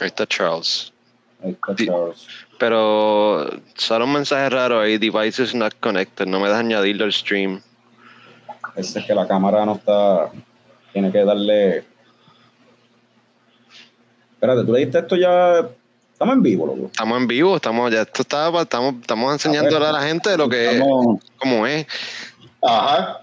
[0.00, 0.92] Ahí está Charles.
[1.42, 2.26] Ahí está Charles.
[2.58, 7.60] Pero solo un mensaje raro ahí, devices not connected, no me das añadirlo al stream.
[8.76, 10.30] Ese es que la cámara no está,
[10.92, 11.84] tiene que darle...
[14.34, 15.68] Espérate, ¿tú le diste esto ya?
[16.12, 16.86] Estamos en vivo, loco.
[16.86, 20.72] Estamos en vivo, estamos, ya esto está, estamos, estamos enseñándole a la gente lo que
[20.72, 21.86] Estamos- cómo es.
[22.62, 23.20] Ajá.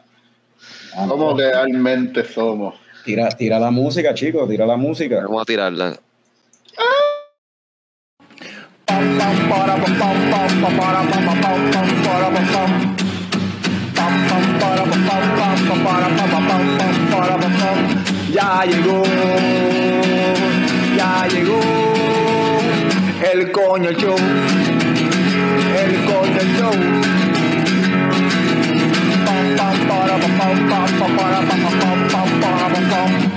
[0.95, 2.75] Ah, Como realmente somos.
[3.05, 5.21] Tira, tira la música, chicos, tira la música.
[5.21, 5.99] Vamos a tirarla.
[18.31, 19.03] Ya llegó,
[20.95, 21.59] ya llegó
[23.33, 24.15] el coño show,
[25.75, 26.71] el coño show.
[29.25, 30.17] Para, para,
[32.89, 33.36] para,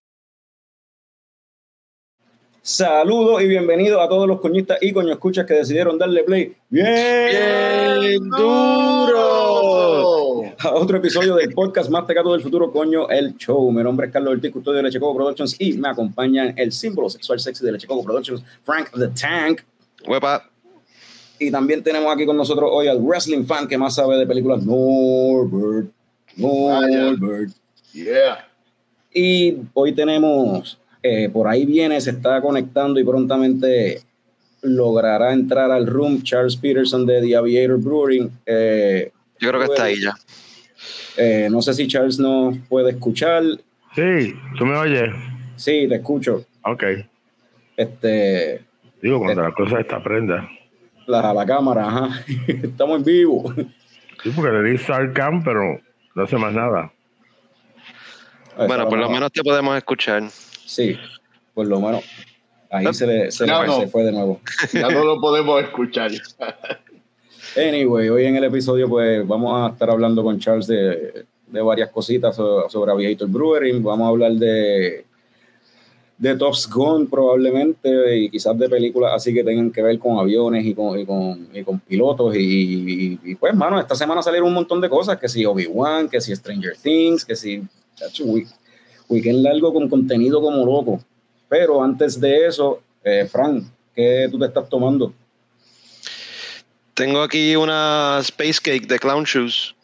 [2.71, 8.29] Saludos y bienvenidos a todos los coñistas y coño escuchas que decidieron darle play bien,
[8.29, 10.43] duro.
[10.57, 13.69] a otro episodio del podcast más tecato del futuro, coño, el show.
[13.73, 17.41] Mi nombre es Carlos Ortiz, custodio de Lechecoco Productions y me acompañan el símbolo sexual
[17.41, 19.63] sexy de Lechecoco Productions, Frank the Tank.
[20.07, 20.49] Huepa.
[21.39, 24.63] Y también tenemos aquí con nosotros hoy al wrestling fan que más sabe de películas,
[24.63, 25.91] Norbert.
[26.37, 27.51] Norbert.
[27.91, 28.47] Yeah.
[29.13, 34.01] Y hoy tenemos, eh, por ahí viene, se está conectando y prontamente
[34.61, 38.29] logrará entrar al room Charles Peterson de The Aviator Brewing.
[38.45, 40.13] Eh, Yo creo que está ahí ya.
[41.17, 43.43] eh, no sé si Charles nos puede escuchar.
[43.95, 45.09] Sí, ¿tú me oyes?
[45.55, 46.45] Sí, te escucho.
[46.63, 46.83] Ok.
[47.77, 48.61] Este,
[49.01, 50.47] Digo, cuando la cosa está prenda.
[51.07, 52.09] la, la cámara, ajá.
[52.47, 53.53] Estamos en vivo.
[54.23, 55.79] Sí, porque le di start cam, pero
[56.13, 56.91] no hace más nada.
[58.55, 60.23] Bueno, por lo menos te podemos escuchar.
[60.73, 60.95] Sí,
[61.53, 62.03] por lo menos.
[62.69, 63.79] Ahí se, le, se, le- No, no.
[63.81, 64.39] se fue de nuevo.
[64.73, 66.11] Ya no lo podemos escuchar.
[67.57, 71.89] Anyway, hoy en el episodio pues vamos a estar hablando con Charles de, de varias
[71.89, 73.83] cositas so- sobre Aviator Brewing.
[73.83, 75.03] Vamos a hablar de,
[76.17, 80.65] de Top Gun probablemente y quizás de películas así que tengan que ver con aviones
[80.65, 82.33] y con, y con, y con pilotos.
[82.37, 86.33] Y, pues, mano, esta semana salieron un montón de cosas, que si Obi-Wan, que si
[86.33, 87.61] Stranger Things, que si...
[89.11, 91.03] Weekend largo con contenido como loco.
[91.49, 95.13] Pero antes de eso, eh, Frank, ¿qué tú te estás tomando?
[96.93, 99.75] Tengo aquí una Space Cake de Clown Shoes.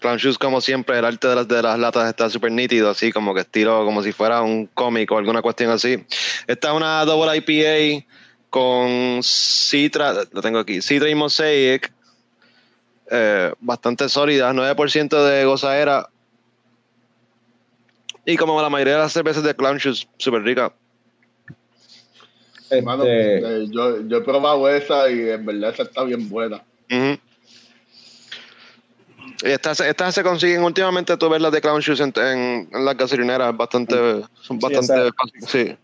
[0.00, 3.12] Clown Shoes, como siempre, el arte de las, de las latas está súper nítido, así
[3.12, 6.04] como que estilo como si fuera un cómic o alguna cuestión así.
[6.46, 8.04] Esta es una double IPA
[8.50, 11.92] con Citra, lo tengo aquí, Citra y Mosaic,
[13.10, 16.08] eh, bastante sólida, 9% de gozadera.
[18.24, 20.72] Y como la mayoría de las cervezas de Clown Shoes, súper rica.
[22.70, 26.62] Este, eh, yo, yo he probado esa y en verdad esa está bien buena.
[26.90, 27.18] Ujú.
[29.44, 32.84] Y estas, estas se consiguen últimamente, tú ves las de Clown Shoes en, en- en
[32.84, 33.94] las gasolineras, bastante,
[34.40, 35.76] son Sí, bastante fáciles, sí.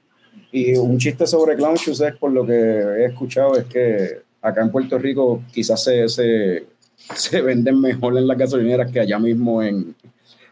[0.52, 4.62] Y un chiste sobre Clown Shoes es, por lo que he escuchado, es que acá
[4.62, 6.66] en Puerto Rico quizás se, se,
[7.14, 9.94] se venden mejor en las gasolineras que allá mismo en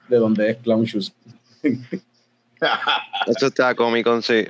[0.08, 1.12] de donde es Clown Shoes.
[3.26, 4.44] Eso está cómico, sí.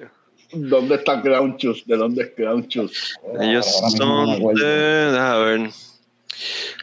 [0.53, 1.85] ¿Dónde está Crown Shoes?
[1.87, 3.19] ¿De dónde es Crown Shoes?
[3.41, 5.71] Ellos me son de, a ver,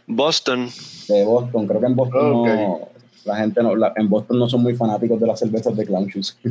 [0.08, 0.70] Boston.
[1.08, 2.90] De Boston, creo que en Boston no,
[3.26, 6.08] la gente no, la- en Boston no son muy fanáticos de las cervezas de Clown
[6.08, 6.38] Shoes.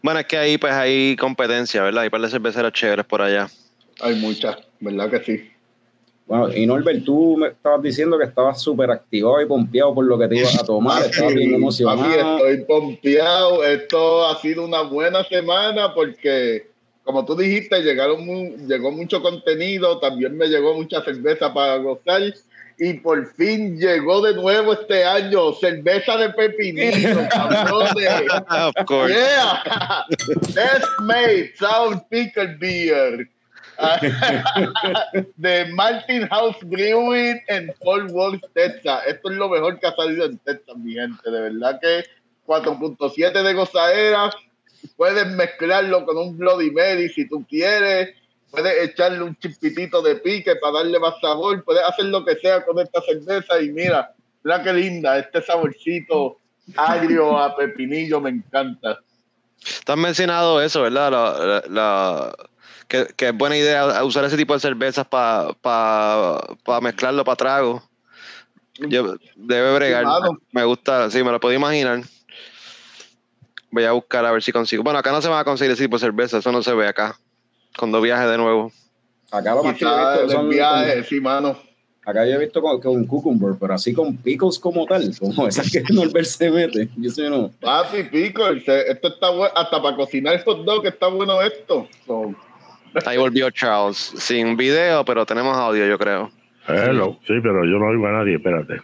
[0.00, 2.04] Bueno, es que ahí pues hay competencia, ¿verdad?
[2.04, 3.48] Hay par de cerveceras chéveres por allá.
[4.00, 5.50] Hay muchas, ¿verdad que sí?
[6.28, 10.18] Bueno, y Norbert, tú me estabas diciendo que estabas súper activado y pompeado por lo
[10.18, 12.46] que te ibas a tomar, estabas bien Papi, emocionado.
[12.46, 13.64] estoy pompeado.
[13.64, 16.66] Esto ha sido una buena semana porque,
[17.02, 19.98] como tú dijiste, llegaron mu- llegó mucho contenido.
[20.00, 22.20] También me llegó mucha cerveza para gozar.
[22.80, 28.22] Y por fin llegó de nuevo este año cerveza de pepinillo, cabrones.
[28.50, 29.12] of course.
[29.14, 30.04] Yeah,
[30.54, 33.28] best made sour pickle beer
[35.36, 39.02] de Martin House Brewing en Fort Worth, Texas.
[39.06, 41.30] Esto es lo mejor que ha salido en Texas, mi gente.
[41.30, 42.04] De verdad que
[42.46, 44.30] 4.7 de gozadera.
[44.96, 48.14] Puedes mezclarlo con un Bloody Mary si tú quieres.
[48.50, 51.62] Puedes echarle un chispitito de pique para darle más sabor.
[51.64, 54.14] Puedes hacer lo que sea con esta cerveza y mira,
[54.44, 56.38] Mira qué linda, este saborcito
[56.76, 58.98] agrio a pepinillo me encanta.
[59.84, 61.62] Tú has mencionado eso, ¿verdad?
[61.68, 62.34] La-
[62.88, 65.54] que, que es buena idea usar ese tipo de cervezas para
[66.82, 67.82] mezclarlo para trago.
[68.78, 70.06] Yo, debe bregar.
[70.52, 72.00] Me gusta, sí, me lo puedo imaginar.
[73.70, 74.82] Voy a buscar a ver si consigo.
[74.82, 76.86] Bueno, acá no se va a conseguir ese tipo de cerveza, eso no se ve
[76.88, 77.18] acá.
[77.76, 78.72] Cuando viaje de nuevo.
[79.30, 80.48] Acá lo más que yo he visto el son.
[80.48, 81.58] viaje, sí, mano.
[82.06, 85.70] Acá yo he visto con, con cucumber, pero así con pickles como tal, como esas
[85.70, 86.88] que Norbert se mete.
[86.96, 87.50] Yo sé no.
[87.60, 91.86] Papi, pico, se- esto está bueno, hasta para cocinar hot dog está bueno esto.
[92.06, 92.34] So,
[93.06, 93.96] Ahí volvió Charles.
[94.16, 96.30] Sin video, pero tenemos audio, yo creo.
[96.66, 97.18] Hello.
[97.26, 98.80] Sí, pero yo no oigo a nadie, espérate.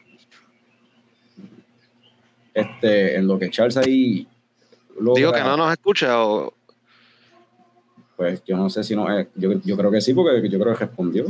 [2.53, 4.27] Este, en lo que Charles ahí.
[4.99, 6.55] logra- Digo que no nos escucha o.
[8.17, 9.11] Pues yo no sé si no.
[9.19, 11.25] eh, yo, yo creo que sí, porque yo creo que respondió.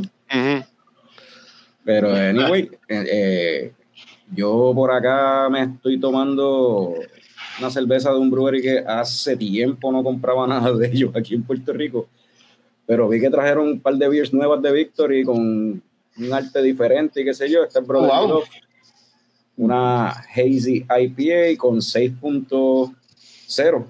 [1.85, 3.73] Pero, anyway, eh, eh,
[4.35, 6.94] yo por acá me estoy tomando
[7.59, 11.43] una cerveza de un brewery que hace tiempo no compraba nada de ellos aquí en
[11.43, 12.09] Puerto Rico.
[12.87, 15.83] Pero vi que trajeron un par de beers nuevas de Victory con un
[16.33, 17.65] arte diferente y qué sé yo.
[17.65, 18.43] Este es Brother Wow.
[19.57, 23.85] Una Hazy IPA con 6.0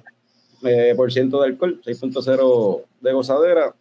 [0.63, 3.75] eh, por ciento de alcohol, 6.0 de gozadera.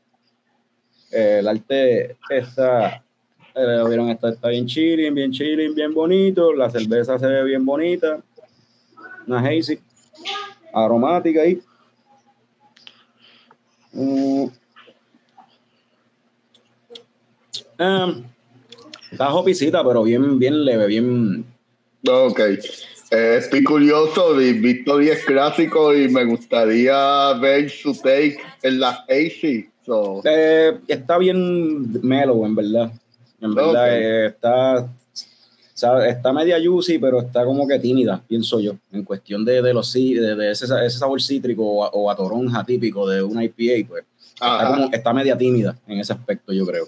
[1.11, 3.03] Eh, el arte está
[3.55, 6.53] eh, vieron, está, está bien chilling, bien chilling, bien bonito.
[6.53, 8.21] La cerveza se ve bien bonita.
[9.27, 9.79] Una hazy,
[10.73, 11.61] aromática ahí.
[13.91, 14.47] Mm.
[17.83, 18.23] Em,
[19.11, 21.45] está hopicita, pero bien, bien leve, bien.
[22.07, 22.39] ok.
[23.11, 29.05] Eh, estoy curioso, y Victory es clásico y me gustaría ver su take en la
[29.07, 29.69] AC.
[29.85, 32.91] So, eh, está bien mellow, en verdad.
[33.39, 34.89] En verdad, eh, está.
[35.73, 39.73] sabe, Está media juicy, pero está como que tímida, pienso yo, en cuestión de, de
[39.73, 43.43] los de, de ese, ese sabor cítrico o a, o a toronja típico de una
[43.43, 46.87] IPA, pues está, como, está media tímida en ese aspecto, yo creo.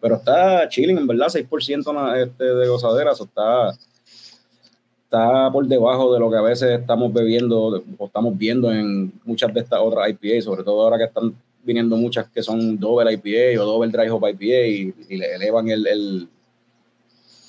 [0.00, 3.70] Pero está chilling, en verdad, 6% na- este, de gozadera, eso está,
[5.04, 9.52] está por debajo de lo que a veces estamos bebiendo o estamos viendo en muchas
[9.52, 13.60] de estas otras IPA, sobre todo ahora que están viniendo muchas que son Double IPA
[13.62, 16.28] o Double Dry Hop IPA y, y le elevan el, el,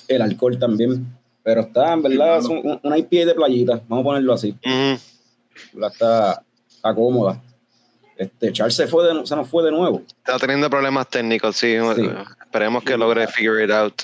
[0.08, 1.06] el alcohol también.
[1.44, 4.54] Pero está, en verdad, es un- una IPA de playita, vamos a ponerlo así.
[5.74, 7.40] La está, está cómoda.
[8.16, 10.02] Este, Charles se, fue de, se nos fue de nuevo.
[10.06, 11.74] Está teniendo problemas técnicos, sí.
[11.96, 12.02] Sí.
[12.52, 14.02] Esperemos que logre figure it out.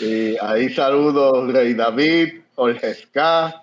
[0.00, 3.62] Y ahí saludo Rey David, Jorge Ska.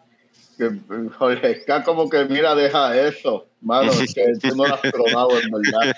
[0.58, 0.70] Que
[1.18, 3.48] Jorge Ska como que mira, deja eso.
[3.62, 5.96] Mano, es que tú no lo has probado, en verdad.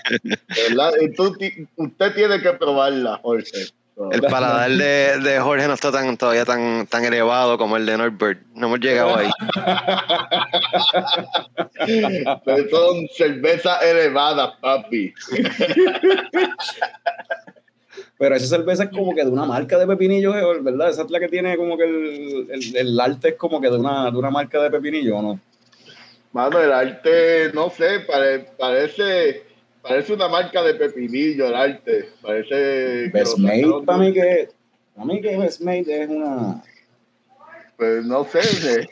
[0.69, 3.69] Verdad, y tú ti- usted tiene que probarla, Jorge.
[4.11, 7.97] El paladar de, de Jorge no está tan, todavía tan, tan elevado como el de
[7.97, 8.41] Norbert.
[8.53, 9.29] No hemos llegado ahí.
[12.45, 15.13] pero son cervezas elevadas, papi.
[18.23, 20.91] Pero esa cerveza es como que de una marca de pepinillos, eh, ¿verdad?
[20.91, 23.75] Esa es la que tiene como que el, el, el arte es como que de
[23.77, 25.39] una, de una marca de pepinillos, ¿o no?
[26.31, 29.43] Mano, el arte, no sé, pare- parece,
[29.81, 32.11] parece una marca de pepinillo el arte.
[32.21, 32.49] Parece.
[32.49, 34.49] que Best lo Made, sacaron para mí que,
[34.95, 36.63] para mí que Best Made es una
[37.77, 38.87] Pues no sé, eh,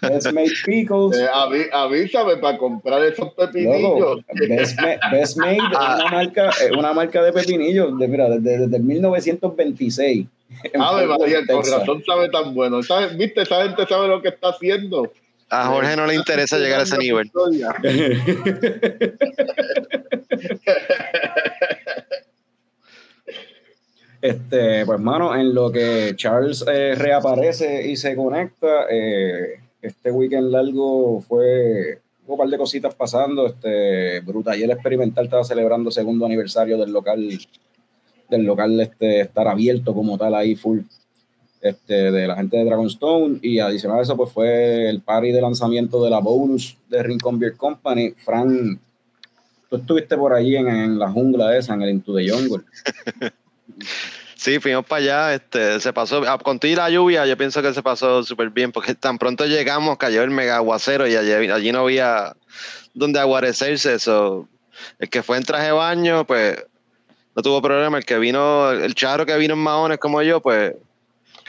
[0.00, 1.16] Best Made Pickles.
[1.18, 4.20] eh, avi- avísame para comprar esos pepinillos.
[4.48, 5.96] Best, Ma- Best Made es Ah.
[6.00, 10.26] una marca, es una marca de pepinillos, de, mira, desde, desde 1926.
[10.64, 12.82] en Ave Fort María, con razón sabe tan bueno.
[12.82, 13.42] ¿Sabe- ¿Viste?
[13.42, 15.12] Esa gente sabe lo que está haciendo.
[15.50, 17.30] A Jorge no le interesa llegar a ese nivel.
[24.22, 30.48] Este, pues, mano, en lo que Charles eh, reaparece y se conecta, eh, este weekend
[30.52, 31.98] largo fue
[32.28, 33.48] un par de cositas pasando.
[33.48, 37.36] Este, Brutaller Experimental estaba celebrando segundo aniversario del local,
[38.30, 40.82] del local este, estar abierto como tal ahí full.
[41.60, 45.40] Este, de la gente de Dragonstone y adicional a eso pues fue el party de
[45.40, 48.14] lanzamiento de la bonus de Rincon Beer Company.
[48.16, 48.80] Fran,
[49.68, 52.62] tú estuviste por allí en, en la jungla esa, en el Into the Jungle.
[54.36, 57.72] Sí, fuimos para allá, este, se pasó, ah, con toda la lluvia, yo pienso que
[57.72, 61.72] se pasó súper bien, porque tan pronto llegamos, cayó el mega aguacero y allí, allí
[61.72, 62.34] no había
[62.94, 64.48] donde aguarecerse, eso.
[64.98, 66.64] El que fue en traje de baño, pues,
[67.36, 70.74] no tuvo problema, el que vino, el charro que vino en maones como yo, pues,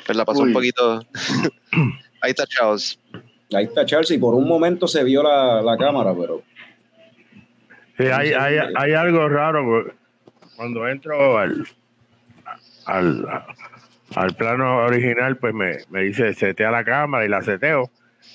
[0.05, 1.01] pues la pasó un poquito.
[2.22, 3.00] Ahí está Charles.
[3.53, 6.43] Ahí está Charles y por un momento se vio la, la cámara, pero
[7.98, 9.93] Sí, hay, hay, hay algo raro porque
[10.55, 11.67] cuando entro al,
[12.85, 13.25] al,
[14.15, 17.89] al plano original, pues me, me dice setea la cámara y la seteo.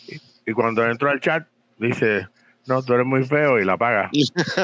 [0.08, 1.46] Y, y cuando entro al chat,
[1.78, 2.26] dice,
[2.66, 4.10] no, tú eres muy feo y la apaga.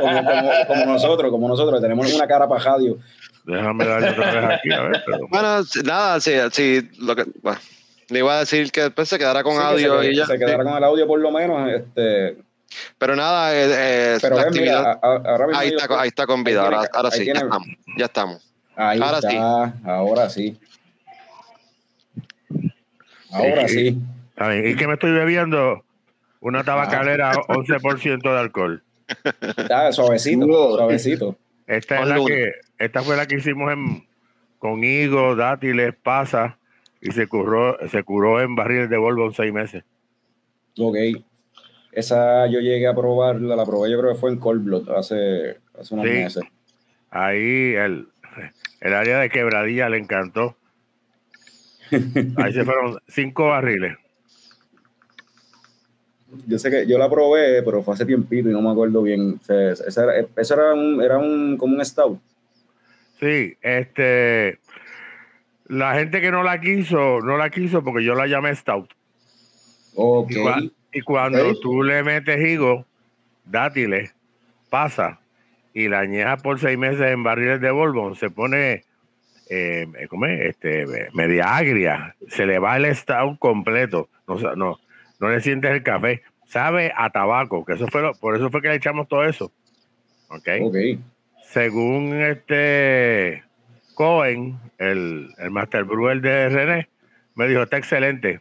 [0.00, 2.98] como, como- como nosotros, como nosotros, tenemos una cara para radio.
[3.44, 5.02] Déjame darle otra vez aquí, a ver.
[5.04, 7.58] Pero, Bueno, nada, sí, sí, lo que, bueno,
[8.08, 10.26] le iba a decir que después se quedará con Sí, que audio se, y ya.
[10.26, 11.68] se quedará con el audio por lo menos.
[11.72, 12.36] Este,
[12.98, 16.44] Pero nada, eh, eh, pero la ven, actividad- ahora mismo ahí, está, ahí está con
[16.44, 18.52] vida, ahora, sí, ya estamos, ya estamos.
[18.76, 19.36] Ahí ahora está, sí.
[19.84, 20.58] ahora sí.
[23.30, 23.90] Ahora Sí.
[23.90, 23.98] sí.
[24.36, 25.84] a ver, y que me estoy bebiendo
[26.40, 28.82] una tabacalera 11% de alcohol.
[29.56, 31.36] Está suavecito, suavecito.
[31.66, 34.06] Esta es la que, esta fue la que hicimos en,
[34.58, 36.54] con higos, dátiles, pasas
[37.00, 39.84] y se curó, se curó en barriles de Volvo en seis meses.
[40.78, 40.96] Ok.
[41.92, 45.58] Esa yo llegué a probarla, la probé yo creo que fue en Cold Blood hace,
[45.78, 46.12] hace unos Sí.
[46.12, 46.44] meses.
[47.10, 48.08] Ahí el,
[48.80, 50.56] el área de quebradilla le encantó.
[52.36, 53.96] Ahí se fueron cinco barriles.
[56.46, 59.38] Yo sé que yo la probé, pero fue hace tiempito y no me acuerdo bien.
[59.38, 62.18] O sea, esa era, eso era un, era un, como un stout.
[63.20, 64.58] Sí, este
[65.66, 68.90] la gente que no la quiso, no la quiso porque yo la llamé Stout.
[69.94, 70.30] Ok.
[70.30, 72.86] Y, cua- y cuando tú le metes higo,
[73.44, 74.14] dátiles,
[74.70, 75.18] pasa
[75.74, 78.84] y la añejas por seis meses en barriles de Bourbon, se pone
[79.50, 80.40] eh, ¿cómo es?
[80.40, 84.78] Este, media agria, se le va el stout completo, no, no,
[85.20, 88.62] no le sientes el café, sabe a tabaco, que eso fue lo- por eso fue
[88.62, 89.52] que le echamos todo eso.
[90.28, 90.48] ¿Ok?
[90.62, 90.76] Ok.
[91.42, 93.42] según este
[93.94, 96.88] Cohen, el, el Master Brewer de René,
[97.34, 98.40] me dijo, está excelente.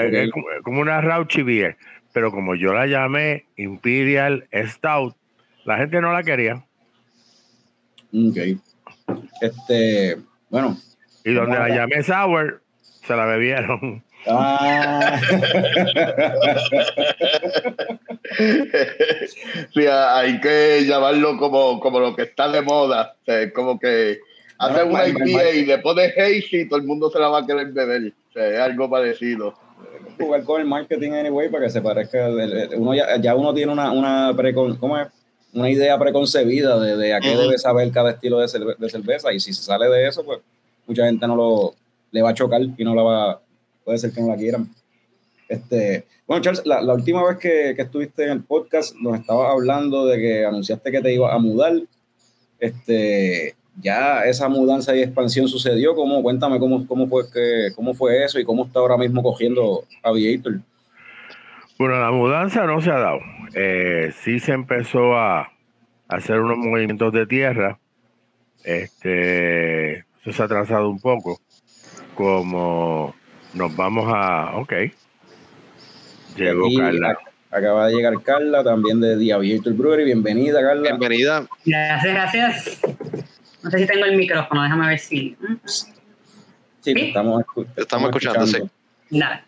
[0.00, 1.76] Es como, es como una Rauchi Beer,
[2.12, 5.14] pero como yo la llamé Imperial Stout,
[5.64, 6.64] la gente no la quería.
[8.14, 8.36] Ok.
[9.40, 10.18] Este,
[10.50, 10.76] bueno.
[11.24, 14.02] Y donde la llamé Sour, se la bebieron.
[14.26, 15.20] Ah,
[19.74, 23.16] Sí, hay que llamarlo como, como lo que está de moda.
[23.20, 24.20] O sea, es como que
[24.58, 27.40] hace Ah, una IPA y le pones hazy y todo el mundo se la va
[27.40, 28.12] a querer beber.
[28.30, 29.54] O sea, es algo parecido.
[30.22, 32.28] Jugar con el marketing anyway para que se parezca.
[32.76, 35.08] Uno ya, ya uno tiene una, una, precon- ¿cómo es?
[35.54, 39.32] una idea preconcebida de, de a qué debe saber cada estilo de, cerve- de cerveza.
[39.34, 40.40] Y si se sale de eso, pues
[40.86, 41.74] mucha gente no lo
[42.10, 43.40] le va a chocar y no la va,
[43.84, 44.68] puede ser que no la quieran.
[45.48, 49.50] Este, bueno, Charles, la, la última vez que, que estuviste en el podcast nos estabas
[49.50, 51.74] hablando de que anunciaste que te ibas a mudar.
[52.58, 55.94] Este, ya esa mudanza y expansión sucedió.
[55.94, 56.22] ¿Cómo?
[56.22, 60.60] Cuéntame cómo, cómo, fue que, cómo fue eso y cómo está ahora mismo cogiendo Aviator.
[61.78, 63.20] Bueno, la mudanza no se ha dado.
[63.54, 65.50] Eh, sí se empezó a
[66.08, 67.78] hacer unos movimientos de tierra.
[68.64, 71.40] Este, eso se ha atrasado un poco.
[72.14, 73.14] Como
[73.54, 74.56] nos vamos a.
[74.56, 74.72] Ok.
[76.36, 77.18] Llegó Carla.
[77.50, 80.04] Acaba de llegar Carla, también de The Aviator Brewery.
[80.04, 80.82] Bienvenida, Carla.
[80.82, 81.46] Bienvenida.
[81.66, 82.80] Gracias, gracias.
[83.62, 85.36] No sé si tengo el micrófono, déjame ver si.
[85.40, 85.54] mm,
[86.80, 88.58] Sí, te estamos, escu- te estamos escuchando, sí.
[89.10, 89.40] Dale.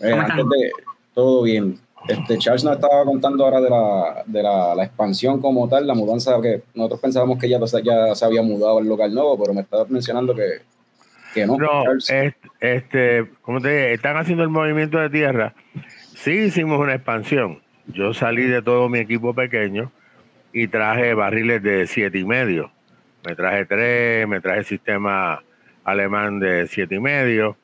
[0.00, 0.48] Eh, ¿Cómo antes están?
[0.48, 0.70] de
[1.14, 1.78] todo bien.
[2.06, 5.94] Este, Charles nos estaba contando ahora de la, de la, la expansión como tal, la
[5.94, 9.62] mudanza que nosotros pensábamos que ya, ya se había mudado al local nuevo, pero me
[9.62, 10.60] estabas mencionando que,
[11.32, 11.56] que no.
[11.56, 12.10] No, Charles.
[12.10, 15.54] es- este, como te dije, están haciendo el movimiento de tierra.
[16.14, 17.60] Sí hicimos una expansión.
[17.86, 19.90] Yo salí de todo mi equipo pequeño
[20.52, 22.70] y traje barriles de siete y medio.
[23.26, 25.42] Me traje tres, me traje sistema
[25.82, 27.56] alemán de siete y medio.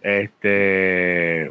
[0.00, 1.50] Este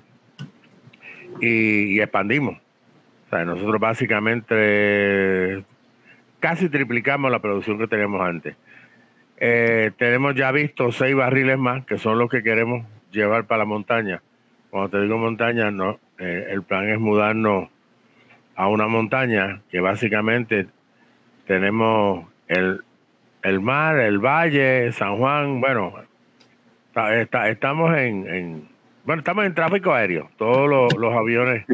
[1.41, 2.57] y, expandimos.
[2.57, 5.63] O sea, nosotros básicamente
[6.39, 8.55] casi triplicamos la producción que teníamos antes.
[9.37, 13.65] Eh, tenemos ya visto seis barriles más, que son los que queremos llevar para la
[13.65, 14.21] montaña.
[14.69, 17.69] Cuando te digo montaña, no, eh, el plan es mudarnos
[18.55, 20.67] a una montaña que básicamente
[21.47, 22.83] tenemos el,
[23.43, 25.93] el mar, el valle, San Juan, bueno,
[26.87, 28.67] está- está- estamos en, en-
[29.05, 30.29] bueno, estamos en tráfico aéreo.
[30.37, 31.65] Todos los, los aviones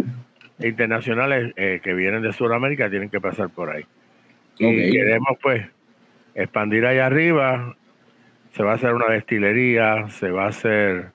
[0.59, 3.85] internacionales eh, que vienen de Sudamérica tienen que pasar por ahí.
[4.57, 5.65] Y queremos pues
[6.35, 7.75] expandir allá arriba.
[8.53, 11.11] Se va a hacer una destilería, se va a hacer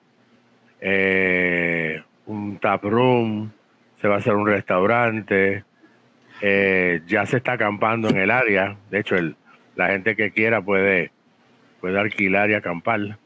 [0.79, 3.51] eh, un tap room,
[3.99, 5.63] se va a hacer un restaurante.
[6.41, 8.75] eh, ya se está acampando en el área.
[8.91, 9.35] De hecho, el,
[9.75, 11.11] la gente que quiera puede,
[11.81, 13.17] puede alquilar y acampar.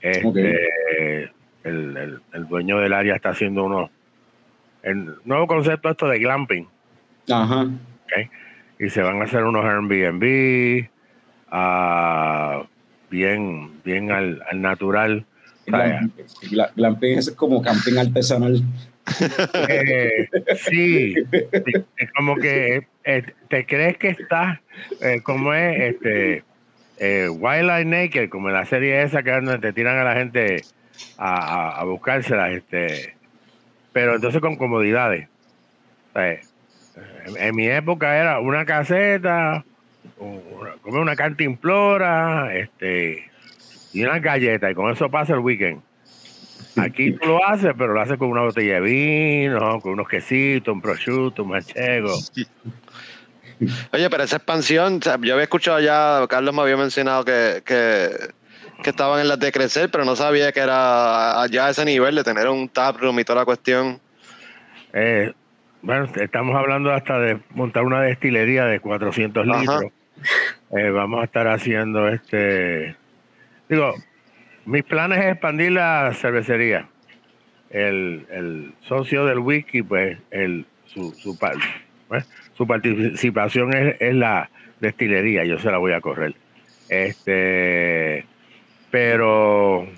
[0.00, 1.22] Este,
[1.64, 3.90] el, el- el dueño del área está haciendo unos
[4.82, 6.66] el nuevo concepto esto de glamping.
[7.30, 7.62] Ajá.
[7.62, 8.30] ¿ok?
[8.80, 10.88] Y se van a hacer unos Airbnb,
[11.50, 12.64] ah,
[13.10, 15.24] bien, bien al, al natural.
[15.68, 16.12] O sea, Glam-
[16.50, 18.60] gla- Glamping es como camping artesanal.
[19.68, 22.86] Eh, sí, es como que
[23.48, 24.60] te crees que estás,
[25.00, 26.44] eh, como es, este,
[26.98, 30.62] eh, Wildlife Naked, como en la serie esa que te tiran a la gente
[31.18, 33.14] a, a, buscárselas, este,
[33.92, 35.28] pero entonces con comodidades.
[36.12, 36.40] Sea,
[37.36, 39.64] en, mi época era una caseta,
[40.18, 43.24] una, una cantimplora, este,
[43.92, 45.82] y unas galletas, y con eso pasa el weekend.
[46.76, 50.72] Aquí tú lo haces, pero lo haces con una botella de vino, con unos quesitos,
[50.72, 52.14] un prosciutto, un manchego.
[53.92, 58.10] Oye, pero esa expansión, yo había escuchado ya, Carlos me había mencionado que, que,
[58.82, 62.14] que estaban en las de crecer, pero no sabía que era allá a ese nivel
[62.14, 64.00] de tener un taproom y toda la cuestión.
[64.92, 65.32] Eh,
[65.82, 69.60] bueno, estamos hablando hasta de montar una destilería de 400 Ajá.
[69.60, 69.92] litros.
[70.76, 72.96] Eh, vamos a estar haciendo este.
[73.68, 73.94] Digo,
[74.64, 76.88] mis planes es expandir la cervecería.
[77.70, 81.38] El, el socio del wiki, pues, el, su, su,
[82.08, 84.50] pues, su participación es, es la
[84.80, 85.44] destilería.
[85.44, 86.34] Yo se la voy a correr.
[86.88, 88.26] Este,
[88.90, 89.88] pero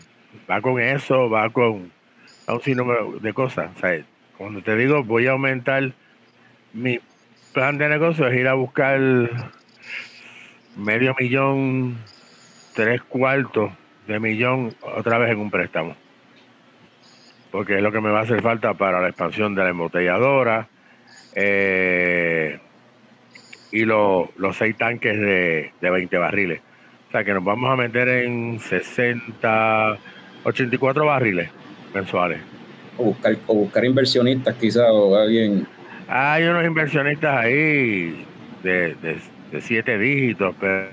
[0.49, 1.91] va con eso, va con
[2.47, 3.71] un sinnúmero de cosas.
[3.77, 4.01] O sea,
[4.39, 5.93] cuando te digo voy a aumentar
[6.73, 7.01] mi
[7.53, 9.01] plan de negocio es ir a buscar
[10.77, 11.99] medio millón,
[12.75, 13.73] tres cuartos
[14.07, 15.97] de millón otra vez en un préstamo.
[17.51, 20.69] Porque es lo que me va a hacer falta para la expansión de la embotelladora
[21.35, 22.59] eh,
[23.71, 26.61] y lo- los seis tanques de, de 20 barriles.
[27.09, 29.97] O sea que nos vamos a meter en 60,
[30.45, 31.49] 84 barriles
[31.95, 32.41] mensuales.
[32.99, 35.67] O buscar, o buscar inversionistas quizás o alguien.
[36.09, 38.25] Hay unos inversionistas ahí
[38.63, 39.17] de, de,
[39.53, 40.89] de siete dígitos, pero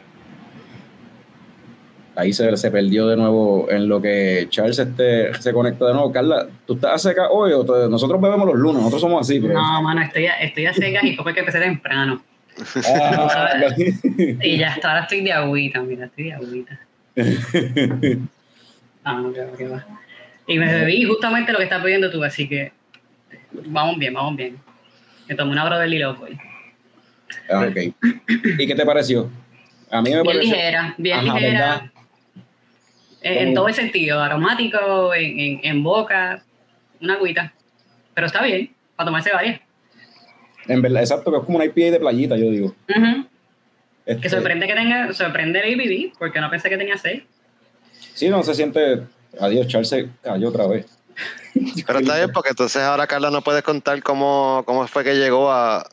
[2.16, 6.12] Ahí se, se perdió de nuevo en lo que Charles este, se conecta de nuevo.
[6.12, 8.78] Carla, ¿tú estás seca hoy o te- nosotros bebemos los lunes?
[8.80, 9.54] Nosotros somos así, pero...
[9.54, 12.22] No, mano, estoy a, estoy a secas y poco que empecé temprano.
[12.86, 13.66] Ah,
[14.44, 16.80] Y ya hasta ahora estoy de agüita, mira, estoy de agüita.
[19.04, 19.84] Ah, no, va, que va.
[20.46, 22.72] Y me bebí justamente lo que estás pidiendo tú, así que
[23.66, 24.58] vamos bien, vamos bien.
[25.28, 26.38] Me tomé una Brotherly Love hoy.
[27.50, 27.96] Ah, ok.
[28.60, 29.28] ¿Y qué te pareció?
[29.90, 30.54] A mí me Bien pareció...
[30.54, 31.52] ligera, bien Ajá, ligera.
[31.52, 31.82] ¿verdad?
[33.22, 36.44] En, todo el sentido, aromático, en, en, en boca,
[37.02, 37.54] una agüita.
[38.14, 39.60] Pero está bien, para tomarse varias.
[40.68, 42.68] En verdad, exacto, que es como una IPA de playita, yo digo.
[42.90, 43.26] Ujú.
[44.06, 47.24] Este, Que sorprende que tenga, sorprende el ABV, porque no pensé que tenía seis.
[48.14, 49.04] Sí, no se siente...
[49.40, 50.86] Adiós, Charles se cayó otra vez.
[51.86, 55.52] Pero está bien, porque entonces ahora Carla no puedes contar cómo, cómo fue que llegó
[55.52, 55.84] a, a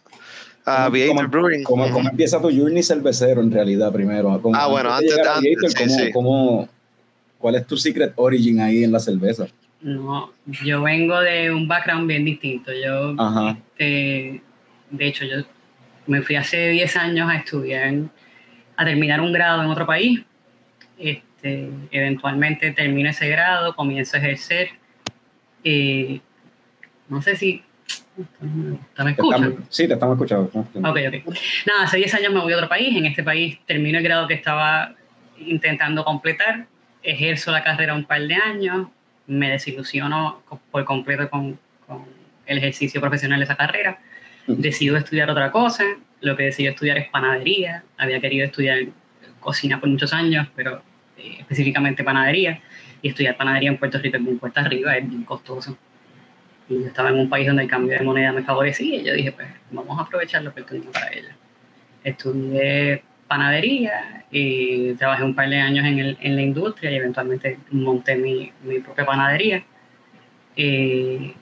[0.65, 1.63] ¿Cómo- Aviator cómo- Brewing.
[1.65, 4.41] ¿Cómo, cómo empieza tu journey cervecero en realidad primero?
[4.43, 6.13] ¿Cómo- Ah, bueno, antes- antes, Aviator, sí, ¿cómo- sí.
[6.13, 6.69] cómo-
[7.39, 9.47] ¿Cuál es tu secret origin ahí en la cerveza?
[9.81, 12.73] No, yo vengo de un background bien distinto.
[12.73, 13.15] Yo,
[13.49, 14.43] este,
[14.91, 15.45] de hecho, yo
[16.07, 17.95] me fui hace 10 años a estudiar,
[18.77, 20.21] a terminar un grado en otro país.
[20.99, 24.71] Este, eventualmente termino ese grado, comienzo a ejercer.
[25.63, 26.21] Eh,
[27.09, 27.63] no sé si...
[28.41, 29.65] ¿Me escuchan?
[29.69, 30.51] sí, te estamos escuchando.
[30.51, 31.35] Ok, ok.
[31.67, 32.97] Nada, hace 10 años me voy a otro país.
[32.97, 34.97] En este país termino el grado que estaba
[35.39, 36.67] intentando completar.
[37.09, 38.89] Ejerzo la carrera un par de años.
[39.27, 42.05] Me desilusiono por completo con, con
[42.47, 43.99] el ejercicio profesional de esa carrera.
[44.47, 45.85] Decido estudiar otra cosa.
[46.21, 47.83] Lo que decido estudiar es panadería.
[47.97, 48.79] Había querido estudiar
[49.41, 50.83] cocina por muchos años, pero
[51.17, 52.61] eh, específicamente panadería.
[53.01, 55.79] Y estudiar panadería en Puerto Rico es bien cuesta arriba, es bien costoso.
[56.69, 59.15] Y yo estaba en un país donde el cambio de moneda me favorecía y yo
[59.15, 61.29] dije, pues vamos a aprovechar la oportunidad para ello.
[62.05, 67.59] Estudié panadería y trabajé un par de años en, el- en la industria y eventualmente
[67.71, 69.63] monté mi, mi propia panadería.
[70.57, 71.35] Eh,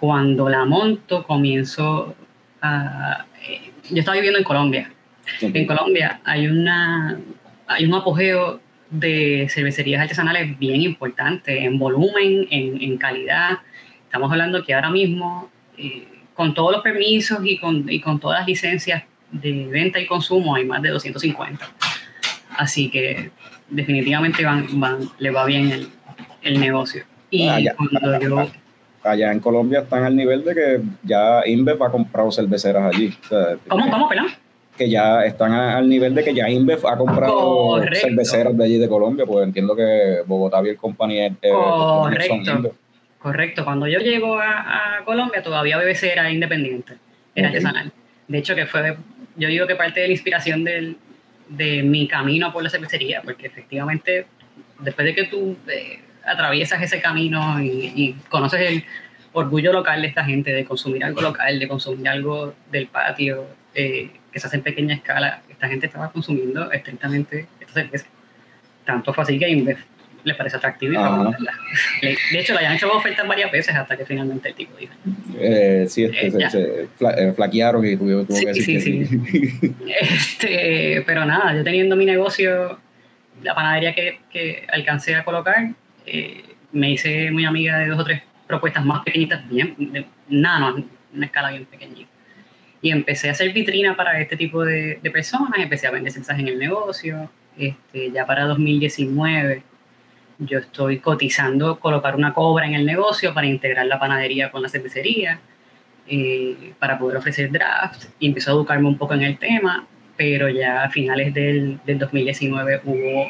[0.00, 2.14] cuando la monto, comienzo
[2.62, 3.26] a...
[3.46, 4.90] eh, yo estaba viviendo en Colombia.
[5.42, 7.18] En Colombia hay, una,
[7.66, 13.58] hay un apogeo de cervecerías artesanales bien importante en volumen, en, en calidad.
[14.04, 18.38] Estamos hablando que ahora mismo, eh, con todos los permisos y con, y con todas
[18.40, 21.66] las licencias de venta y consumo, hay más de 250.
[22.56, 23.30] Así que
[23.68, 25.88] definitivamente van, van, le va bien el,
[26.42, 27.04] el negocio.
[27.30, 27.74] Y Ah, ya.
[27.74, 28.50] cuando yo...
[29.04, 33.14] Allá en Colombia están al nivel de que ya InBev ha comprado cerveceras allí.
[33.24, 34.26] O sea, ¿Cómo, cómo, perdón?
[34.76, 37.36] Que ya están al nivel de que ya InBev ha comprado
[37.68, 38.00] Correcto.
[38.00, 42.74] cerveceras de allí de Colombia, pues entiendo que Bogotá Beer Company eh, Correcto.
[43.18, 46.94] Correcto, cuando yo llego a, a Colombia todavía BBC era independiente,
[47.34, 47.54] era Ok.
[47.54, 47.92] artesanal.
[48.28, 48.96] De hecho, que fue,
[49.38, 50.96] yo digo que parte de la inspiración del,
[51.48, 54.26] de mi camino por la cervecería, porque efectivamente,
[54.80, 58.84] después de que tú eh, atraviesas ese camino y, conoces el
[59.32, 64.10] orgullo local de esta gente, de consumir algo local, de consumir algo del patio, eh,
[64.32, 68.06] que se hace en pequeña escala, esta gente estaba consumiendo estrictamente esta cerveza.
[68.84, 69.48] Tanto fue así que a
[70.24, 70.92] Les parece atractivo.
[72.02, 74.92] Le- De hecho, la habían hecho ofertas varias veces hasta que finalmente el tipo dijo,
[75.38, 78.80] Eh, sí, este, Eh, se, se fla- eh, flaquearon y tuvo, tuvo Sí, que decir
[78.82, 79.74] sí, que sí.
[80.00, 82.78] Este, pero nada, yo teniendo mi negocio,
[83.42, 85.70] la panadería que, que alcancé a colocar,
[86.06, 90.84] eh, me hice muy amiga de dos o tres propuestas más pequeñitas, bien, de nano,
[91.14, 92.10] una escala bien pequeñita.
[92.82, 96.38] Y empecé a hacer vitrina para este tipo de, de personas, empecé a vender cervezas
[96.38, 97.30] en el negocio.
[97.58, 99.62] Este, ya para 2019
[100.38, 104.68] yo estoy cotizando colocar una cobra en el negocio para integrar la panadería con la
[104.68, 105.40] cervecería
[106.06, 110.48] eh, para poder ofrecer draft y empezó a educarme un poco en el tema, pero
[110.48, 113.28] ya a finales del, del 2019 hubo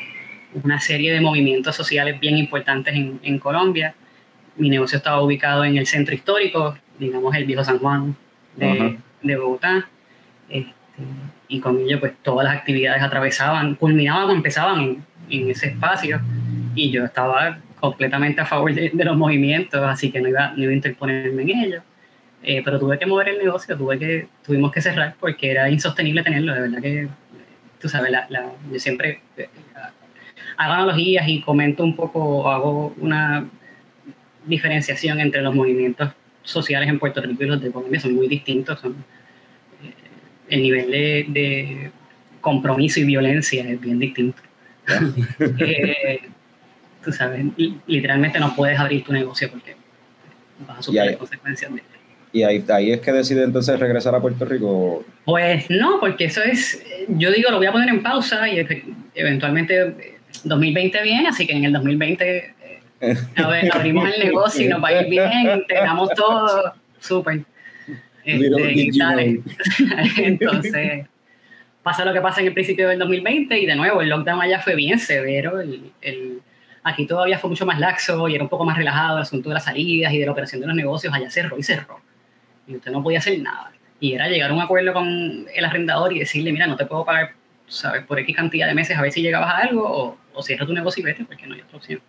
[0.63, 3.95] una serie de movimientos sociales bien importantes en, en Colombia.
[4.57, 8.17] Mi negocio estaba ubicado en el centro histórico, digamos el viejo San Juan
[8.57, 9.89] de, de Bogotá.
[10.49, 10.73] Este,
[11.49, 16.21] y con ello, pues todas las actividades atravesaban, culminaban o empezaban en, en ese espacio.
[16.75, 20.63] Y yo estaba completamente a favor de, de los movimientos, así que no iba, no
[20.65, 21.83] iba a interponerme en ello.
[22.43, 26.23] Eh, pero tuve que mover el negocio, tuve que, tuvimos que cerrar porque era insostenible
[26.23, 27.09] tenerlo, de verdad que,
[27.81, 29.49] tú sabes, la, la- yo siempre eh,
[30.57, 33.47] hago analogías y comento un poco, hago una
[34.47, 36.11] diferenciación entre los movimientos
[36.43, 38.93] sociales en Puerto Rico y los de Colombia, son muy distintos, son,
[39.83, 39.93] eh,
[40.49, 41.91] el nivel de, de
[42.41, 44.41] compromiso y violencia es bien distinto.
[45.59, 46.21] Eh,
[47.87, 49.77] literalmente no puedes abrir tu negocio porque
[50.67, 51.83] vas a sufrir consecuencias de
[52.33, 55.05] Y ahí, ahí es que decide entonces regresar a Puerto Rico.
[55.25, 58.65] Pues no, porque eso es, yo digo, lo voy a poner en pausa y
[59.15, 62.55] eventualmente eh, 2020 viene, así que en el 2020
[63.01, 67.41] eh, a ver, abrimos el negocio y nos va a ir bien, integramos todo, súper.
[68.25, 69.41] Este.
[70.19, 71.07] Entonces,
[71.83, 74.61] pasa lo que pasa en el principio del 2020 y de nuevo, el lockdown allá
[74.61, 76.41] fue bien severo, el, el-
[76.83, 79.55] aquí todavía fue mucho más laxo y era un poco más relajado el asunto de
[79.55, 82.01] las salidas y de la operación de los negocios, allá cerró y cerró.
[82.67, 83.73] Y usted no podía hacer nada.
[84.01, 87.05] Y era llegar a un acuerdo con el arrendador y decirle, mira, no te puedo
[87.05, 87.33] pagar,
[87.67, 88.05] ¿sabes?
[88.05, 90.73] Por X cantidad de meses a ver si llegabas a algo o, o cierra tu
[90.73, 92.01] negocio y vete porque no hay otra opción.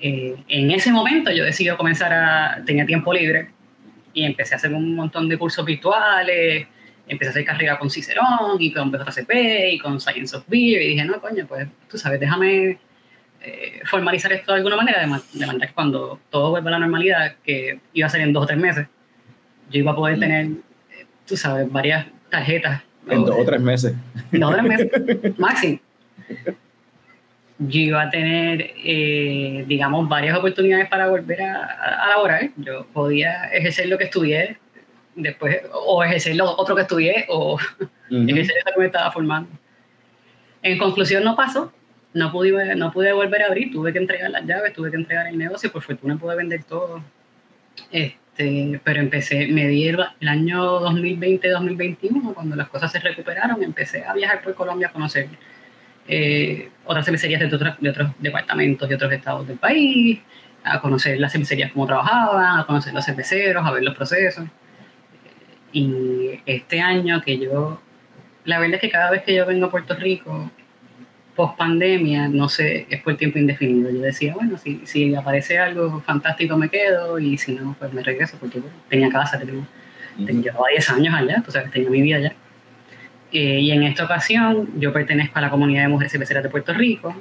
[0.00, 3.50] Eh, en ese momento yo decidí comenzar a, tenía tiempo libre
[4.14, 6.66] y empecé a hacer un montón de cursos virtuales,
[7.06, 9.30] empecé a hacer carrera con Cicerón y con BJCP
[9.72, 12.78] y con Science of Beer y dije, no, coño, pues tú sabes, déjame
[13.42, 16.72] eh, formalizar esto de alguna manera, de, ma- de manera que cuando todo vuelva a
[16.72, 18.86] la normalidad, que iba a ser en dos o tres meses,
[19.70, 20.20] yo iba a poder Mm.
[20.20, 22.82] tener, eh, tú sabes, varias tarjetas.
[23.08, 23.94] En dos o tres meses.
[24.32, 25.78] En dos o tres meses, máximo.
[27.58, 32.48] Yo iba a tener, eh, digamos, varias oportunidades para volver a, a, a laborar.
[32.56, 34.56] Yo podía ejercer lo que estudié,
[35.14, 38.28] después, o ejercer lo otro que estudié, o Ujú.
[38.28, 39.50] ejercer eso que me estaba formando.
[40.62, 41.70] En conclusión, no pasó.
[42.12, 45.26] No pude, no pude volver a abrir, tuve que entregar las llaves, tuve que entregar
[45.28, 47.02] el negocio, por fortuna pude vender todo.
[47.92, 54.04] Este, pero empecé, me di el, el año 2020-2021, cuando las cosas se recuperaron, empecé
[54.04, 55.28] a viajar por Colombia a conocer
[56.12, 60.18] eh, otras cervecerías de otros, de otros departamentos de otros estados del país,
[60.64, 64.44] a conocer las cervecerías cómo trabajaban, a conocer los cerveceros, a ver los procesos.
[65.72, 67.80] Y este año que yo,
[68.44, 70.50] la verdad es que cada vez que yo vengo a Puerto Rico,
[71.40, 73.90] post pandemia, no sé, es por tiempo indefinido.
[73.90, 78.02] Yo decía, bueno, si, si aparece algo fantástico me quedo y si no, pues me
[78.02, 79.66] regreso porque tenía casa, tenía,
[80.26, 82.34] tenía, llevaba 10 años allá, tú sabes, tenía mi vida allá.
[83.32, 86.74] Eh, y en esta ocasión yo pertenezco a la comunidad de mujeres cerveceras de Puerto
[86.74, 87.14] Rico.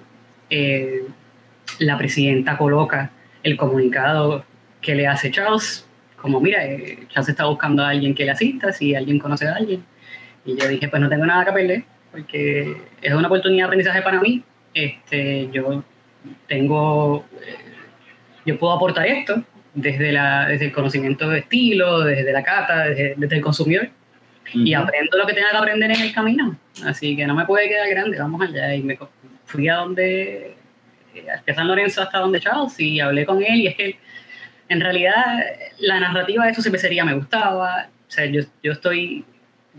[0.49, 1.03] Eh,
[1.79, 4.43] la presidenta coloca el comunicado
[4.81, 8.73] que le hace Charles, como mira, eh, Charles está buscando a alguien que le asista,
[8.73, 9.85] si alguien conoce a alguien.
[10.43, 14.01] Y yo dije, pues no tengo nada que perder, porque es una oportunidad de aprendizaje
[14.01, 14.43] para mí.
[14.73, 15.83] Este, yo
[16.47, 17.55] tengo, eh,
[18.45, 19.43] yo puedo aportar esto
[19.73, 23.89] desde, la, desde el conocimiento de estilo, desde la cata, desde, desde el consumidor
[24.53, 24.83] y Ujú.
[24.83, 26.57] aprendo lo que tenga que aprender en el camino.
[26.85, 28.73] Así que no me puede quedar grande, vamos allá.
[28.73, 28.97] Y me
[29.45, 30.55] fui a donde,
[31.15, 33.99] eh, a San Lorenzo hasta donde Charles y hablé con él y es que
[34.69, 35.43] en realidad
[35.79, 37.89] la narrativa de su cervecería me gustaba.
[38.07, 39.25] O sea, yo, yo estoy,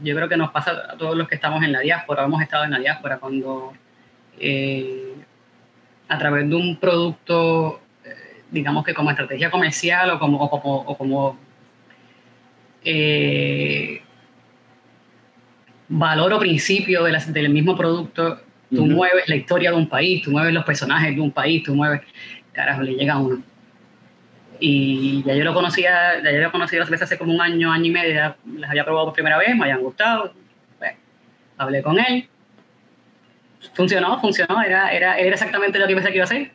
[0.02, 2.64] yo creo que nos pasa a todos los que estamos en la diáspora, hemos estado
[2.64, 3.72] en la diáspora cuando
[4.38, 5.14] eh,
[6.08, 10.76] a través de un producto, eh, digamos que como estrategia comercial o como, o como,
[10.76, 11.38] o como
[12.84, 14.00] eh,
[15.88, 18.40] valor o principio de las- del mismo producto,
[18.74, 21.74] tú mueves la historia de un país, tú mueves los personajes de un país, tú
[21.74, 22.02] mueves,
[22.52, 23.42] carajo, le llega a uno.
[24.60, 27.72] Y ya yo lo conocía, ya yo lo conocía las veces hace como un año,
[27.72, 30.32] año y medio, ya las había probado por primera vez, me habían gustado.
[30.78, 30.96] Bueno,
[31.56, 32.28] hablé con él.
[33.74, 36.50] Funcionó, funcionó, era, era, era exactamente lo que pensé que iba a hacer.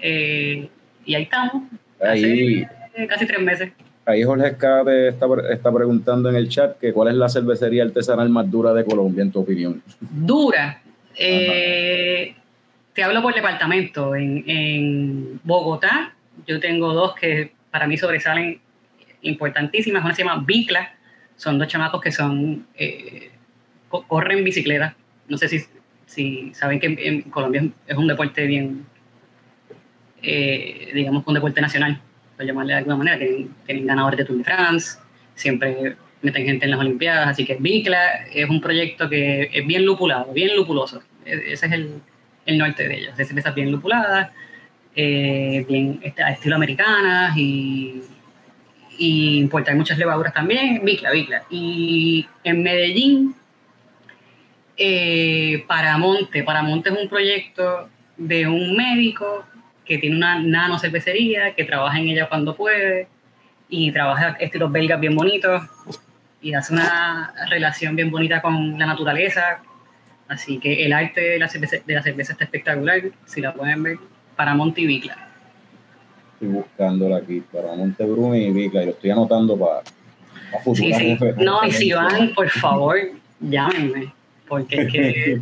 [0.00, 0.68] Eh,
[1.04, 1.62] y ahí estamos,
[2.00, 3.72] Ahí, hace casi tres meses.
[4.06, 8.28] ahí Jorge Escate está, está preguntando en el chat que cuál es la cervecería artesanal
[8.28, 9.82] más dura de Colombia, en tu opinión.
[10.00, 10.80] Dura.
[11.16, 12.34] Eh,
[12.92, 14.14] te hablo por departamento.
[14.14, 16.13] En, en Bogotá,
[16.46, 18.60] yo tengo dos que para mí sobresalen
[19.22, 20.04] importantísimas.
[20.04, 20.94] Una se llama Bicla.
[21.36, 23.30] Son dos chamacos que son eh,
[23.88, 24.94] co- corren bicicleta.
[25.28, 25.60] No sé si,
[26.06, 28.86] si saben que en, Colombia es un deporte bien,
[30.22, 32.00] eh, digamos, un deporte nacional,
[32.36, 33.18] por llamarle de alguna manera.
[33.18, 34.98] Tienen, tienen ganadores de Tour de France,
[35.34, 37.28] siempre meten gente en las Olimpiadas.
[37.28, 41.02] Así que Bicla es un proyecto que es bien lupulado, bien lupuloso.
[41.24, 42.00] E- Ese es el,
[42.46, 43.18] el norte de ellos.
[43.18, 44.30] Es cervezas bien lupuladas,
[44.96, 48.02] eh, bien a estilo americanas y,
[48.98, 50.84] y importar muchas levaduras también.
[50.84, 51.44] Bicla, Bicla.
[51.50, 53.34] Y en Medellín,
[54.76, 56.42] eh, Paramonte.
[56.42, 59.44] Paramonte es un proyecto de un médico
[59.84, 63.08] que tiene una nano cervecería, que trabaja en ella cuando puede
[63.68, 65.62] y trabaja estilos belgas bien bonitos
[66.40, 69.60] y hace una relación bien bonita con la naturaleza.
[70.28, 73.82] Así que el arte de la cerveza, de la cerveza está espectacular, si la pueden
[73.82, 73.98] ver,
[74.36, 75.16] Paramonte y Bicla.
[76.34, 80.98] Estoy buscándola aquí para Montebrumi y Vicla y lo estoy anotando para, para Sí, futuras
[81.00, 81.18] sí.
[81.38, 82.96] No, y si van, por favor,
[83.40, 84.12] llámenme,
[84.48, 85.40] porque es que,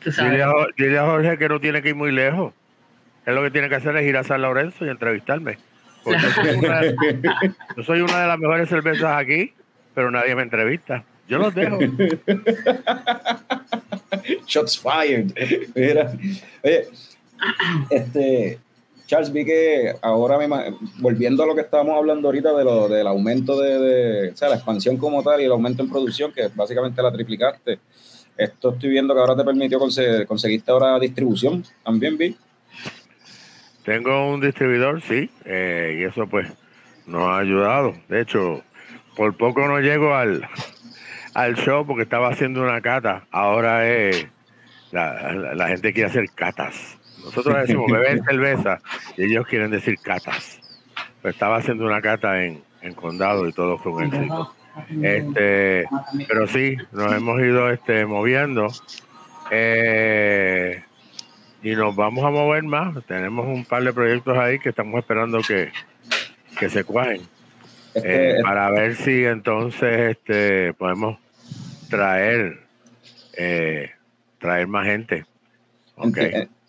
[0.00, 2.52] tú sabes, Dile a, dile a Jorge que no tiene que ir muy lejos.
[3.26, 5.58] Él lo que tiene que hacer es ir a San Lorenzo y entrevistarme.
[6.02, 6.80] Porque yo soy una,
[7.76, 9.52] yo soy una de las mejores cervezas aquí,
[9.94, 11.04] pero nadie me entrevista.
[11.28, 11.78] Yo los dejo.
[14.46, 15.32] Shots fired.
[15.74, 16.12] Mira,
[16.62, 16.88] oye,
[17.90, 18.58] este,
[19.06, 23.06] Charles, vi que ahora, me, volviendo a lo que estábamos hablando ahorita de lo, del
[23.06, 27.02] aumento de, o sea, la expansión como tal y el aumento en producción, que básicamente
[27.02, 27.78] la triplicaste.
[28.36, 32.36] Esto estoy viendo que ahora te permitió conse- conseguiste ahora distribución, también vi.
[33.84, 36.46] Tengo un distribuidor, sí, eh, y eso pues
[37.06, 37.94] nos ha ayudado.
[38.08, 38.62] De hecho,
[39.16, 40.46] por poco no llego al,
[41.32, 43.26] al show porque estaba haciendo una cata.
[43.30, 43.82] Ahora
[44.92, 46.97] la gente quiere hacer catas.
[47.28, 48.78] Nosotros decimos beber cerveza
[49.16, 50.60] y ellos quieren decir catas.
[51.22, 54.54] Estaba haciendo una cata en, en Condado y todo fue un éxito.
[55.02, 55.84] Este,
[56.28, 58.68] pero sí, nos hemos ido este, moviendo
[59.50, 60.82] eh,
[61.62, 63.04] y nos vamos a mover más.
[63.06, 65.70] Tenemos un par de proyectos ahí que estamos esperando que,
[66.58, 67.22] que se cuajen
[67.94, 71.18] Este, eh, para ver si entonces este, podemos
[71.90, 72.60] traer
[73.36, 73.90] eh,
[74.38, 75.24] traer más gente.
[75.96, 76.18] Ok.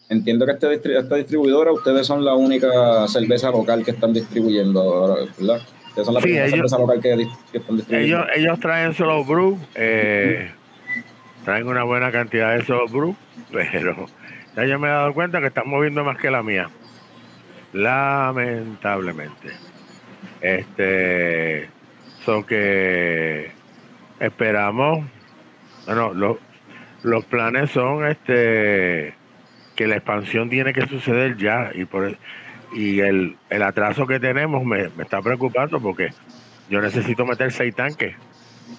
[0.09, 4.81] Enti- entiendo que este esta distribuidora, ustedes son la única cerveza local que están distribuyendo
[4.81, 5.61] ahora, ¿verdad?
[5.89, 7.13] Ustedes son la Sí, ellos- cerveza local que,
[7.53, 7.97] están distribuyendo.
[7.97, 10.51] Ellos, ellos traen solo brew, eh,
[11.45, 13.15] traen una buena cantidad de solo brew,
[13.51, 14.05] pero
[14.55, 16.69] ya yo me he dado cuenta que están moviendo más que la mía.
[17.73, 19.49] Lamentablemente.
[20.41, 21.69] Este,
[22.25, 23.51] so que
[24.19, 25.05] esperamos,
[25.85, 26.39] bueno, lo-
[27.03, 29.13] los planes son este
[29.79, 32.17] que la expansión tiene que suceder ya y por
[32.73, 36.09] y el, el atraso que tenemos me, me está preocupando porque
[36.69, 38.13] yo necesito meter seis tanques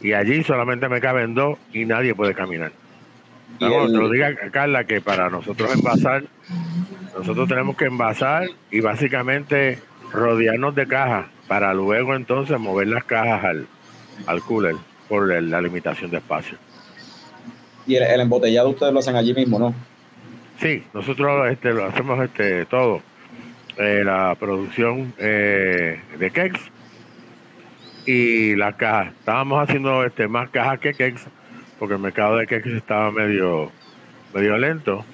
[0.02, 2.72] y allí solamente me caben dos y nadie puede caminar.
[3.58, 6.24] Vamos, el- te lo diga Carla que para nosotros envasar,
[7.16, 9.78] nosotros tenemos que envasar y básicamente
[10.12, 13.66] rodearnos de cajas para luego entonces mover las cajas al,
[14.26, 14.74] al cooler
[15.08, 16.58] por la limitación de espacio.
[17.86, 19.74] Y el, el embotellado ustedes lo hacen allí mismo, ¿no?
[20.60, 23.02] Sí, nosotros este, lo hacemos este, todo.
[23.78, 26.60] Eh, la producción eh, de cakes
[28.04, 29.14] y las cajas.
[29.18, 31.22] Estábamos haciendo este, más cajas que cakes
[31.78, 33.72] porque el mercado de cakes estaba medio,
[34.34, 35.04] medio lento.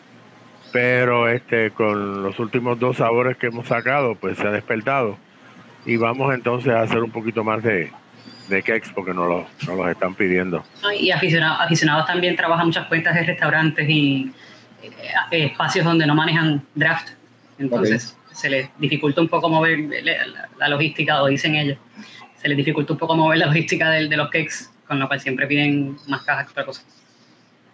[0.73, 5.17] Pero este, con los últimos dos sabores que hemos sacado, pues se ha despertado.
[5.87, 7.93] Y vamos entonces a hacer un poquito más de,
[8.49, 10.65] de porque nos los, están pidiendo.
[10.99, 14.33] Y aficionados, también trabajan muchas cuentas de restaurantes y
[15.31, 17.09] espacios donde no manejan draft.
[17.59, 21.79] Entonces se les dificulta un poco mover la, la- la logística, o dicen ellos,
[22.41, 25.47] se les dificulta un poco mover la logística de, los cakes, con lo cual siempre
[25.47, 26.83] piden más cajas que otra cosa.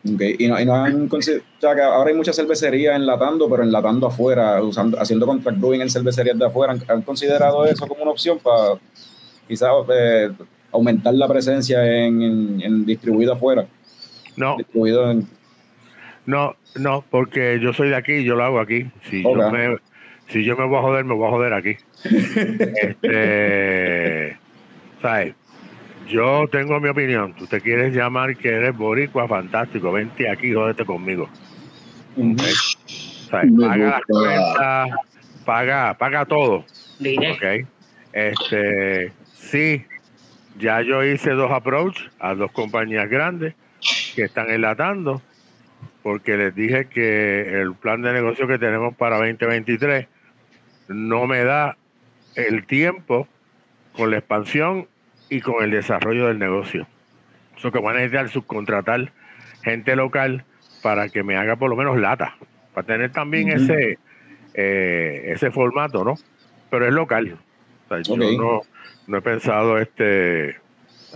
[0.05, 3.63] Ok, Y, no, y no han o sea, que ahora hay muchas cervecerías enlatando, pero
[3.63, 6.73] enlatando afuera, usando, haciendo contract brewing en cervecerías de afuera.
[6.73, 8.75] ¿Han, han considerado eso como una opción para
[9.47, 10.31] quizás eh,
[10.73, 13.67] aumentar la presencia en, en, en distribuido afuera.
[14.37, 15.29] No, Distribuido en,
[16.27, 18.91] no, no, porque yo soy de aquí y yo lo hago aquí.
[19.11, 19.79] Si, yo, me,
[20.29, 21.77] si yo me voy a joder, me voy a joder aquí.
[22.83, 24.37] este,
[25.01, 25.35] ¿sabes?
[26.09, 27.35] Yo tengo mi opinión.
[27.35, 29.93] Tú te quieres llamar que eres boricua, fantástico.
[29.93, 31.29] Vente aquí y jódete conmigo.
[33.31, 34.91] Paga las cuentas,
[35.45, 36.65] paga, paga todo.
[36.99, 37.33] Diré.
[37.33, 37.69] Ok.
[38.13, 39.85] Este, sí,
[40.59, 43.55] ya yo hice dos approach a dos compañías grandes
[44.15, 45.23] que están enlatando,
[46.03, 50.07] porque les dije que el plan de negocio que tenemos para 2023
[50.89, 51.77] no me da
[52.35, 53.29] el tiempo
[53.93, 54.89] con la expansión
[55.29, 56.87] y con el desarrollo del negocio.
[57.57, 59.13] Eso que van a necesitar subcontratar
[59.63, 60.45] gente local
[60.83, 62.37] para que me haga por lo menos lata,
[62.75, 63.99] para tener también ese
[64.55, 66.15] eh, ese formato, ¿no?
[66.71, 67.39] Pero es local.
[67.85, 68.01] O sea.
[68.03, 68.63] Yo no,
[69.07, 70.57] no he pensado este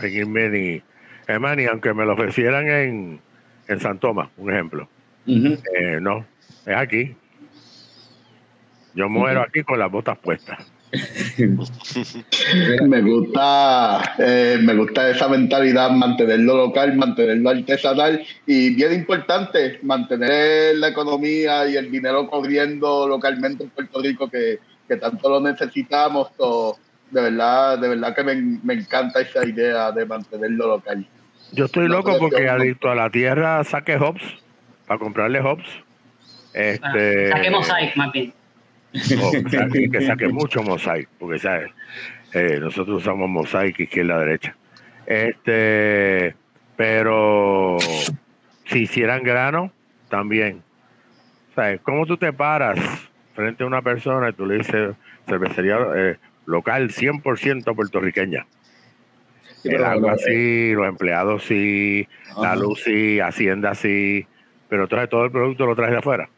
[0.02, 0.82] en irme ni,
[1.26, 3.20] es más, ni aunque me lo ofrecieran en,
[3.68, 4.88] en San Tomás, un ejemplo.
[5.26, 6.24] Eh, no,
[6.64, 7.16] es aquí.
[8.94, 10.58] Yo muero aquí con las botas puestas.
[12.86, 20.76] Me gusta, eh, me gusta esa mentalidad, mantenerlo local, mantenerlo artesanal y bien importante, mantener
[20.76, 26.28] la economía y el dinero corriendo localmente en Puerto Rico que, que tanto lo necesitamos.
[26.38, 26.78] so,
[27.10, 31.06] de verdad, de verdad que me, me encanta esa idea de mantenerlo local.
[31.52, 34.22] Yo estoy loco porque adicto a la tierra saque hops
[34.86, 35.66] para comprarle hops.
[36.52, 38.32] Este, Saque mosaic más bien.
[39.22, 41.70] o que saque, que saque mucho mosaic, porque ¿sabes?
[42.32, 44.56] Eh, nosotros usamos mosaic izquierda derecha.
[45.06, 46.34] Este,
[46.76, 47.78] pero
[48.64, 49.72] si hicieran grano,
[50.08, 50.62] también.
[51.54, 51.80] ¿Sabes?
[51.82, 52.78] ¿Cómo tú te paras
[53.34, 54.94] frente a una persona y tú le dices
[55.26, 58.46] cervecería eh, local 100% puertorriqueña?
[59.62, 62.06] Sí, El pero- agua sí, los empleados sí,
[62.40, 64.26] la luz sí, Hacienda sí,
[64.68, 66.28] pero trae todo el producto lo traes de afuera.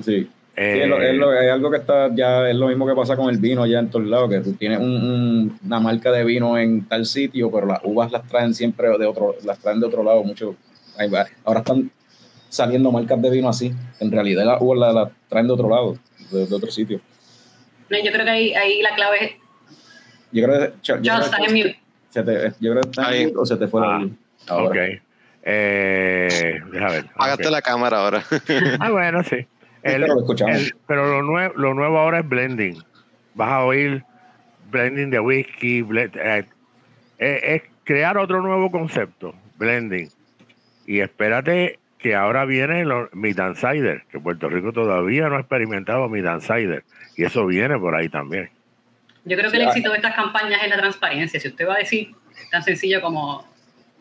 [0.00, 0.28] Sí.
[0.56, 2.94] Sí, Eh, es, lo- es lo- es algo que está ya es lo mismo que
[2.94, 6.10] pasa con el vino allá en todos lados, que tú tienes un- un- una marca
[6.10, 9.78] de vino en tal sitio, pero las uvas las traen siempre de otro, las traen
[9.78, 10.24] de otro lado.
[10.24, 10.56] Mucho,
[11.44, 11.92] ahora están
[12.48, 13.72] saliendo marcas de vino así.
[14.00, 15.96] En realidad las uvas las, las traen de otro lado,
[16.32, 17.00] de, de otro sitio.
[17.88, 19.30] No, yo creo que ahí, ahí la clave es.
[20.32, 21.78] Yo creo que, yo creo está en mute.
[22.18, 23.32] Se te, yo creo que está Ahí.
[23.36, 24.12] o se te fue la Ah, luz.
[24.50, 24.76] Ok.
[25.50, 27.04] Eh, deja ver.
[27.16, 28.22] Hágate la cámara ahora.
[28.80, 29.46] Ah, bueno, sí.
[29.82, 30.56] El- pero lo escuchamos.
[30.56, 32.76] el- pero lo, nuevo, lo nuevo ahora es blending.
[33.34, 34.04] Vas a oír
[34.70, 35.82] blending de whisky.
[35.82, 36.44] blend- eh,
[37.18, 40.08] eh, es crear otro nuevo concepto, blending.
[40.86, 46.08] Y espérate que ahora viene lo, mi Cider, que Puerto Rico todavía no ha experimentado
[46.08, 46.84] mi Cider.
[47.16, 48.50] Y eso viene por ahí también.
[49.28, 49.68] Yo creo que el ah.
[49.68, 51.38] éxito de estas campañas es la transparencia.
[51.38, 52.14] Si usted va a decir
[52.50, 53.46] tan sencillo como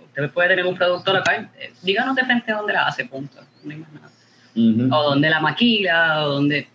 [0.05, 3.41] usted puede tener un producto local, eh, díganos de frente dónde la hace, punto.
[3.63, 4.09] No hay más nada.
[4.97, 6.67] O dónde la maquila, o donde.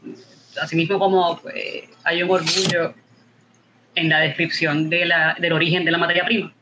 [0.61, 2.95] Asimismo, como eh, hay un orgullo
[3.95, 6.53] en la descripción de la, del origen de la materia prima.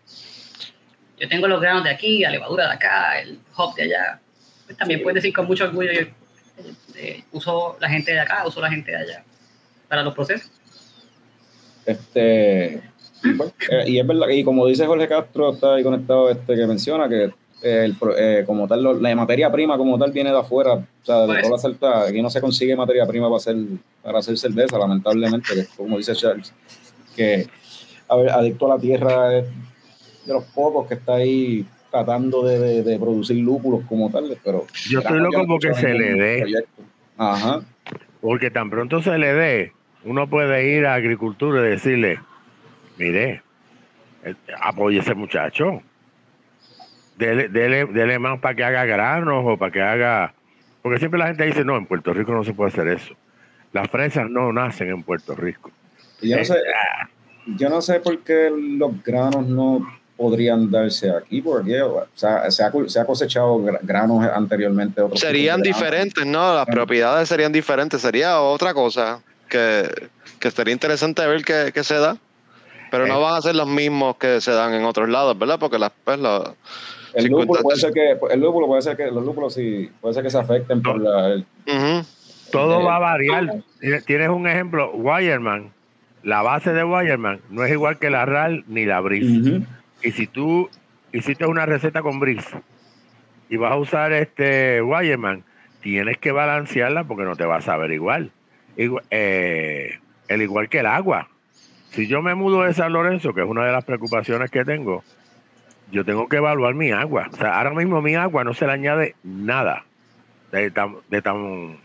[1.19, 4.21] Yo tengo los granos de aquí, la levadura de acá, el hop de allá.
[4.65, 6.03] Pues también puedes decir con mucho orgullo, yo,
[6.97, 9.25] eh, uso la gente de acá, uso la gente de allá
[9.89, 10.51] para los procesos.
[11.87, 12.81] Este,
[13.25, 16.55] y, pues, eh, y es verdad, y como dice Jorge Castro, está ahí conectado, este
[16.57, 17.31] que menciona que
[17.63, 21.21] el eh, como tal, lo- la materia prima como tal viene de afuera, o sea,
[21.23, 23.57] de Por toda la certa, aquí no se consigue materia prima para hacer,
[24.03, 26.53] para hacer cerveza, lamentablemente, que como dice Charles,
[27.15, 27.47] que
[28.09, 29.45] a ver, adicto a la tierra es
[30.27, 34.67] de los pocos que está ahí tratando de, de- de producir lúpulos como tal, pero
[34.89, 36.65] Yo estoy loco porque se le dé.
[37.19, 37.61] Ajá.
[38.23, 39.73] Porque tan pronto se le dé,
[40.05, 42.21] uno puede ir a agricultura y decirle,
[42.99, 43.43] mire,
[44.25, 45.83] eh, apoye a ese muchacho.
[47.17, 50.33] Dele, dele, dele más para que haga granos o para que haga...
[50.83, 53.15] Porque siempre la gente dice, no, en Puerto Rico no se puede hacer eso.
[53.73, 55.71] Las fresas no nacen en Puerto Rico.
[56.23, 56.55] Y yo no Eh, sé,
[57.57, 59.87] yo no sé por qué los granos no
[60.17, 65.01] podrían darse aquí, porque o sea, se, ha, se ha cosechado gra- granos anteriormente.
[65.03, 66.55] otros Serían diferentes, ¿no?
[66.55, 66.71] Las Ah.
[66.71, 68.01] propiedades serían diferentes.
[68.01, 72.17] Sería otra cosa que, que sería interesante ver qué, qué se da.
[72.91, 73.23] Pero no Eh.
[73.23, 75.59] van a ser los mismos que se dan en otros lados, ¿verdad?
[75.61, 76.49] Porque las, pues, los-
[77.15, 80.15] El 50 lúpulo puede ser que, el lúpulo puede ser que, los lúpulos sí, puede
[80.15, 81.45] ser que se afecten por la, el-.
[82.51, 83.63] Todo Eh, va a variar.
[84.07, 85.73] Tienes- un ejemplo, Wireman.
[86.23, 89.01] La base de Wireman no es igual que la RAL ni la.
[89.01, 89.65] Ujú.
[90.03, 90.69] Y si tú
[91.13, 92.49] hiciste una receta con Brice
[93.49, 95.45] y vas a usar este Wireman,
[95.81, 98.33] tienes que balancearla porque no te vas a ver igual.
[99.11, 101.29] Eh, el igual que el agua.
[101.91, 105.05] si yo me mudo de San Lorenzo, que es una de las preocupaciones que tengo,
[105.91, 107.29] yo tengo que evaluar mi agua.
[107.41, 109.85] Ahora mismo mi agua no se le añade nada
[110.53, 111.79] de tan, de tan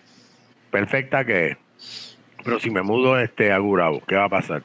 [0.72, 2.18] perfecta que es.
[2.44, 4.64] Pero si me mudo este, a Gurabo, ¿qué va a pasar?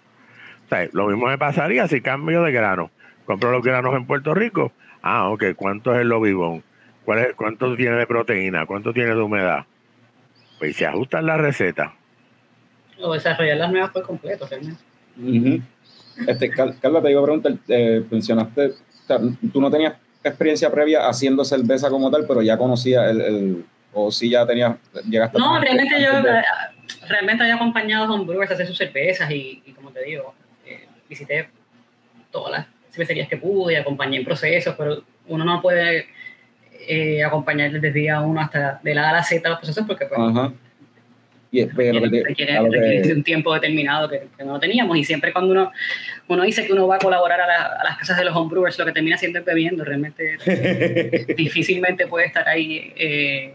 [0.92, 2.90] Lo mismo me pasaría si cambio de grano.
[3.24, 4.72] Compro los granos en Puerto Rico.
[5.02, 6.62] Ah, ok, ¿cuánto es el lobibón?
[7.04, 8.66] ¿Cuál es, ¿Cuánto tiene de proteína?
[8.66, 9.64] ¿Cuánto tiene de humedad?
[10.60, 11.90] Pues se ajustan las recetas.
[13.02, 14.82] O desarrollar las nuevas por completo, realmente.
[16.26, 19.18] Este, Car- Carla, te iba a preguntar, eh, mencionaste, o sea,
[19.52, 24.10] tú no tenías experiencia previa haciendo cerveza como tal, pero ya conocías el, el- o
[24.12, 24.76] sí ya tenías,
[25.08, 26.42] llegaste a No, tener realmente yo de- eh,
[27.08, 30.34] realmente había acompañado a homebrewers a hacer sus cervezas y, y como te digo,
[30.66, 31.48] eh, visité
[32.30, 36.06] todas las cervecerías que pude, acompañé en procesos, pero uno no puede
[36.86, 40.06] eh, acompañar desde día uno hasta de la A a la Z los procesos porque
[40.06, 40.52] pues, Ajá.
[41.52, 45.02] Y, pero que te- requiere, que- requiere un tiempo determinado que, que no teníamos y
[45.04, 45.72] siempre cuando uno,
[46.28, 48.78] uno dice que uno va a colaborar a, la- a las casas de los homebrewers,
[48.78, 50.36] lo que termina siendo es bebiendo, realmente
[51.36, 53.54] difícilmente puede estar ahí, eh,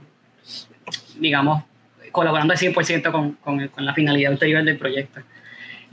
[1.20, 1.64] digamos,
[2.12, 5.22] colaborando al 100% con, con, con la finalidad ulterior del proyecto.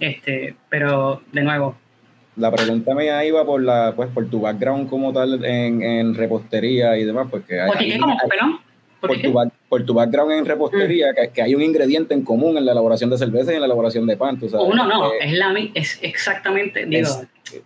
[0.00, 1.76] Este, pero, de nuevo,
[2.34, 6.96] la pregunta mía iba por la, pues, por tu background como tal en, en repostería
[6.96, 7.84] y demás, porque hay, ¿por qué?
[7.84, 7.98] hay- qué?
[7.98, 8.12] ¿Cómo?
[8.20, 8.59] hay- ¿Perdón?
[9.00, 9.28] ¿Por por, qué?
[9.28, 11.14] tu, back- por tu background en repostería, Mm.
[11.14, 13.66] que, que hay un ingrediente en común en la elaboración de cerveza y en la
[13.68, 14.66] elaboración de pan, tú sabes.
[14.70, 17.08] Uno no, Eh, es, la, es exactamente, digo,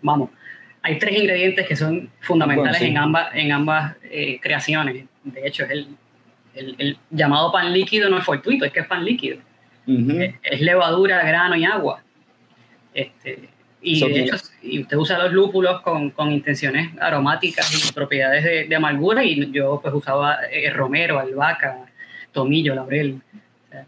[0.02, 0.30] vamos,
[0.82, 2.90] hay tres ingredientes que son fundamentales Bueno, sí.
[2.92, 5.04] en ambas, en ambas eh, creaciones.
[5.24, 5.88] De hecho, es el,
[6.54, 9.38] el, el llamado pan líquido no es fortuito, es que es pan líquido.
[9.88, 12.04] Es, es levadura, grano y agua.
[12.94, 13.48] Este,
[13.82, 18.44] y So de hecho, y usted usa los lúpulos con, con intenciones aromáticas y propiedades
[18.44, 21.78] de, de amargura, y yo pues usaba eh, romero, albahaca,
[22.37, 23.18] tomillo, laurel.
[23.32, 23.84] O sea,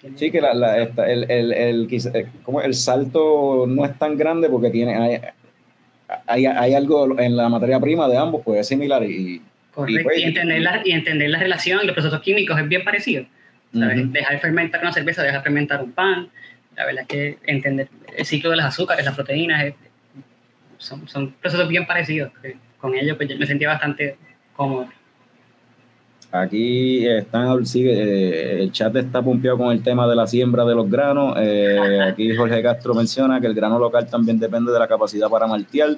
[0.00, 3.96] tiene- Sí, que la, la- esta- el, el, el, eh, como el salto no es
[3.98, 5.20] tan grande porque tiene hay,
[6.26, 9.40] hay, hay algo en la materia prima de ambos, pues es similar y...
[9.72, 10.02] Correcto.
[10.04, 13.24] pues, Y, entender la, y entender la relación y los procesos químicos es bien parecido.
[13.72, 14.00] ¿sabes?
[14.02, 14.12] Ujú.
[14.12, 16.28] Dejar fermentar una cerveza, dejar fermentar un pan.
[16.76, 19.74] La verdad es que entender el ciclo de los azúcares, las proteínas, es-
[20.78, 22.32] son, son procesos bien parecidos.
[22.78, 24.16] con ellos pues, yo me sentía bastante
[24.56, 24.88] cómodo.
[26.34, 30.74] Aquí están, sigue, eh, el chat está pumpeado con el tema de la siembra de
[30.74, 31.34] los granos.
[31.38, 35.46] Eh, aquí Jorge Castro menciona que el grano local también depende de la capacidad para
[35.46, 35.90] maltear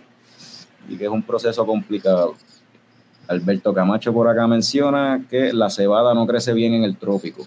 [0.89, 2.35] y que es un proceso complicado.
[3.29, 7.47] Alberto Camacho por acá menciona que la cebada no crece bien en el trópico.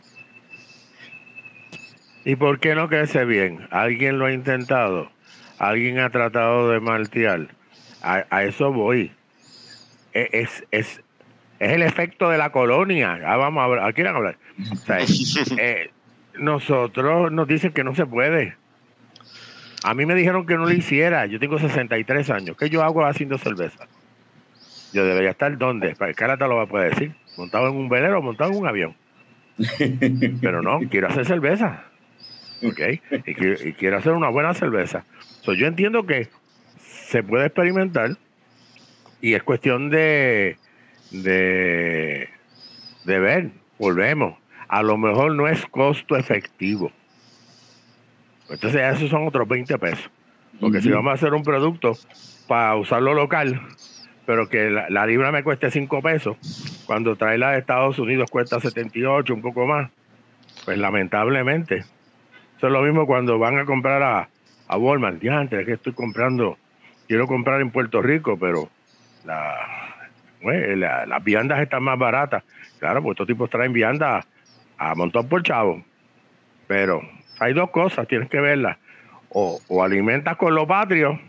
[2.24, 3.68] ¿Y por qué no crece bien?
[3.70, 5.10] ¿Alguien lo ha intentado?
[5.60, 7.50] ¿Alguien ha tratado de maltear?
[8.02, 9.12] A, a eso voy.
[10.14, 11.02] E- Es, es,
[11.60, 13.20] es el efecto de la colonia.
[13.26, 13.88] Ah, vamos a hablar.
[13.88, 14.38] ¿A quién hablar?
[14.72, 15.00] O sea,
[15.58, 15.92] eh,
[16.40, 18.56] nosotros nos dicen que no se puede.
[19.84, 21.26] A mí me dijeron que no lo hiciera.
[21.26, 22.58] Yo tengo 63 años.
[22.58, 23.88] ¿Qué yo hago haciendo cerveza?
[24.94, 25.96] Yo debería estar donde.
[25.96, 27.16] Para cara te lo va a poder decir.
[27.38, 28.96] Montado en un velero o montado en un avión.
[30.42, 31.84] Pero no, quiero hacer cerveza.
[32.64, 32.80] ¿Ok?
[33.26, 35.06] Y, y quiero hacer una buena cerveza.
[35.42, 36.30] So, yo entiendo que
[36.80, 38.18] se puede experimentar
[39.22, 40.58] y es cuestión de,
[41.12, 42.30] de,
[43.06, 43.52] de ver.
[43.78, 44.38] Volvemos.
[44.68, 46.92] A lo mejor no es costo efectivo.
[48.50, 50.10] Entonces, esos son otros 20 pesos.
[50.60, 51.94] Porque si vamos a hacer un producto
[52.48, 53.62] para usarlo local,
[54.26, 56.38] pero que la, la libra me cueste 5 pesos,
[56.86, 59.92] cuando traerla de Estados Unidos cuesta 78, un poco más,
[60.66, 61.78] pues lamentablemente.
[62.58, 64.30] Eso es lo mismo cuando van a comprar a,
[64.68, 65.20] a Walmart.
[65.20, 66.58] Diantre, que estoy comprando,
[67.08, 68.70] quiero comprar en Puerto Rico, pero
[69.26, 69.87] la,
[70.42, 72.44] pues, la- las viandas están más baratas.
[72.80, 74.26] Claro, pues estos tipos traen viandas
[74.78, 75.84] a montón por chavo.
[76.68, 77.02] Pero
[77.40, 78.78] hay dos cosas, tienes que verlas.
[79.30, 81.20] O, o alimentas con lo patrio,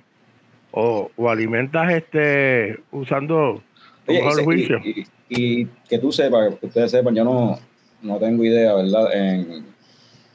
[0.71, 3.63] o, o alimentas este usando
[4.07, 4.81] Oye, y, juicio.
[4.85, 7.59] y- y que tú sepas, que ustedes sepan, yo no,
[8.03, 9.13] no tengo idea, ¿verdad?
[9.15, 9.67] En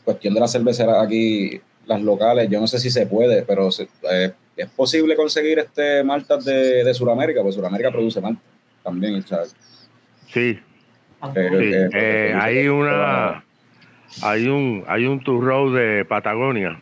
[0.03, 3.87] cuestión de las cerveceras aquí, las locales, yo no sé si se puede, pero se-
[4.11, 8.43] eh, es posible conseguir este maltas de, de Sudamérica, pues Sudamérica produce maltas
[8.83, 9.55] también, ¿sabes?
[10.27, 10.59] Sí,
[11.35, 13.43] Eh, Sí, eh, hay una,
[14.21, 16.81] hay un, hay un turro de Patagonia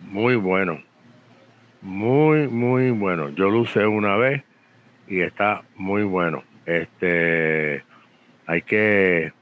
[0.00, 0.80] muy bueno,
[1.82, 3.30] muy, muy bueno.
[3.30, 4.44] Yo lo usé una vez
[5.08, 6.44] y está muy bueno.
[6.64, 7.82] Este,
[8.46, 9.32] hay que,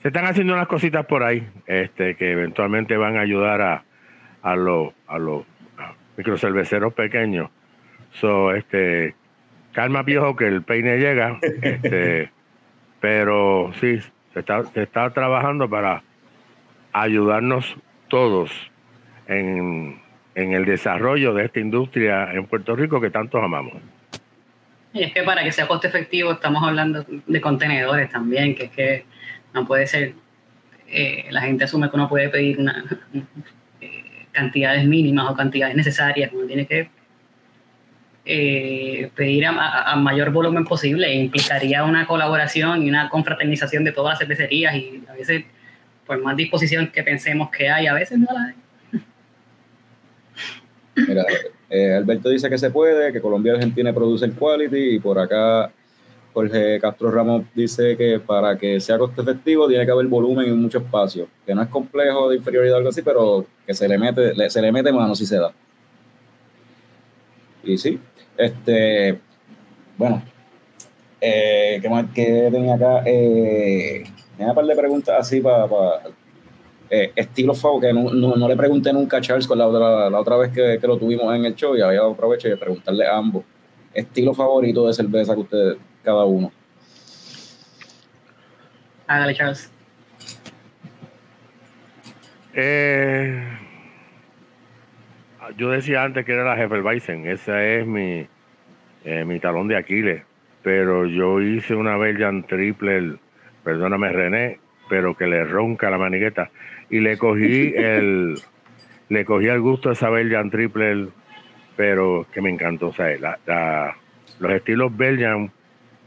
[0.00, 3.84] se están haciendo unas cositas por ahí, este, que eventualmente van a ayudar a,
[4.42, 5.44] a los, a los
[6.16, 7.50] microcerveceros pequeños.
[8.12, 9.14] So, este,
[9.72, 12.30] calma viejo que el peine llega, este.
[13.00, 13.98] Pero sí,
[14.32, 16.02] se está, se está trabajando para
[16.92, 17.76] ayudarnos
[18.08, 18.50] todos
[19.26, 20.00] en,
[20.34, 23.74] en el desarrollo de esta industria en Puerto Rico que tantos amamos.
[24.92, 28.70] Y es que para que sea coste efectivo estamos hablando de contenedores también, que es
[28.70, 29.04] que
[29.54, 30.14] no puede ser,
[30.88, 32.84] eh, la gente asume que uno puede pedir una,
[33.80, 36.90] eh, cantidades mínimas o cantidades necesarias, uno tiene que
[38.24, 44.18] eh, pedir a, mayor volumen posible implicaría una colaboración y una confraternización de todas las
[44.20, 45.44] cervecerías y a veces
[46.06, 48.54] por más disposición que pensemos que hay, a veces no la hay.
[51.70, 55.72] Eh, Alberto dice que se puede, que Colombia y Argentina producen quality y por acá
[56.34, 60.60] Jorge Castro Ramos dice que para que sea coste efectivo tiene que haber volumen en
[60.60, 63.96] mucho espacio, que no es complejo de inferioridad o algo así, pero que se le
[63.98, 65.50] mete, le- se le mete mano si se da.
[67.64, 67.98] Y sí,
[68.36, 69.18] este,
[69.96, 70.22] bueno,
[71.20, 73.02] eh, ¿qué más que tenía acá?
[73.06, 74.04] Eh,
[74.36, 75.66] tenía un par de preguntas así para
[76.90, 80.10] eh, estilo favor, que no, no- no le pregunté nunca a Charles con la otra,
[80.10, 83.06] la otra vez que, que lo tuvimos en el show y había aprovecho de preguntarle
[83.06, 83.44] a ambos.
[83.94, 86.50] Estilo favorito de cerveza que ustedes, cada uno.
[89.06, 89.70] Hágale, Charles.
[92.54, 93.42] Eh,
[95.56, 98.26] yo decía antes que era la Hefeweizen, esa es mi,
[99.04, 100.22] eh, mi talón de Aquiles,
[100.62, 103.16] pero yo hice una Belgian Triple,
[103.64, 106.50] perdóname René, pero que le ronca la manigueta
[106.90, 108.34] y le cogí el
[109.08, 111.08] le cogí el gusto a esa Belgian Triple,
[111.76, 113.96] pero que me encantó, o sea, la- la-
[114.40, 115.50] los estilos Belgian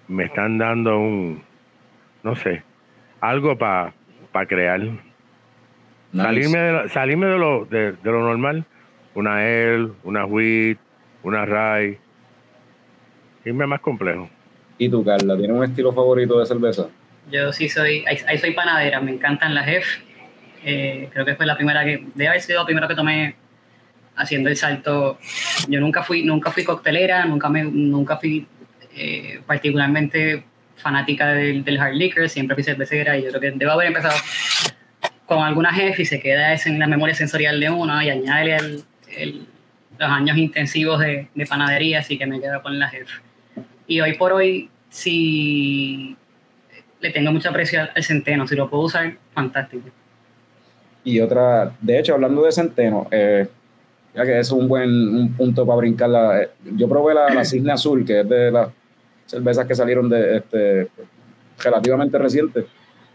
[0.07, 1.43] me están dando un,
[2.23, 2.63] no sé,
[3.21, 3.93] algo para
[4.47, 4.79] crear.
[4.81, 4.97] Nice.
[6.13, 8.65] Salirme, de salirme de, lo, de, de lo normal,
[9.15, 10.77] una L, una Wheat,
[11.23, 11.97] una Rye,
[13.45, 14.29] irme más complejo.
[14.77, 16.87] ¿Y tú, Carla, tienes un estilo favorito de cerveza?
[17.31, 20.03] Yo sí soy, ahí, ahí soy panadera, me encantan las F.
[20.63, 23.35] Eh, creo que fue la primera que, debe haber sido la primera que tomé
[24.17, 25.17] haciendo el salto.
[25.69, 28.45] Yo nunca fui, nunca fui coctelera, nunca me, nunca fui
[28.95, 30.43] eh, particularmente
[30.75, 34.17] fanática del, del hard liquor, siempre fui cervecera y yo creo que debo haber empezado
[35.25, 38.55] con alguna F y se queda eso en la memoria sensorial de uno y añade
[38.57, 38.83] el,
[39.17, 39.47] el-
[39.97, 43.05] los años intensivos de, de panadería, así que me quedo con las F.
[43.87, 46.17] Y hoy por hoy, si
[46.99, 48.47] le tengo mucho aprecio al, centeno.
[48.47, 49.89] Si lo puedo usar, fantástico.
[51.03, 53.47] Y otra, de hecho, hablando de centeno, eh,
[54.15, 56.09] ya que es un buen un punto para brincar.
[56.09, 58.69] La, eh, yo probé la, la Cisne Azul, que es de las
[59.27, 60.87] cervezas que salieron de este
[61.63, 62.65] relativamente reciente.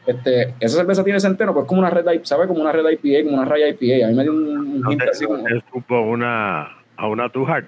[0.06, 2.46] Este, esa cerveza tiene centeno, pues como una red IPA, ¿sabe?
[2.46, 4.06] Como una red IPA, como una raya IPA.
[4.06, 7.28] A mí me dio un, un No hint así como- te supo una, a una
[7.28, 7.66] Too Hard,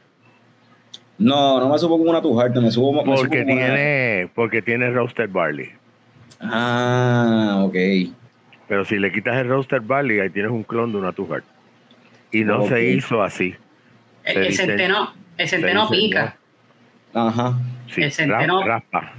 [1.18, 4.30] No, no me supo como una tujarte, me supo me supo porque como una- tiene,
[4.34, 5.70] porque tiene roasted barley.
[6.40, 7.76] Ah, ok.
[8.68, 11.44] Pero si le quitas el roasted barley, ahí tienes un clon de una Too Hard.
[12.32, 13.54] Y no se hizo así.
[14.24, 16.36] El, centeno, el centeno pica.
[17.12, 17.58] Ajá.
[17.88, 19.12] Sí, El centeno- raspa.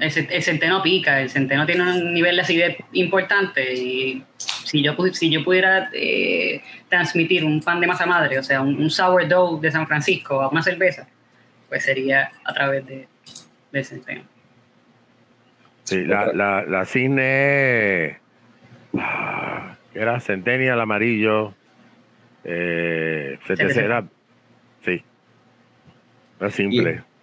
[0.00, 1.20] El, ce- el centeno pica.
[1.20, 3.74] El centeno tiene un nivel de acidez importante.
[3.74, 8.60] Y si yo, si yo pudiera eh, transmitir un pan de masa madre, o sea,
[8.60, 11.06] un, un sourdough de San Francisco a una cerveza,
[11.68, 13.06] pues sería a través de,
[13.72, 14.22] del centeno.
[15.84, 18.18] Sí, la, la, la cisne
[18.98, 21.54] ah, era Centennial amarillo,
[22.42, 23.76] eh, CTC.
[23.76, 24.04] era,
[24.84, 25.02] sí,
[26.40, 27.02] era simple.
[27.02, 27.13] Y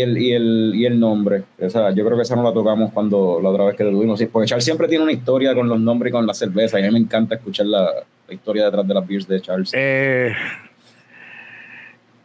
[0.00, 1.44] el, y el, y el nombre.
[1.58, 4.18] Esa, yo creo que esa no la tocamos cuando la otra vez que lo tuvimos.
[4.18, 6.78] Sí, porque Charles siempre tiene una historia con los nombres y con la cerveza.
[6.78, 7.90] Y a mí me encanta escuchar la,
[8.28, 9.72] la historia detrás de las beers de Charles.
[9.74, 10.32] Eh,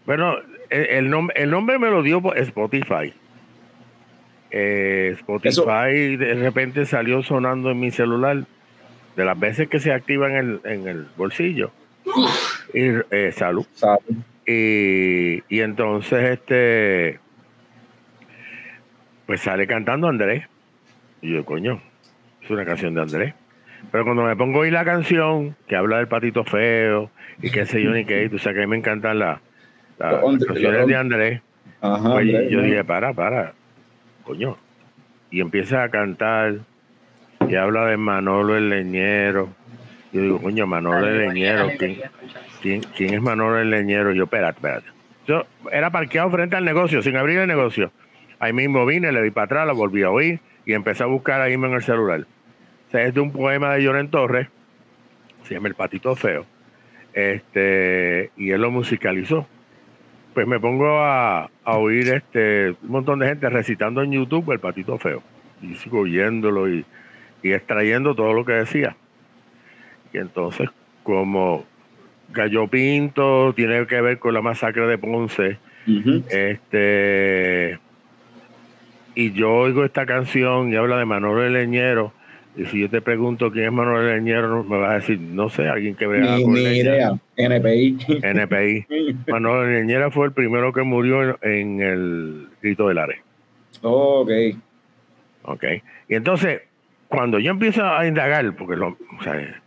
[0.06, 0.36] bueno,
[0.70, 3.14] el, el nombre, el nombre me lo dio Spotify.
[4.52, 8.44] Eh, Spotify de repente salió sonando en mi celular
[9.16, 11.72] de las veces que se activa en el, en el bolsillo.
[12.74, 13.66] Y, eh, salud.
[13.74, 14.04] ¿sabes?
[14.46, 17.20] Y, y entonces este
[19.26, 20.46] pues sale cantando Andrés.
[21.22, 21.82] Y yo, coño,
[22.42, 23.34] es una canción de Andrés.
[23.92, 27.10] Pero cuando me pongo a oír la canción que habla del patito feo
[27.42, 29.42] y qué sé yo ni qué, tú sabes que a mí me encantan la-
[30.00, 31.42] las canciones de Andrés.
[31.82, 32.12] Ajá.
[32.14, 33.54] Pues, Andrés, yo dije, para, para,
[34.24, 34.58] coño.
[35.32, 36.56] Y empieza a cantar
[37.48, 39.50] y habla de Manolo el leñero.
[40.14, 41.98] Yo digo, coño, Manolo el leñero, ¿quién,
[42.62, 44.12] ¿Quién, quién es Manolo el leñero?
[44.14, 44.88] Yo, espérate, espérate.
[45.28, 47.92] Yo era parqueado frente al negocio, sin abrir el negocio.
[48.40, 51.42] Ahí mismo vine, le di para atrás, lo volví a oír y empecé a buscar
[51.42, 52.26] ahí mismo en el celular.
[52.88, 54.48] O sea, es de un poema de Lloren Torres,
[55.44, 56.46] se llama El Patito Feo,
[57.14, 59.48] este, y él lo musicalizó.
[60.34, 64.60] Pues me pongo a, a oír este, un montón de gente recitando en YouTube El
[64.60, 65.22] Patito Feo.
[65.62, 66.86] Y sigo oyéndolo y,
[67.44, 68.96] y extrayendo todo lo que decía.
[70.12, 70.70] Y entonces,
[71.04, 71.66] como
[72.30, 75.60] Gallo Pinto, tiene que ver con la masacre de Ponce.
[76.30, 77.80] Este
[79.16, 82.14] y yo oigo esta canción y habla de Manolo el Leñero.
[82.56, 85.50] Y si yo te pregunto quién es Manolo el Leñero, me vas a decir, no
[85.50, 87.14] sé, alguien que vea Ni, con ni idea.
[87.36, 87.98] NPI.
[88.22, 88.86] NPI.
[89.28, 93.22] Manolo el Leñera fue el primero que murió en, en el grito del Are.
[93.82, 94.30] ok.
[95.46, 95.64] ¿ok?
[96.08, 96.62] Y entonces,
[97.08, 98.90] cuando yo empiezo a indagar, porque lo,
[99.20, 99.62] o sea,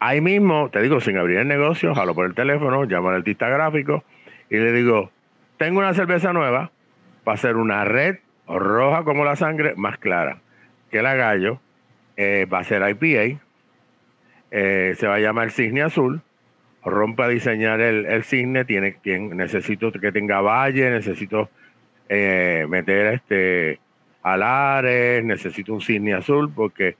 [0.00, 3.48] ahí mismo, te digo, sin abrir el negocio, jalo por el teléfono, llamo al artista
[3.48, 4.04] gráfico
[4.48, 5.10] y le digo,
[5.56, 6.70] tengo una cerveza nueva
[7.24, 8.16] para hacer una red
[8.58, 10.38] roja como la sangre, más clara
[10.90, 11.60] que la gallo,
[12.16, 13.40] eh, va a ser IPA,
[14.50, 16.20] eh, se va a llamar Cisne Azul,
[16.84, 21.48] rompe a diseñar el, cisne, tiene, tiene- necesito que tenga valle, necesito
[22.08, 23.78] eh, meter este
[24.22, 26.96] alares, necesito un cisne azul, porque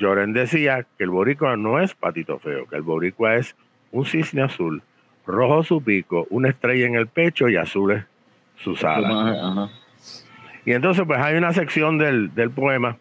[0.00, 3.56] Joren decía que el boricua no es patito feo, que el boricua es
[3.92, 4.82] un cisne azul,
[5.26, 8.04] rojo su pico, una estrella en el pecho y azul es
[8.56, 9.10] sus alas.
[9.42, 9.68] Ajá.
[10.66, 12.98] Y entonces pues hay una sección del, del poema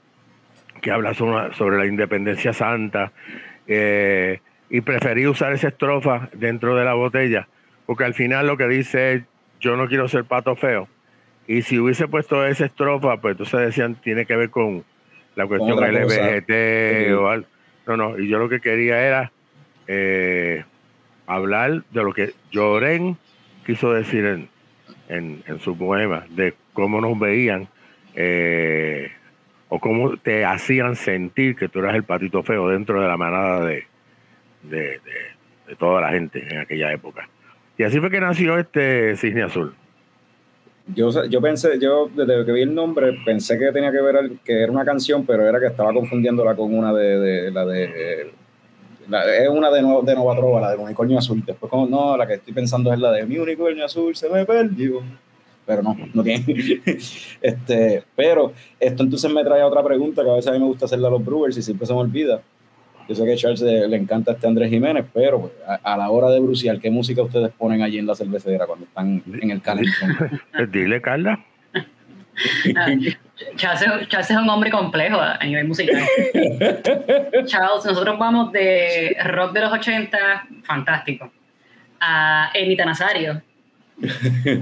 [0.82, 3.11] que habla sobre, sobre la independencia santa
[3.68, 4.39] eh,
[4.70, 7.47] y preferí usar esa estrofa dentro de la botella
[7.86, 9.24] porque al final lo que dice es
[9.59, 10.88] yo no quiero ser pato feo
[11.47, 14.86] y si hubiese puesto esa estrofa pues entonces decían tiene que ver con
[15.36, 15.78] la cuestión.
[15.80, 17.47] LGBT o algo.
[17.88, 19.32] No, no, y yo lo que quería era
[19.88, 20.63] eh,
[21.28, 23.18] hablar de lo que Lloren
[23.66, 24.49] quiso decir en,
[25.09, 27.67] en, en su poema, de cómo nos veían
[28.15, 29.11] eh,
[29.69, 33.65] o cómo te hacían sentir que tú eras el patito feo dentro de la manada
[33.65, 33.85] de,
[34.63, 37.27] de, de- toda la gente en aquella época.
[37.77, 39.73] Y así fue que nació este Cisne Azul.
[40.93, 44.39] Yo, yo pensé, yo desde que vi el nombre pensé que tenía que ver al-
[44.45, 48.31] que era una canción, pero era que estaba confundiéndola con una de- la de
[49.09, 51.43] la- es una de, no, de Nova Trova, la de Unicornio Azul.
[51.45, 54.45] Después, como no, la que estoy pensando es la de Mi Unicornio Azul se me
[54.45, 55.01] perdió.
[55.65, 56.43] Pero no, no tiene.
[57.41, 60.65] este, pero esto entonces me trae a otra pregunta que a veces a mí me
[60.65, 62.41] gusta hacerle a los Brewers y siempre se me olvida.
[63.07, 65.97] Yo sé que a Charles eh, le encanta este Andrés Jiménez, pero pues, a, a
[65.97, 69.51] la hora de bruciar, ¿qué música ustedes ponen allí en la cervecera cuando están en
[69.51, 70.15] el calentón?
[70.55, 71.43] Pues dile, Carla.
[73.57, 75.95] Charles, Charles es un hombre complejo a nivel musical.
[77.45, 81.31] Charles, nosotros vamos de rock de los 80, fantástico,
[81.99, 83.41] a Emita Nazario,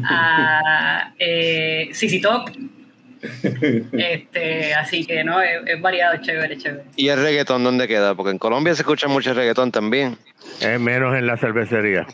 [0.05, 2.49] a eh, Top.
[3.93, 6.83] Este, así que no, es, es variado, chévere, chévere.
[6.97, 8.15] ¿Y el reggaetón dónde queda?
[8.15, 10.17] Porque en Colombia se escucha mucho reggaetón también.
[10.59, 12.05] Es menos en la cervecería.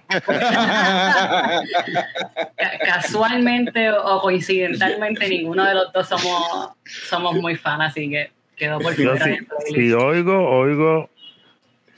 [2.57, 8.79] Ca- casualmente o coincidentalmente ninguno de los dos somos, somos muy fan, así que quedó
[8.79, 9.37] por Yo si,
[9.73, 11.09] si oigo, oigo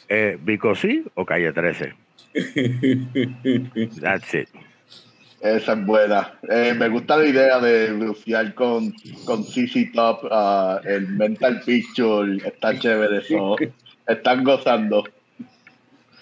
[0.09, 1.93] eh, Bicosí o Calle 13.
[4.01, 4.47] That's it.
[5.41, 6.33] Esa es buena.
[6.47, 8.93] Eh, me gusta la idea de bruciar con,
[9.25, 13.55] con CC Top, ah, el Mental Picture, está chévere eso.
[14.07, 15.03] Están gozando.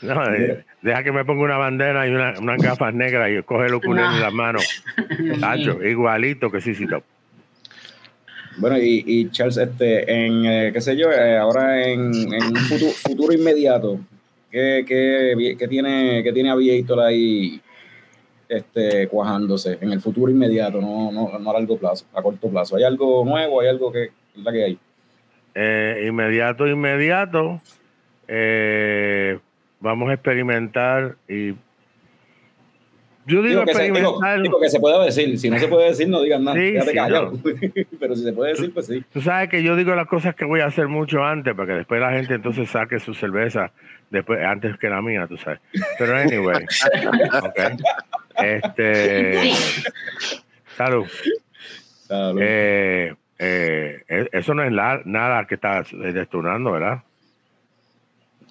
[0.01, 3.65] No, eh, deja que me ponga una bandera y una- unas gafas negras y coge
[3.67, 4.83] el ukulele en las manos.
[5.41, 7.03] Tacho, igualito que sí, top.
[8.55, 12.55] Bueno, y, y Charles, este, en, eh, qué sé yo, eh, ahora en, en un
[12.57, 13.99] futuro, futuro inmediato,
[14.51, 17.61] ¿qué, qué, qué tiene, qué tiene Aviator ahí
[18.49, 22.75] este, cuajándose en el futuro inmediato, no, no, no a largo plazo, a corto plazo?
[22.75, 23.61] ¿Hay algo nuevo?
[23.61, 24.79] ¿Hay algo que, es la que hay?
[25.55, 27.61] Eh, inmediato, inmediato.
[28.27, 29.39] eh,
[29.79, 31.53] vamos a experimentar y.
[33.25, 34.41] Yo digo, Digo que, se, digo, experimentar.
[34.41, 37.85] digo que se puede decir, si no se puede decir, no digan nada, Sí, sí.
[37.99, 39.03] Pero si se puede decir, pues sí.
[39.13, 41.73] Tú sabes que yo digo las cosas que voy a hacer mucho antes para que
[41.73, 43.71] después la gente entonces saque su cerveza
[44.09, 45.59] después antes que la mía, tú sabes.
[45.97, 46.63] Pero anyway.
[47.43, 47.59] ok.
[48.37, 49.53] Este.
[50.77, 51.07] Salud.
[52.07, 52.39] Salud.
[52.41, 57.03] Eh, eh, eh, eso no es la- nada que está destunando, ¿verdad?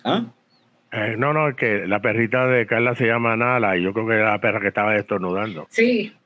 [0.04, 0.24] ¿Ah?
[0.92, 4.06] Eh, no, no, es que la perrita de Carla se llama Nala y yo creo
[4.06, 6.16] que era la perra que estaba estornudando, Sí,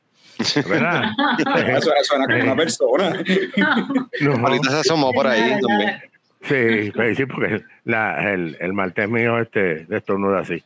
[0.68, 1.04] ¿verdad?
[1.78, 3.12] Eso suena como una persona.
[4.20, 6.00] No, Ahorita se asomó por ahí también.
[6.42, 10.62] Sí, pues sí, porque la, el, el maltés mío este estornuda así.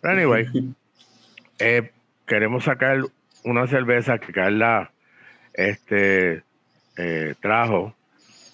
[0.00, 0.46] Pero anyway,
[1.58, 1.90] eh,
[2.26, 3.00] queremos sacar
[3.44, 4.90] una cerveza que Carla
[5.54, 6.42] este,
[6.96, 7.94] eh, trajo.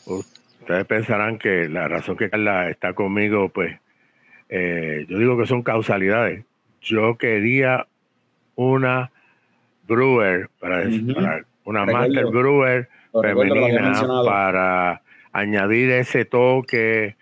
[0.06, 3.78] Ustedes pensarán que la razón que Carla está conmigo, pues,
[4.48, 6.44] eh, yo digo que son causalidades.
[6.80, 7.86] Yo quería
[8.54, 9.10] una
[9.86, 12.08] brewer, para, para- una Recuerdo.
[12.08, 15.02] master brewer Lo femenina para
[15.34, 17.16] añadir ese toque,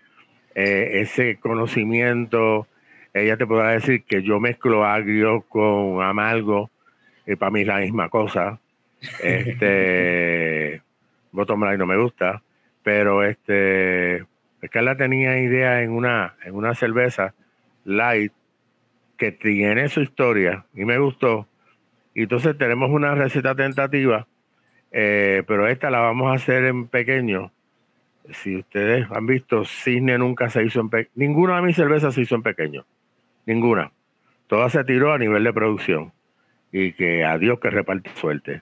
[0.55, 2.67] eh, ese conocimiento,
[3.13, 6.69] ella te podrá decir que yo mezclo agrio con amargo,
[7.25, 8.59] y para mí es la misma cosa.
[9.21, 10.81] Este,
[11.33, 12.41] bottom line no me gusta,
[12.83, 14.23] pero este,
[14.71, 17.33] Carla tenía idea en una, en una cerveza
[17.83, 18.31] light
[19.17, 21.49] que tiene su historia y me gustó.
[22.13, 24.25] Y entonces tenemos una receta tentativa,
[24.93, 27.51] eh, pero esta la vamos a hacer en pequeño.
[28.31, 31.11] Si ustedes han visto, Cisne nunca se hizo en pequeño.
[31.15, 32.85] Ninguna de mis cervezas se hizo en pequeño.
[33.45, 33.91] Ninguna.
[34.47, 36.13] Toda se tiró a nivel de producción.
[36.71, 38.61] Y que a Dios que reparte suerte.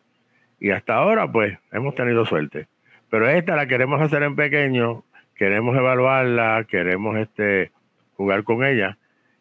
[0.60, 2.68] Y hasta ahora, pues, hemos tenido suerte.
[3.10, 5.04] Pero esta la queremos hacer en pequeño,
[5.36, 7.72] queremos evaluarla, queremos este,
[8.16, 8.98] jugar con ella.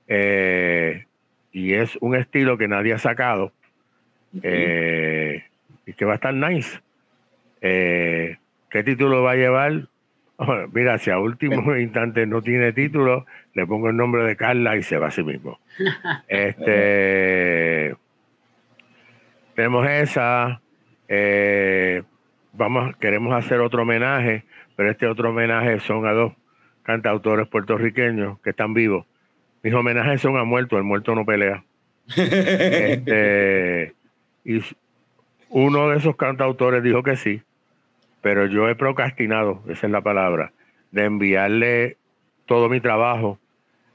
[0.08, 1.06] Eh,
[1.52, 3.52] y es un estilo que nadie ha sacado
[4.42, 5.44] eh,
[5.86, 6.80] y que va a estar nice.
[7.60, 8.38] Eh,
[8.70, 9.88] ¿Qué título va a llevar?
[10.72, 14.82] Mira, si a último instante no tiene título, le pongo el nombre de Carla y
[14.82, 15.58] se va a sí mismo.
[16.28, 17.94] este,
[19.54, 20.60] tenemos esa.
[21.08, 22.02] Eh,
[22.52, 24.44] vamos, queremos hacer otro homenaje,
[24.76, 26.32] pero este otro homenaje son a dos
[26.82, 29.06] cantautores puertorriqueños que están vivos.
[29.62, 31.64] Mis homenajes son a muerto, el muerto no pelea.
[32.16, 33.94] este,
[34.44, 34.60] y
[35.50, 37.42] uno de esos cantautores dijo que sí,
[38.22, 40.52] pero yo he procrastinado, esa es la palabra,
[40.90, 41.96] de enviarle
[42.46, 43.38] todo mi trabajo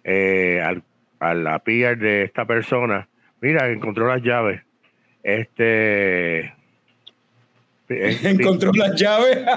[0.04, 0.84] eh, al,
[1.20, 3.08] a la PR de esta persona.
[3.42, 4.62] Mira, encontró las llaves.
[5.24, 6.54] Este.
[7.90, 9.40] encontró las llaves.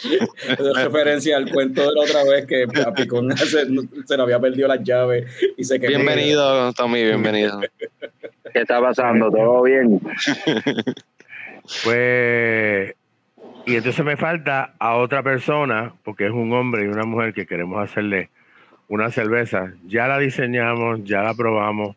[0.00, 3.66] Es referencia al cuento de la otra vez que a Picón se,
[4.06, 5.26] se le había perdido las llaves
[5.56, 5.90] y se quedó.
[5.90, 7.60] Bienvenido, Tommy, bienvenido.
[8.52, 9.30] ¿Qué está pasando?
[9.30, 10.00] ¿Todo bien?
[11.84, 12.94] Pues,
[13.66, 17.46] y entonces me falta a otra persona, porque es un hombre y una mujer que
[17.46, 18.30] queremos hacerle
[18.88, 19.72] una cerveza.
[19.86, 21.96] Ya la diseñamos, ya la probamos,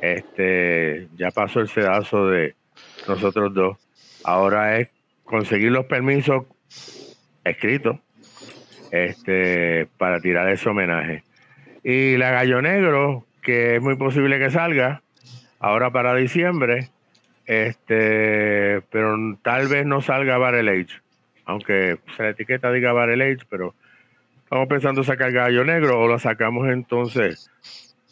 [0.00, 2.54] este, ya pasó el sedazo de
[3.06, 3.78] nosotros dos.
[4.24, 4.88] Ahora es
[5.24, 6.44] conseguir los permisos
[7.44, 7.96] escritos
[8.90, 11.24] este, para tirar ese homenaje.
[11.82, 15.02] Y la Gallo Negro, que es muy posible que salga
[15.58, 16.90] ahora para diciembre,
[17.48, 21.00] este, pero tal vez no salga Barrel Age,
[21.46, 23.74] aunque la etiqueta diga Barrel Age, pero
[24.44, 27.50] estamos pensando sacar Gallo Negro o lo sacamos entonces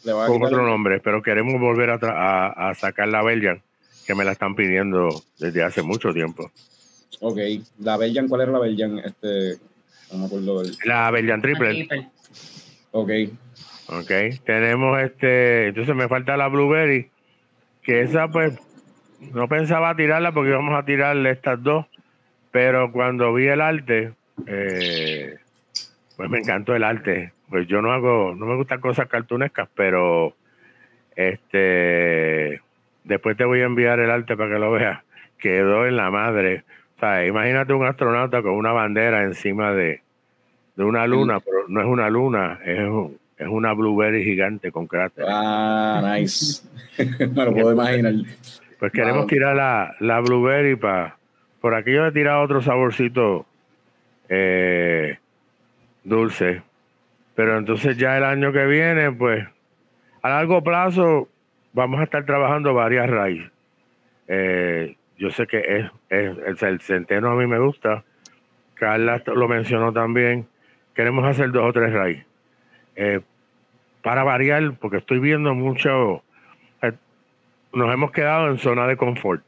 [0.03, 3.61] con otro nombre, pero queremos volver a, a, sacar la Belgian,
[4.07, 6.51] que me la están pidiendo desde hace mucho tiempo.
[7.19, 7.37] Ok,
[7.79, 8.97] la Belgian, ¿cuál era la Belgian?
[8.99, 9.57] Este,
[10.11, 10.75] no me acuerdo del...
[10.83, 12.09] La Belgian Triple.
[12.91, 13.11] Ok.
[13.89, 14.11] Ok,
[14.45, 17.11] tenemos este, entonces me falta la Blueberry,
[17.83, 18.57] que esa pues
[19.19, 21.85] no pensaba tirarla porque íbamos a tirarle estas dos,
[22.51, 24.13] pero cuando vi el arte,
[24.45, 25.37] eh,
[26.15, 27.33] pues me encantó el arte.
[27.49, 30.35] Pues yo no hago, no me gustan cosas cartunescas, pero
[31.15, 32.61] este
[33.03, 35.01] después te voy a enviar el arte para que lo veas.
[35.37, 36.63] Quedó en la madre.
[36.97, 40.01] O sea, imagínate un astronauta con una bandera encima de,
[40.75, 42.79] de una luna, pero no es una luna, es,
[43.37, 45.25] es una blueberry gigante con cráter.
[45.27, 46.63] Ah, nice.
[47.35, 48.13] lo puedo imaginar.
[48.79, 51.17] Pues queremos tirar la, la blueberry para.
[51.61, 53.45] Por aquí yo he tirado otro saborcito
[54.29, 55.17] eh,
[56.03, 56.61] dulce.
[57.35, 59.45] Pero entonces ya el año que viene, pues,
[60.21, 61.27] a largo plazo
[61.73, 63.51] vamos a estar trabajando varias raíces.
[64.27, 68.03] Eh, yo sé que es, es, el centeno a mí me gusta.
[68.75, 70.47] Carla lo mencionó también.
[70.95, 72.25] Queremos hacer dos o tres raíces.
[72.95, 73.21] Eh,
[74.01, 76.23] para variar, porque estoy viendo mucho
[77.73, 79.43] nos hemos quedado en zona de confort.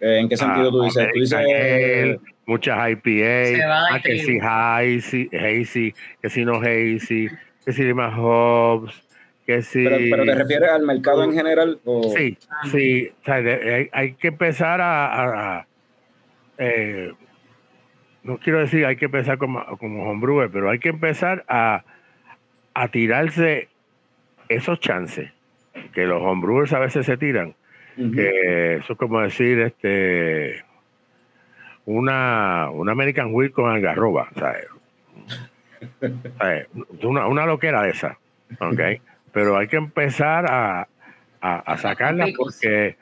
[0.00, 1.08] Eh, ¿En qué sentido tú dices?
[1.12, 7.28] ¿Tú dices muchas IPA, ah, que si hazy, hazy, que si no hazy,
[7.64, 9.06] que si más hops,
[9.44, 9.84] que si...
[9.84, 11.78] Pero, te refieres al mercado en general?
[11.84, 12.02] O?
[12.16, 12.38] Sí,
[12.70, 13.12] sí.
[13.92, 15.66] hay, que empezar a...
[16.56, 17.12] eh,
[18.22, 21.84] no quiero decir hay que empezar como, como homebrewer, pero hay que empezar a,
[22.72, 23.68] a tirarse
[24.48, 25.30] esos chances
[25.92, 27.54] que los homebrewers a veces se tiran.
[27.96, 30.64] que eso es como decir este
[31.88, 34.66] una, una American Wheat con algarroba, ¿sabes?
[37.02, 38.18] Una, una loquera de esa,
[38.60, 39.00] ¿ok?
[39.32, 40.88] Pero hay que empezar a,
[41.40, 42.96] a, sacarla porque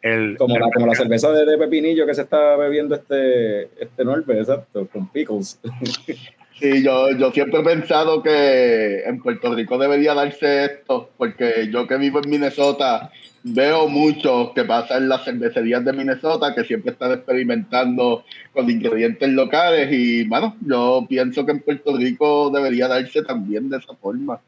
[0.00, 0.36] el...
[0.38, 4.86] Como la, como la cerveza de, pepinillo que se está bebiendo este, este Norbe, exacto,
[4.86, 5.60] con pickles.
[6.60, 11.86] Sí, yo, yo siempre he pensado que en Puerto Rico debería darse esto, porque yo
[11.86, 13.10] que vivo en Minnesota
[13.42, 19.30] veo mucho que pasa en las cervecerías de Minnesota, que siempre están experimentando con ingredientes
[19.30, 24.38] locales y bueno, yo pienso que en Puerto Rico debería darse también de esa forma.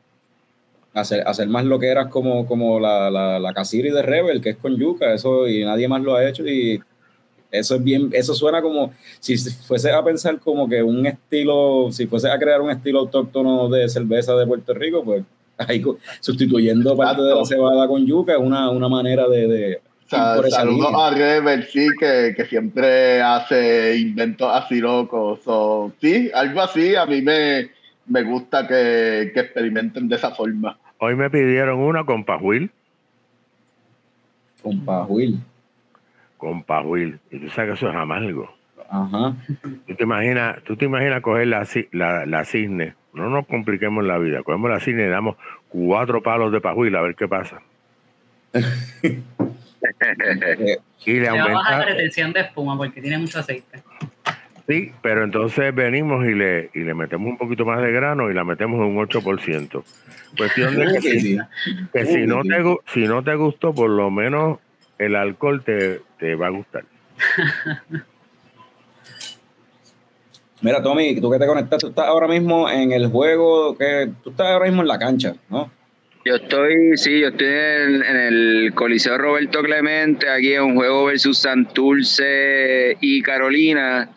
[0.93, 4.51] Hacer, hacer más lo que eras como, como la, la, la Casiri de Rebel, que
[4.51, 6.79] es con yuca, eso y nadie más lo ha hecho y
[7.53, 12.07] eso es bien, eso suena como si fuese a pensar como que un estilo, si
[12.07, 15.23] fuese a crear un estilo autóctono de cerveza de Puerto Rico, pues
[15.59, 15.83] ahí
[16.21, 21.07] sustituyendo parte de la cebada con yuca es una, una manera de, de Saludos línea.
[21.07, 25.41] a Rebel, sí, que, que siempre hace inventos así locos.
[25.43, 27.71] So, sí, algo así, a mí me,
[28.07, 30.79] me gusta que, que experimenten de esa forma.
[30.99, 32.71] Hoy me pidieron una con pajuil,
[34.63, 35.39] con pajuil.
[36.43, 37.21] Con pajuil.
[37.31, 38.53] Y tú sabes que eso es amargo.
[38.91, 39.37] Ajá.
[39.87, 42.95] ¿Tú te imaginas, tú te imaginas coger la, la, la cisne?
[43.15, 44.43] No nos compliquemos la vida.
[44.43, 45.37] Cogemos la cisne y le damos
[45.69, 47.63] cuatro palos de pajuil a ver qué pasa.
[51.05, 51.85] Y le aumenta.
[51.85, 53.83] retención de espuma porque tiene mucho aceite.
[54.69, 58.35] Sí, pero entonces venimos y le, y le metemos un poquito más de grano y
[58.35, 59.85] la metemos en un 8%.
[60.37, 61.39] Cuestión de que, si, sí.
[61.93, 62.63] que si, no te,
[62.93, 64.61] si no te gustó, por lo menos
[65.05, 66.85] el alcohol te, te va a gustar.
[70.63, 74.31] Mira, Tommy, tú que te conectaste, tú estás ahora mismo en el juego, que tú
[74.31, 75.71] estás ahora mismo en la cancha, ¿no?
[76.25, 81.07] Yo estoy, sí, yo estoy en, en el Coliseo Roberto Clemente, aquí en un juego
[81.07, 84.09] versus Santurce y Carolina.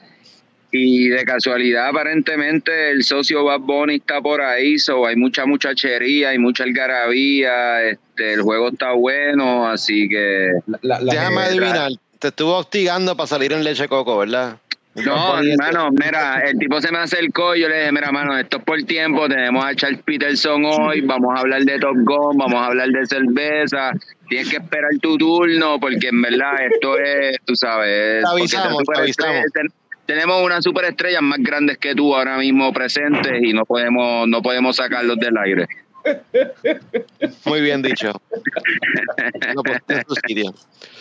[0.72, 6.30] Y de casualidad, aparentemente, el socio Bad Bunny está por ahí, so hay mucha muchachería,
[6.30, 10.52] hay mucha algarabía, este, el juego está bueno, así que...
[10.82, 11.92] La- la- Déjame que- adivinar.
[12.20, 14.58] Te estuvo hostigando para salir en leche coco, ¿verdad?
[14.96, 18.58] No, hermano, mira, el tipo se me acercó y yo le dije, mira, mano, esto
[18.58, 22.56] es por tiempo, tenemos a Charles Peterson hoy, vamos a hablar de Top Gun, vamos
[22.56, 23.92] a hablar de cerveza,
[24.30, 28.24] tienes que esperar tu turno, porque en verdad esto es, tú sabes...
[28.24, 29.44] Te avisamos, te avisamos.
[29.54, 29.68] ten-
[30.06, 34.78] tenemos unas superestrellas más grandes que tú ahora mismo presentes y no podemos, no podemos
[34.78, 35.68] sacarlos del aire.
[37.46, 38.12] Muy bien dicho.
[39.54, 40.54] Lo en su sitio.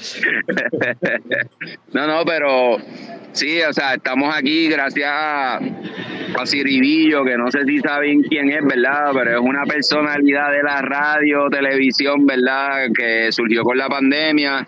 [1.92, 2.78] No, no, pero
[3.32, 8.50] sí, o sea, estamos aquí gracias a, a Ciribillo, que no sé si saben quién
[8.50, 9.12] es, ¿verdad?
[9.14, 12.88] Pero es una personalidad de la radio, televisión, ¿verdad?
[12.96, 14.66] Que surgió con la pandemia,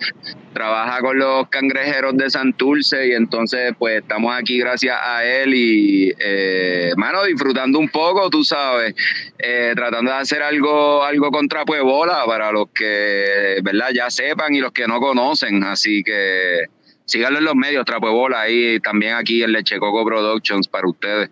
[0.57, 6.15] trabaja con los cangrejeros de Santurce y entonces pues estamos aquí gracias a él y,
[6.19, 6.93] eh,
[7.27, 8.95] disfrutando un poco, tú sabes,
[9.39, 13.89] eh, tratando de hacer algo, algo contra Puebola para los que, ¿verdad?
[13.95, 15.26] Ya sepan y los que no conocen,
[15.65, 16.67] así que
[17.05, 21.31] síganlo en los medios, Trapuebola, ahí también aquí en Leche Coco Productions para ustedes.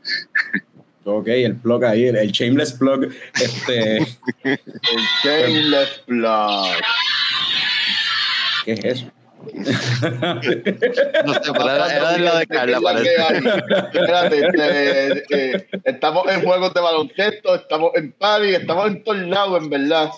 [1.05, 3.09] Ok, el plug ahí, el, el shameless plug.
[3.35, 3.99] Este,
[4.45, 4.59] El
[5.23, 6.77] Shameless Plug.
[8.65, 9.13] ¿Qué es eso?
[9.55, 13.11] No sé, era, era de la de Carla, parece.
[13.93, 19.63] Espérate, este, eh, estamos en juegos de baloncesto, estamos en party, estamos en todos lados,
[19.63, 20.11] en verdad.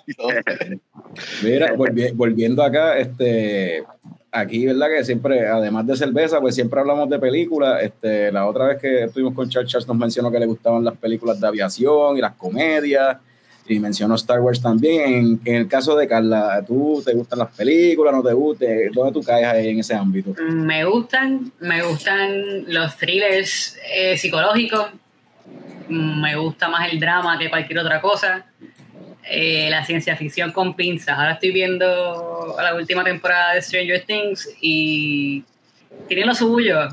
[1.43, 3.85] Mira, volvi- volviendo acá, este,
[4.33, 4.89] aquí, ¿verdad?
[4.97, 7.83] Que siempre, además de cerveza, pues siempre hablamos de películas.
[7.83, 10.97] Este, la otra vez que estuvimos con Charles, Charles nos mencionó que le gustaban las
[10.97, 13.19] películas de aviación y las comedias.
[13.69, 15.41] Y mencionó Star Wars también.
[15.45, 18.15] En, el caso de Carla, ¿tú te gustan las películas?
[18.15, 18.69] ¿No te gustan?
[18.93, 20.35] ¿Dónde tú caes ahí en ese ámbito?
[20.41, 24.87] Me gustan, me gustan los thrillers eh, psicológicos,
[25.89, 28.47] me gusta más el drama que cualquier otra cosa.
[29.29, 31.19] Eh, la ciencia ficción con pinzas.
[31.19, 35.43] Ahora estoy viendo la última temporada de Stranger Things y
[36.07, 36.89] tiene lo suyo,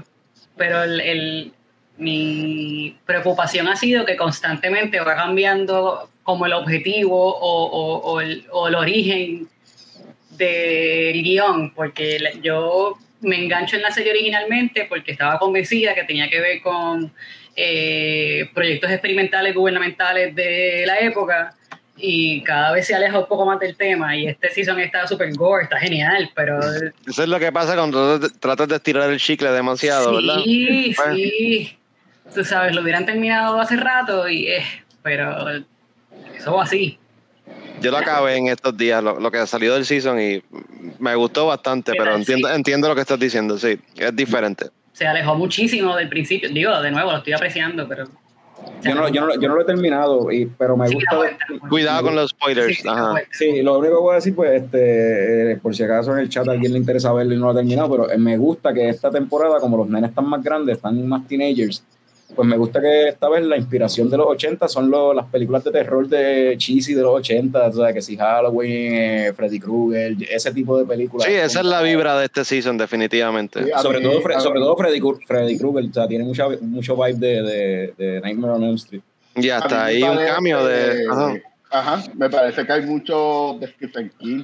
[0.57, 1.53] pero el-
[1.95, 8.45] mi preocupación ha sido que constantemente va cambiando como el objetivo o, o- o el,
[8.51, 9.47] o el origen
[10.31, 16.29] del guion, porque yo me engancho en la serie originalmente porque estaba convencida que tenía
[16.29, 17.11] que ver con
[17.55, 21.53] eh, proyectos experimentales gubernamentales de la época
[21.95, 25.31] y cada vez se aleja un poco más del tema y este season está super
[25.35, 26.59] gore, está genial, pero
[27.07, 30.41] Eso es lo que pasa cuando tratas de- estirar el chicle demasiado, ¿verdad?
[30.43, 31.77] sí, sí,
[32.33, 34.63] tú sabes, lo hubieran terminado hace rato y eh,
[35.03, 35.63] pero
[36.43, 36.97] eso va así.
[37.81, 40.41] Yo lo acabé en estos días, lo, lo que salió del season y
[40.99, 42.19] me gustó bastante, ¿Qué pero tal?
[42.21, 42.55] entiendo, Sí.
[42.55, 44.67] entiendo lo que estás diciendo, sí, es diferente.
[44.93, 48.05] Se alejó muchísimo del principio, digo, de nuevo, lo estoy apreciando, pero...
[48.81, 51.17] Yo no, yo no, yo no lo he terminado, y, pero me Sí, gusta.
[51.17, 51.67] vuelta, vuelta.
[51.67, 52.77] Cuidado con los spoilers.
[52.77, 53.15] Sí, Ajá.
[53.31, 56.29] Sí, lo único que voy a decir, pues, este, eh, por si acaso en el
[56.29, 58.73] chat a alguien le interesa verlo y no lo ha terminado, pero eh, me gusta
[58.73, 61.83] que esta temporada, como los nenes están más grandes, están más teenagers,
[62.35, 65.63] pues me gusta que esta vez la inspiración de los 80 son lo- las películas
[65.63, 70.15] de terror de cheesy de los 80, o sea, que si Halloween, eh, Freddy Krueger,
[70.29, 71.27] ese tipo de películas.
[71.27, 73.63] Sí, esa es la vibra de este season, definitivamente.
[73.63, 76.95] Sí, Sobre mí- todo, Fre- sobre todo Freddy, Freddy Krueger, o sea, tiene mucha, mucho
[76.95, 79.01] vibe de, de, de Nightmare on Elm Street.
[79.35, 81.05] Ya a mí está me ahí un cambio de.
[81.09, 81.33] Ajá.
[81.71, 84.43] Ajá, me parece que hay mucho de Stephen King.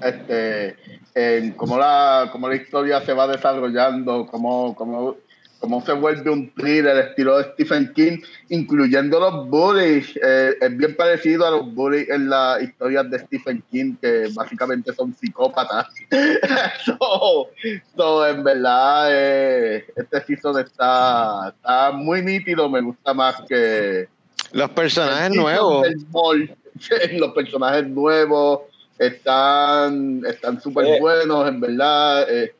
[0.00, 0.76] Este,
[1.14, 5.16] en cómo la, cómo la historia se va desarrollando, cómo, cómo,
[5.58, 10.16] cómo se vuelve un thriller estilo de Stephen King, incluyendo los bullies.
[10.22, 14.92] Eh, es bien parecido a los bullies en las historias de Stephen King, que básicamente
[14.92, 15.88] son psicópatas.
[16.84, 17.48] so,
[17.96, 24.08] so, en verdad, eh, este season está, está muy nítido, me gusta más que
[24.52, 25.86] Los personajes nuevos.
[27.12, 28.60] los personajes nuevos
[28.98, 31.00] están están súper Eh.
[31.00, 32.26] buenos, en verdad.
[32.28, 32.54] Eh,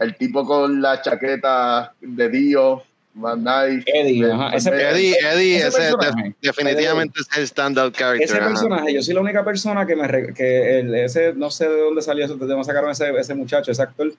[0.00, 3.82] el tipo con la chaqueta de Dios, más nice.
[3.92, 8.24] Eddie, ajá, ese- Eddie, Eddie Ese ese de- definitivamente es el standout character.
[8.24, 8.46] Ese ajá.
[8.48, 12.02] personaje, yo soy la única persona que me que el- ese no sé de dónde
[12.02, 14.12] salió eso, de dónde sacaron ese, ese muchacho, ese actor.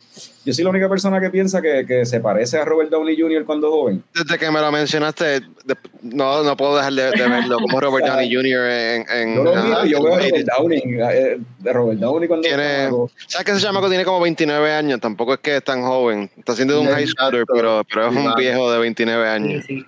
[0.44, 3.46] Yo soy la única persona que piensa que, que se parece a Robert Downey Jr.
[3.46, 4.04] cuando joven.
[4.14, 8.06] Desde que me lo mencionaste, de- no, no puedo dejar de, de verlo como Robert
[8.28, 8.62] Downey Jr.
[8.70, 9.06] en.
[9.10, 12.48] en Yo lo ajá, miro yo veo a Robert Downey, eh, de Robert Downey cuando
[12.48, 12.90] Tiene-.
[13.28, 15.00] ¿Sabes que ese chamaco tiene como 29 años?
[15.00, 16.30] Tampoco es que es tan joven.
[16.38, 19.64] Está siendo de un high schooler, pero, pero es un viejo de 29 Sí, años.
[19.68, 19.86] sí.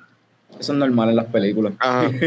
[0.60, 1.74] Eso es normal en las películas.
[1.80, 2.10] Ajá.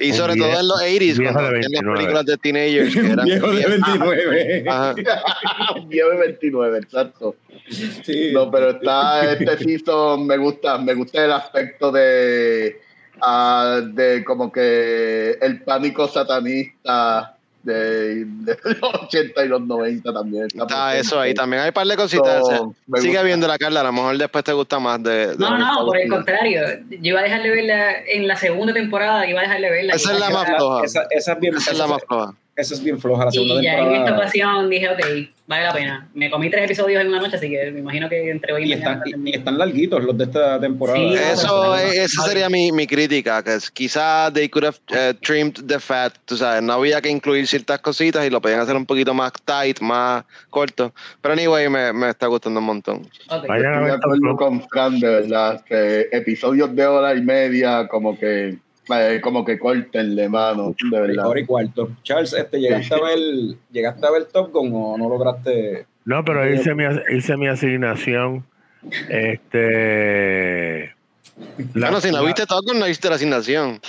[0.00, 1.94] Y Un sobre viejo- todo en los 80s, viejo cuando de hacían las 29.
[1.96, 3.24] películas de teenagers que eran.
[3.26, 4.64] Viejo de 29.
[4.68, 4.94] Ajá.
[5.88, 7.36] 29, exacto.
[7.68, 8.30] Sí.
[8.32, 12.80] No, pero está este season, me gusta, me gusta el aspecto de,
[13.22, 20.44] ah, de como que el pánico satanista de, de los 80 y los 90 también.
[20.46, 21.34] Está, Está eso ahí.
[21.34, 22.40] También hay un par de cositas.
[22.46, 23.22] So, Sigue gusta.
[23.22, 25.28] viendo la Carla, a lo mejor después te gusta más de.
[25.28, 26.62] de No, no, por el contrario.
[26.90, 29.94] Yo iba a dejar de verla en la segunda temporada, iba a dejar de verla.
[29.94, 30.84] Esa es la más floja.
[30.84, 32.34] Esa, esa es bien, Esa es la más floja.
[32.56, 34.16] esa es bien floja la segunda Y ya en esta temporada.
[34.18, 35.00] ocasión dije, ok,
[35.46, 36.08] vale la pena.
[36.14, 38.72] Me comí tres episodios en una noche, así que me imagino que entre hoy y,
[38.72, 39.02] Y mañana.
[39.04, 40.98] están, y- y están larguitos los de esta temporada.
[40.98, 45.14] Sí, Eso, es- esa sería mi, mi crítica, que es, quizás they could have eh,
[45.20, 48.74] trimmed the fat, tú sabes, no había que incluir ciertas cositas y lo podían hacer
[48.76, 50.92] un poquito más tight, más corto.
[51.20, 53.08] Pero anyway, me, me está gustando un montón.
[53.28, 53.46] Ok.
[53.46, 54.36] Vayan a Estoy ver Gun.
[54.36, 58.56] con Fran, de verdad, que episodios de hora y media, como que,
[58.90, 61.26] eh, como que cortenle, mano, de verdad.
[61.26, 61.90] Hora y cuarto.
[62.02, 63.18] Charles, este, ¿llegaste, a ver,
[63.70, 65.86] ¿llegaste a ver Top Gun o no lograste?
[66.04, 66.84] No, pero hice mi,
[67.16, 68.44] hice mi asignación.
[69.08, 70.94] Este.
[71.74, 73.80] la- bueno, si no la- viste todo, no viste la asignación.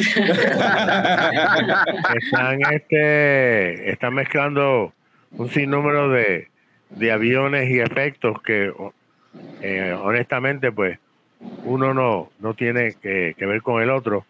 [2.15, 4.93] están este están mezclando
[5.31, 6.47] un sinnúmero de,
[6.91, 8.71] de aviones y efectos que
[9.61, 10.97] eh, honestamente pues
[11.65, 14.25] uno no, no tiene que, que ver con el otro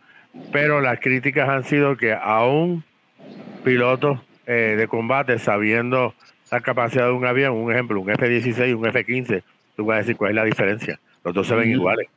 [0.51, 2.83] pero las críticas han sido que aún
[3.63, 6.13] pilotos eh, de combate sabiendo
[6.51, 9.43] la capacidad de un avión, un ejemplo, un F-16 y un F-15,
[9.75, 10.99] tú vas a decir cuál es la diferencia.
[11.23, 12.07] Los dos se ven iguales.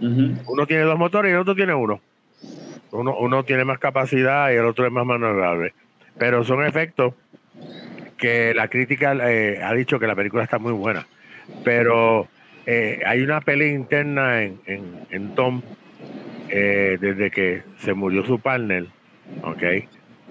[0.00, 2.00] Uno tiene dos motores y el otro tiene uno.
[2.92, 5.72] Uno, uno tiene más capacidad y el otro es más maniobrable.
[6.18, 7.14] Pero son efectos
[8.18, 11.06] que la crítica eh, ha dicho que la película está muy buena.
[11.64, 12.28] Pero
[12.66, 15.62] eh, hay una pelea interna en, en, en Tom
[16.50, 18.86] eh, desde que se murió su partner,
[19.42, 19.62] ¿ok?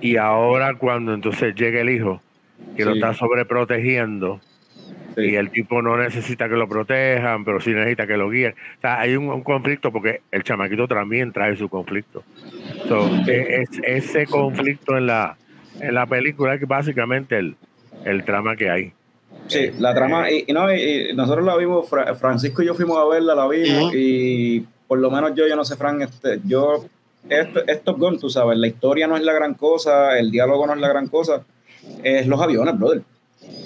[0.01, 2.21] Y ahora cuando entonces llega el hijo,
[2.75, 4.39] que lo está sobreprotegiendo,
[5.15, 5.21] Sí.
[5.31, 8.53] y el tipo no necesita que lo protejan, pero sí necesita que lo guíen.
[8.77, 12.23] O sea, hay un, un conflicto porque el chamaquito también trae su conflicto.
[12.87, 15.35] So, e- es, ese conflicto en la,
[15.81, 17.55] en la película es básicamente el,
[18.05, 18.93] el trama que hay.
[19.47, 22.75] Sí, la trama, y, y no, y- y nosotros la vimos, Fra- Francisco y yo
[22.75, 26.41] fuimos a verla, la vimos, y por lo menos yo, yo no sé, Fran, este,
[26.45, 26.83] yo,
[27.29, 30.65] esto, es Top Gun, tú sabes, la historia no es la gran cosa, el diálogo
[30.65, 31.43] no es la gran cosa,
[32.03, 33.03] es los aviones, brother.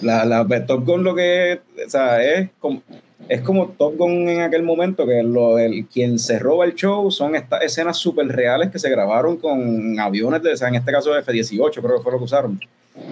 [0.01, 2.83] La, la Top Gun lo que es, o sea, es como,
[3.29, 7.09] es como Top Gun en aquel momento, que lo, el, quien se roba el show
[7.09, 10.91] son estas escenas súper reales que se grabaron con aviones, de, o sea, en este
[10.91, 12.59] caso F-18, creo que fue lo que usaron.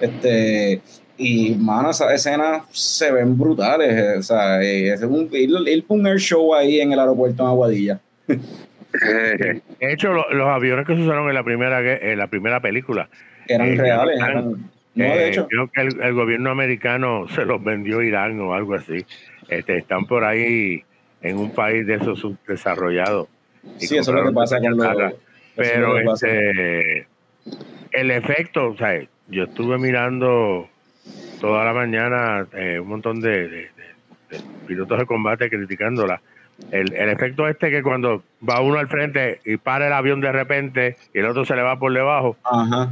[0.02, 0.82] Este,
[1.22, 3.90] y, mano, esas escenas se ven brutales.
[3.94, 7.50] eh, O sea, eh, es un, ir, un air show ahí en el aeropuerto en
[7.50, 8.00] Aguadilla.
[8.94, 9.62] De
[9.94, 13.08] hecho, lo- los aviones que se usaron en la primera, en la primera película,
[13.48, 14.18] Eran Eh, reales.
[14.18, 14.52] eran- eran-
[14.94, 15.48] no, de eh, hecho.
[15.48, 19.06] creo que el, el gobierno americano se los vendió a Irán o algo así.
[19.48, 20.84] Este, están por ahí
[21.22, 23.28] en un país de esos subdesarrollados.
[23.78, 25.14] Sí, eso es lo que pasa con los.
[25.56, 27.08] pero este,
[27.92, 30.68] el efecto, o sea, yo estuve mirando
[31.42, 33.92] toda la mañana eh, un montón de, de- de-
[34.30, 36.22] de pilotos de combate criticándola,
[36.72, 40.32] El, el efecto este que cuando va uno al frente y para el avión de
[40.32, 42.90] repente y el otro se le va por debajo, Ajá.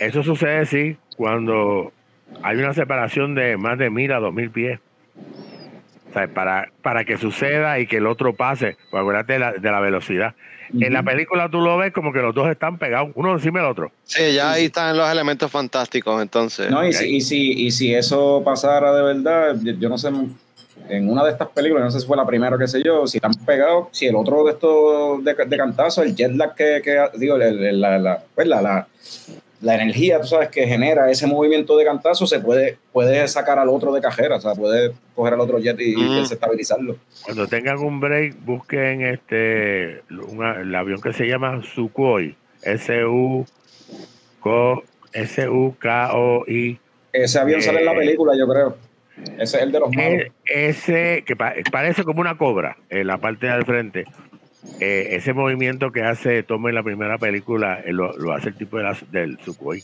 [0.00, 1.92] eso sucede sí cuando
[2.42, 4.80] hay una separación de más de mil a dos mil pies.
[6.10, 9.52] O sea, para, para que suceda y que el otro pase, pues acuérdate de la,
[9.52, 10.34] de la velocidad.
[10.72, 13.70] En la película tú lo ves como que los dos están pegados, uno encima del
[13.70, 13.92] otro.
[14.04, 16.70] Sí, ya ahí están los elementos fantásticos, entonces.
[16.70, 20.10] No, y, si, y, si, y si eso pasara de verdad, yo, no sé,
[20.88, 23.18] en una de estas películas, no sé si fue la primera, qué sé yo, si
[23.18, 26.96] están pegados, si el otro de estos de, de cantazo, el jet lag que, que
[27.18, 28.86] digo, el- el- la, la, pues la, la,
[29.60, 33.68] la energía, tú sabes, que genera ese movimiento de cantazo, se puede, puede sacar al
[33.70, 36.16] otro de cajera, o sea, puede coger al otro jet y, Mm.
[36.20, 36.96] desestabilizarlo.
[37.24, 43.46] Cuando tengan un break, busquen este una- el avión que se llama Sukhoi, S U
[44.42, 44.82] K
[45.12, 46.78] S U K O I.
[47.12, 47.96] Ese avión sale en la Eh.
[47.98, 48.76] película, yo creo.
[49.38, 50.12] Ese es el de los malos.
[50.12, 54.04] E- Ese que pa- parece como una cobra en la parte del frente.
[54.80, 58.56] Eh, ese movimiento que hace Tom en la primera película eh, lo, lo hace el
[58.56, 59.82] tipo de la- del Sukhoi.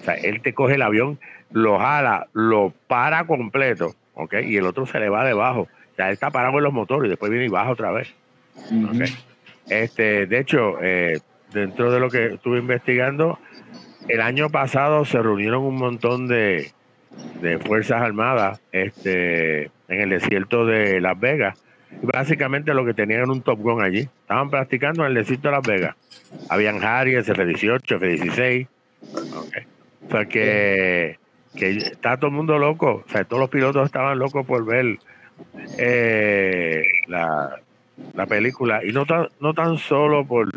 [0.00, 1.18] O sea, él te coge el avión,
[1.52, 4.34] lo jala, lo para completo, ¿ok?
[4.44, 5.62] Y el otro se le va debajo.
[5.62, 8.12] O sea, él está parado en los motores y después viene y baja otra vez.
[9.68, 11.20] Este, de hecho, eh,
[11.52, 13.38] dentro de lo que estuve investigando,
[14.08, 16.72] el año pasado se reunieron un montón de,
[17.40, 21.61] de fuerzas armadas este, en el desierto de Las Vegas.
[22.00, 24.00] Básicamente lo que tenían era un Top Gun allí.
[24.00, 25.96] Estaban practicando en el desierto de Las Vegas.
[26.48, 28.66] Habían Harriers, F-18, F-16.
[29.36, 29.54] Ok.
[30.06, 31.18] O sea que,
[31.54, 33.04] que está todo el mundo loco.
[33.06, 34.98] O sea, todos los pilotos estaban locos por ver
[35.78, 37.60] eh, la,
[38.14, 40.50] la película y no tan, no tan solo por,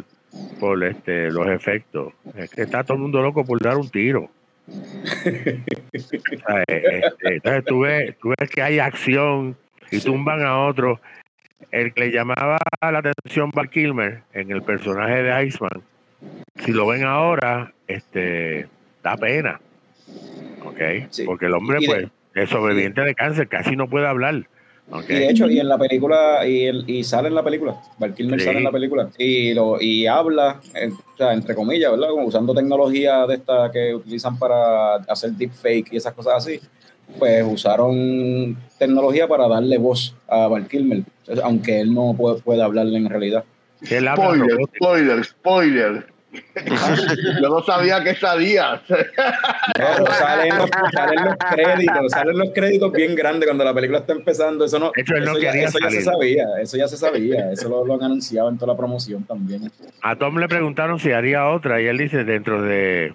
[0.59, 4.29] por este, los efectos, es que está todo el mundo loco por dar un tiro.
[5.95, 9.55] O sea, este, entonces tú ves, tú ves que hay acción
[9.91, 10.99] y tumban a otro.
[11.75, 15.81] El que le llamaba la atención Val Kilmer en el personaje de Iceman,
[16.63, 18.69] si lo ven ahora, este
[19.03, 19.59] da pena.
[20.63, 20.79] ¿Ok?
[21.09, 21.23] Sí.
[21.25, 24.47] Porque el hombre, Y de- pues, es sobreviviente de cáncer, casi no puede hablar.
[24.89, 25.03] ¿ok?
[25.09, 28.13] Y de hecho, y en la película, y, el- y sale en la película, Val
[28.13, 28.45] Kilmer Sí.
[28.45, 32.07] sale en la película, y, lo, y habla, eh, o sea, entre comillas, ¿verdad?
[32.09, 36.61] Como usando tecnología de esta que utilizan para hacer deepfake y esas cosas así,
[37.19, 41.03] pues usaron tecnología para darle voz a Val Kilmer,
[41.43, 43.43] aunque él no puede, puede hablarle en realidad.
[43.83, 46.15] Spoiler, spoiler, spoiler.
[47.41, 48.81] Yo no sabía que sabía.
[48.87, 54.13] Pero salen los, salen los créditos, salen los créditos bien grandes cuando la película está
[54.13, 54.65] empezando.
[54.65, 57.85] Eso no, no eso ya, eso ya se sabía, eso ya se sabía, eso lo,
[57.85, 59.71] lo han anunciado en toda la promoción también.
[60.01, 63.13] A Tom le preguntaron si haría otra y él dice dentro de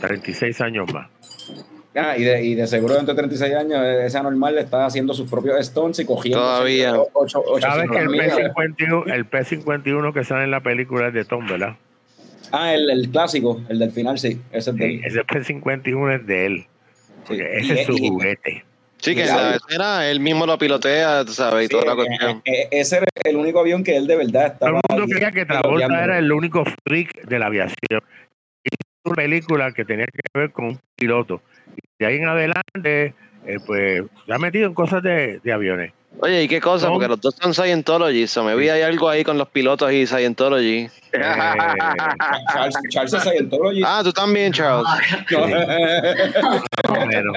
[0.00, 1.08] 36 años más.
[1.96, 5.14] Ah, y, de, y de seguro dentro de 36 años ese anormal le está haciendo
[5.14, 6.92] sus propios stunts y cogiendo Todavía.
[7.12, 8.54] ocho- ocho- Sabes que el 800 millas.
[8.56, 11.76] P51, el P51 que sale en la película es de Tom, ¿verdad?
[12.50, 14.40] Ah, el, el clásico, el del final, sí.
[14.50, 15.04] Ese es de Sí, él.
[15.04, 16.58] ese P51 es de él.
[16.58, 16.66] Sí.
[17.28, 18.64] Porque Y- ese es su y- juguete.
[18.98, 21.92] Sí, que en la escena él mismo lo pilotea, tú sabes, y Sí, toda la
[21.92, 22.42] eh, cuestión.
[22.46, 24.80] eh, ese era el único avión que él de verdad Todo estaba.
[24.88, 28.00] el mundo creía que Travolta era el único freak de la aviación.
[28.64, 31.42] Hizo una película que tenía que ver con un piloto.
[31.98, 33.14] De ahí en adelante,
[33.46, 35.92] eh, pues, se ha metido en cosas de, de aviones.
[36.20, 36.88] Oye, ¿y qué cosa?
[36.88, 40.06] Porque los dos son Scientology, so me vi hay algo ahí con los pilotos y
[40.06, 40.88] Scientology.
[41.12, 41.20] Eh,
[42.52, 43.82] Charles, Charles es Scientology.
[43.84, 44.86] Ah, tú también, Charles.
[45.32, 45.38] No.
[46.88, 47.36] más o menos.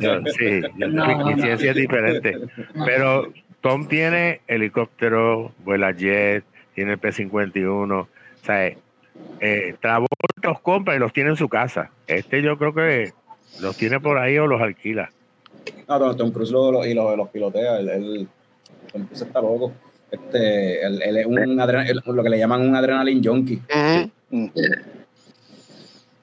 [0.00, 1.42] Yo- sí, yo- No, mi, no, mi no.
[1.42, 2.38] ciencia es diferente.
[2.86, 6.42] Pero Tom tiene helicóptero, vuela jet,
[6.74, 7.92] tiene el P-51.
[8.00, 8.08] O
[8.44, 8.78] sea, eh,
[9.40, 11.90] eh, Travolta los compra y los tiene en su casa.
[12.06, 13.12] Este yo creo que
[13.60, 15.10] los tiene por ahí o los alquila.
[15.88, 17.78] No, Tom, Tom Cruise lo, lo- y los, los pilotea.
[17.80, 18.28] Él, él-
[18.92, 19.72] Tom Cruise está loco.
[20.10, 23.60] Este, él, él es un adre- él- lo que le llaman un adrenaline junkie.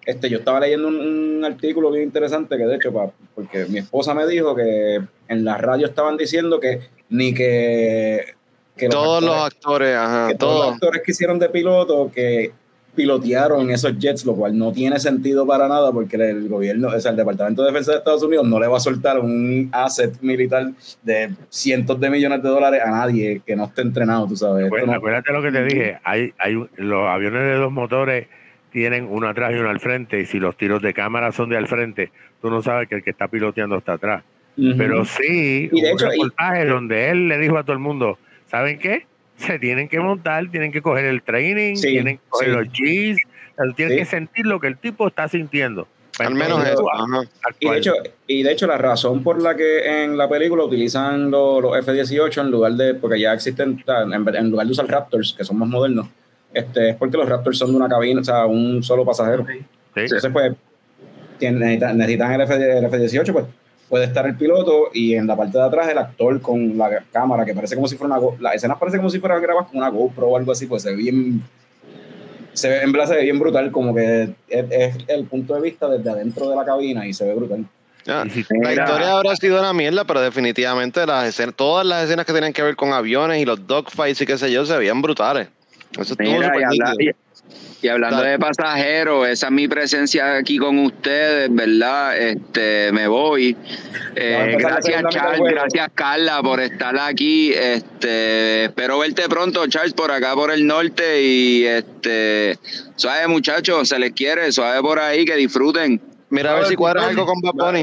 [0.06, 0.96] Este, yo estaba leyendo un,
[1.38, 5.44] un artículo bien interesante que de hecho, pa- porque mi esposa me dijo que en
[5.46, 6.80] la radio estaban diciendo que
[7.10, 8.36] ni que,
[8.78, 10.74] que Todos los actores- actores, ajá, que todos los todos.
[10.76, 12.52] actores que hicieron de piloto que
[12.98, 17.12] pilotearon esos jets, lo cual no tiene sentido para nada porque el gobierno, o sea,
[17.12, 20.72] el Departamento de Defensa de Estados Unidos no le va a soltar un asset militar
[21.04, 24.68] de cientos de millones de dólares a nadie que no esté entrenado, tú sabes.
[24.68, 28.28] Pues, no- acuérdate lo que te dije, hay, hay los aviones de dos motores
[28.72, 31.58] tienen uno atrás y uno al frente, y si los tiros de cámara son de
[31.58, 32.12] al frente,
[32.42, 34.24] tú no sabes que el que está piloteando está atrás.
[34.78, 37.80] Pero sí, Y de hecho, un y- reportaje donde él le dijo a todo el
[37.80, 38.18] mundo,
[38.48, 39.06] ¿saben qué?
[39.48, 42.54] Se tienen que montar, tienen que coger el training, Sí, tienen que coger sí.
[42.56, 44.00] los Gs, tienen Sí.
[44.00, 45.88] que sentir lo que el tipo está sintiendo.
[46.20, 46.84] Al menos eso.
[47.60, 47.94] Y de, hecho,
[48.26, 52.42] y de hecho, la razón por la que en la película utilizan lo- los F-18
[52.42, 56.08] en lugar de, porque ya existen, en, lugar de usar Raptors, que son más modernos,
[56.52, 59.46] este, es porque los Raptors son de una cabina, o sea, un solo pasajero.
[59.96, 60.54] Entonces, pues,
[61.40, 63.46] necesitan, necesitan el F-18, pues
[63.90, 67.46] puede estar el piloto y en la parte de atrás el actor con la cámara,
[67.46, 69.90] que parece como si fuera una la escena parece como si fuera grabadas con una
[69.90, 71.42] GoPro o algo así, pues se ve bien,
[72.54, 75.62] se ve, en verdad se ve bien brutal, como que es, es el punto de
[75.62, 77.66] vista desde adentro de la cabina y se ve brutal.
[78.08, 78.24] Ah,
[78.62, 82.54] La historia habrá sido una mierda, pero definitivamente las escenas, todas las escenas que tenían
[82.54, 85.50] que ver con aviones y los dogfights y qué sé yo, se veían brutales.
[86.00, 87.12] Eso Mira, habla- y-
[87.88, 88.32] y hablando Dale.
[88.32, 92.18] de pasajeros, esa es mi presencia aquí con ustedes, ¿verdad?
[92.18, 93.56] Este, me voy.
[94.14, 97.54] Eh, gracias, Charles, gracias, Carla, por estar aquí.
[97.54, 101.24] Este, espero verte pronto, Charles, por acá, por el norte.
[101.24, 102.60] Y este,
[102.98, 106.02] suave, muchachos, se les quiere, suave por ahí, que disfruten.
[106.30, 107.74] Mira a ver si cuadras algo con Bad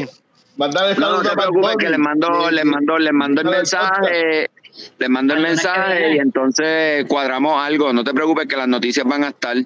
[0.98, 4.50] No, no te preocupes, que les mando, les mando, les mando el mensaje.
[4.98, 7.92] Les mando el mensaje y entonces cuadramos algo.
[7.94, 9.56] No te preocupes que las noticias van a estar.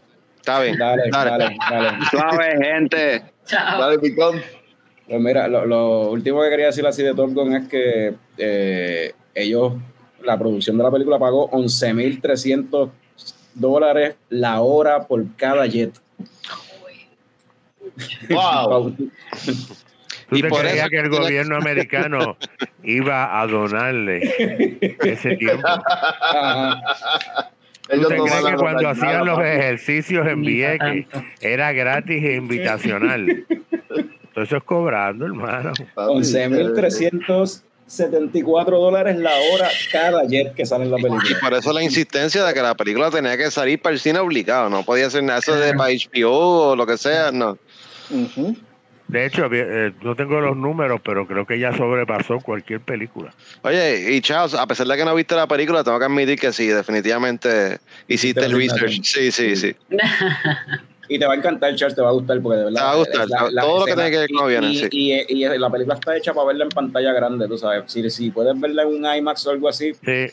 [0.48, 0.78] Está bien.
[0.78, 1.30] Dale, Dale.
[1.30, 2.06] dale, dale.
[2.10, 3.22] Suave, gente.
[3.44, 3.80] Chao.
[3.80, 4.40] Dale, picón.
[5.06, 9.12] Pues mira, lo, lo último que quería decir así de Top Gun es que eh,
[9.34, 9.74] ellos,
[10.22, 12.90] la producción de la película pagó 11.300
[13.52, 15.92] dólares la hora por cada jet.
[18.30, 18.96] Wow.
[20.30, 22.38] ¿Tú Y te por creías eso que el gobierno americano
[22.84, 25.66] iba a donarle ese tiempo?
[25.66, 27.50] Ajá.
[27.88, 29.48] ¿Tú Ellos te no a que cuando hacían los papi.
[29.48, 31.06] ejercicios en Vieques
[31.40, 33.46] era gratis e invitacional?
[34.34, 35.72] Todo eso es cobrando, hermano.
[35.94, 36.12] Papi,
[37.88, 41.38] 11.374 dólares la hora cada jet que sale en la Y película.
[41.40, 44.68] por eso la insistencia de que la película tenía que salir para el cine obligado.
[44.68, 47.32] No podía ser nada eso de para HBO o lo que sea.
[47.32, 47.56] No.
[48.10, 48.56] Ujú.
[49.08, 53.32] De hecho, eh, no tengo los números, pero creo que ya sobrepasó cualquier película.
[53.62, 56.52] Oye, y Charles, a pesar de que no viste la película, tengo que admitir que
[56.52, 59.00] sí, definitivamente hiciste el research.
[59.02, 59.74] Sí, sí, sí.
[61.10, 62.80] Y te va a encantar, Charles, te va a gustar porque de verdad.
[62.80, 63.26] Te va a gustar,
[63.62, 64.88] todo lo que tiene que ver con aviones, y, sí.
[65.30, 67.84] y- y la película está hecha para verla en pantalla grande, tú sabes.
[67.90, 70.26] Si, si puedes verla en un IMAX o algo así, Sí,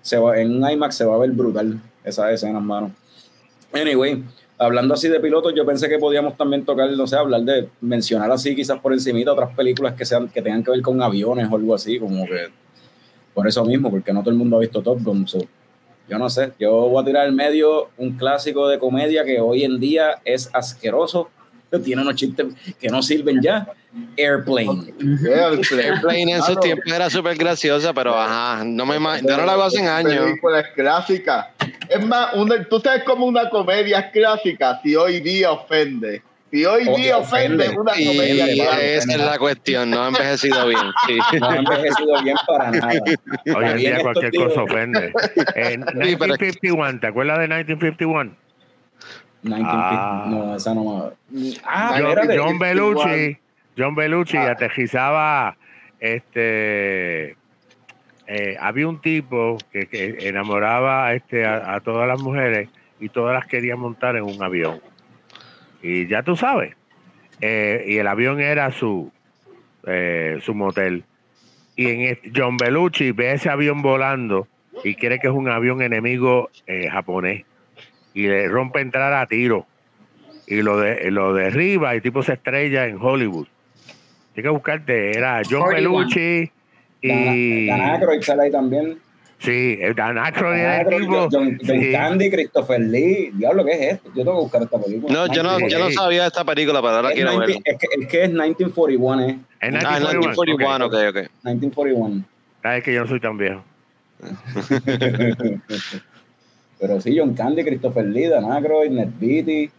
[0.00, 2.92] se va, en un IMAX se va a ver brutal esa escena, hermano.
[3.72, 4.22] Anyway,
[4.58, 8.30] hablando así de pilotos, yo pensé que podíamos también tocar, no sé, hablar de mencionar
[8.30, 11.56] así quizás por encimita otras películas que sean que tengan que ver con aviones o
[11.56, 12.48] algo así, como que
[13.32, 15.26] por eso mismo, porque no todo el mundo ha visto Top Gun.
[15.26, 15.38] so,
[16.08, 19.64] yo no sé, yo voy a tirar al medio un clásico de comedia que hoy
[19.64, 21.30] en día es asqueroso,
[21.82, 22.46] tiene unos chistes
[22.78, 23.66] que no sirven ya.
[24.16, 24.92] Airplane.
[24.92, 25.84] Play.
[25.84, 29.28] Airplane en sus tiempos era súper graciosa, pero ajá, no me imagino.
[29.28, 30.24] Yo no la hago hace años.
[30.24, 31.46] Películas clásicas.
[31.88, 36.22] Es más, una, tú sabes como una comedia clásica si hoy día ofende.
[36.50, 37.64] Si hoy O día ofende.
[37.68, 38.80] ofende, una Y comedia clásica.
[38.80, 40.80] esa es la cuestión, no ha envejecido bien.
[41.06, 41.18] Sí.
[41.40, 42.92] No ha envejecido bien para nada.
[43.56, 45.12] hoy en día cualquier cosa ofende.
[45.54, 48.36] Que- 1951, ¿te acuerdas de 1951?
[49.42, 50.24] 1950, Ah.
[50.28, 51.52] no, esa no me.
[51.64, 52.28] Ah, John.
[52.36, 53.36] John Belushi,
[53.76, 54.52] John Belushi Ah.
[54.52, 55.56] aterrizaba,
[56.00, 57.36] este,
[58.26, 62.68] eh, había un tipo que, que enamoraba este, a, a todas las mujeres
[63.00, 64.80] y todas las quería montar en un avión.
[65.82, 66.74] Y ya tú sabes,
[67.40, 69.12] eh, y el avión era su,
[69.86, 71.04] eh, su motel.
[71.76, 74.48] Y en este- John Belushi ve ese avión volando
[74.82, 76.50] y cree que es un avión enemigo
[76.90, 77.44] japonés
[78.14, 79.66] y le rompe entrar a tiro
[80.46, 83.46] y lo de, lo derriba y el tipo se estrella en Hollywood.
[84.34, 85.98] Tienes que buscarte, era John 41.
[85.98, 86.50] Belushi
[87.08, 88.98] y Dan Aykroyd sale ahí también.
[89.38, 91.28] sí, el Dan Aykroyd Dan era el tipo.
[91.30, 91.92] John, John sí.
[91.92, 93.30] Candy, Christopher Lee.
[93.34, 94.08] Diablo, ¿qué es esto?
[94.14, 95.12] Yo tengo que buscar esta película.
[95.12, 97.62] No, yo no, yo no sabía esta película, pero ahora Es, quiero 19 verla.
[97.72, 99.38] es, que, es que es 1941, ¿eh?
[99.60, 100.20] En Ah, 1941.
[100.20, 101.16] 1941, ok, ok.
[101.44, 102.24] 1941.
[102.62, 103.62] Sabes que yo no soy tan viejo.
[106.80, 109.70] Pero sí, John Candy, Christopher Lee, Dan Aykroyd, Ned Beatty.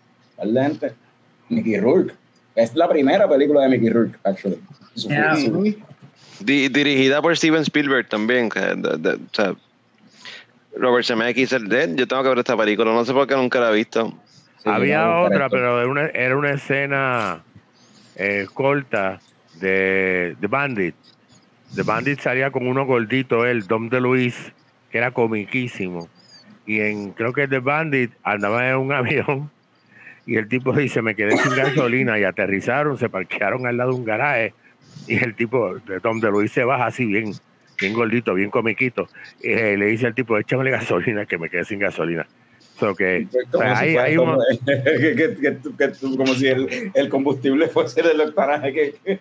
[1.50, 2.14] Mickey Rourke.
[2.56, 4.60] Es la primera película de Mickey Rourke, actually.
[4.96, 5.36] Su- Yeah.
[6.40, 8.49] Di- dirigida por Steven Spielberg también.
[8.49, 9.53] que de- de- o sea,
[10.78, 13.60] Robert Zemeckis, el de yo tengo que ver esta película, no sé por qué nunca
[13.60, 14.14] la he visto.
[14.62, 17.41] sí, Había otra, pero era una, era una escena
[18.18, 19.20] eh, corta
[19.60, 20.95] de, de Bandit.
[21.76, 24.52] The Bandit salía con uno gordito, él, Dom DeLuise,
[24.91, 26.10] que era comiquísimo.
[26.66, 29.49] Y en, creo que The Bandit andaba en un avión
[30.26, 33.95] y el tipo dice, me quedé sin gasolina y aterrizaron, se parquearon al lado de
[33.98, 34.53] un garaje
[35.08, 37.34] y el tipo de Dom DeLuise se baja así bien,
[37.80, 39.10] bien gordito, bien comiquito.
[39.42, 42.28] Y eh, le dice al tipo, échame gasolina que me quedé sin gasolina.
[42.80, 47.68] So que, o sea, si hay, hay como, un- que, como si el, el combustible
[47.70, 49.20] fuese del octanaje que,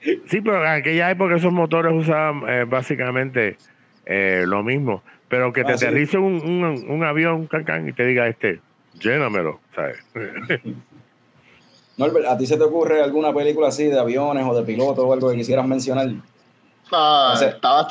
[0.26, 3.58] Sí, pero en aquella época esos motores usaban eh, básicamente
[4.04, 5.02] eh, lo mismo.
[5.28, 5.84] Pero que te Ah, sí.
[5.86, 8.60] aterrice un, un, un avión, un cancán, y te diga, este,
[9.00, 9.98] llénamelo, ¿sabes?
[11.96, 15.12] Norbert, ¿a ti se te ocurre alguna película así de aviones o de pilotos o
[15.12, 16.08] algo que quisieras mencionar?
[16.92, 17.88] Ah, O sea- estaba,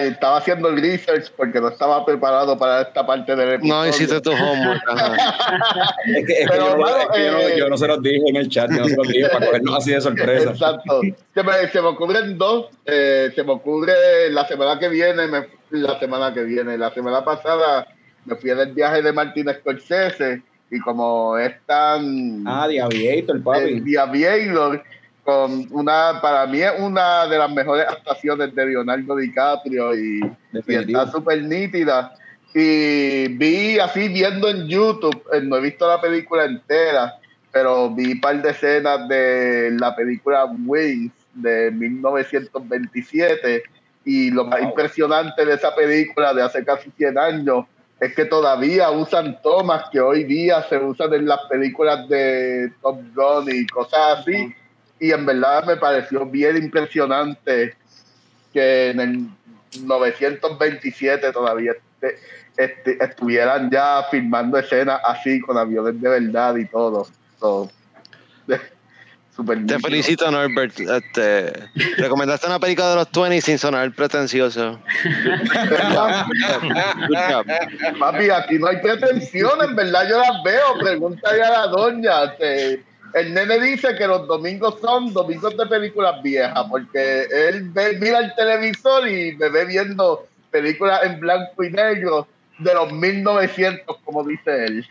[0.00, 3.74] estaba haciendo el research porque no estaba preparado para esta parte del episodio.
[3.82, 4.82] No hiciste tu homework.
[6.06, 7.76] Es que, es que Pero, yo, no, mano, es que yo no- eh, yo no
[7.76, 10.00] se los dije en el chat, yo no se los dije para cogernos así de
[10.00, 10.50] sorpresa.
[10.50, 11.00] Exacto.
[11.32, 12.66] Se me, se me ocurren dos.
[12.86, 17.24] eh, se me ocurre la semana que viene, me- la semana que viene, la semana
[17.24, 17.86] pasada
[18.24, 23.42] me fui en el viaje de Martin Scorsese y como es tan Ah, The Aviator,
[23.42, 23.58] papi.
[23.60, 24.82] el The Aviator,
[25.24, 30.20] con una, para mí es una de las mejores actuaciones de Leonardo DiCaprio y,
[30.66, 32.12] y está súper nítida.
[32.54, 37.14] Y vi así viendo en YouTube, eh, no he visto la película entera,
[37.52, 43.62] pero vi un par de escenas de la película Wings de 1927
[44.04, 44.68] y lo más Wow.
[44.70, 47.64] impresionante de esa película de hace casi 100 años
[48.00, 52.98] es que todavía usan tomas que hoy día se usan en las películas de Top
[53.14, 54.54] Gun y cosas así.
[55.00, 57.76] Y en verdad me pareció bien impresionante
[58.52, 59.28] que en el
[59.82, 62.18] 927 todavía este-
[62.56, 67.06] este- estuvieran ya filmando escenas así con aviones de verdad y todo.
[69.34, 70.78] Super Te felicito, Norbert.
[70.80, 71.52] Este,
[71.98, 74.80] recomendaste una película de los 20 sin sonar pretencioso.
[77.98, 80.08] Papi, aquí no hay pretensiones, ¿verdad?
[80.08, 82.24] Yo las veo, pregúntale a la doña.
[82.24, 82.82] este,
[83.14, 88.18] el nene dice que los domingos son domingos de películas viejas, porque él ve- mira
[88.18, 92.26] el televisor y me ve viendo películas en blanco y negro
[92.58, 94.86] de los 1900, como dice él.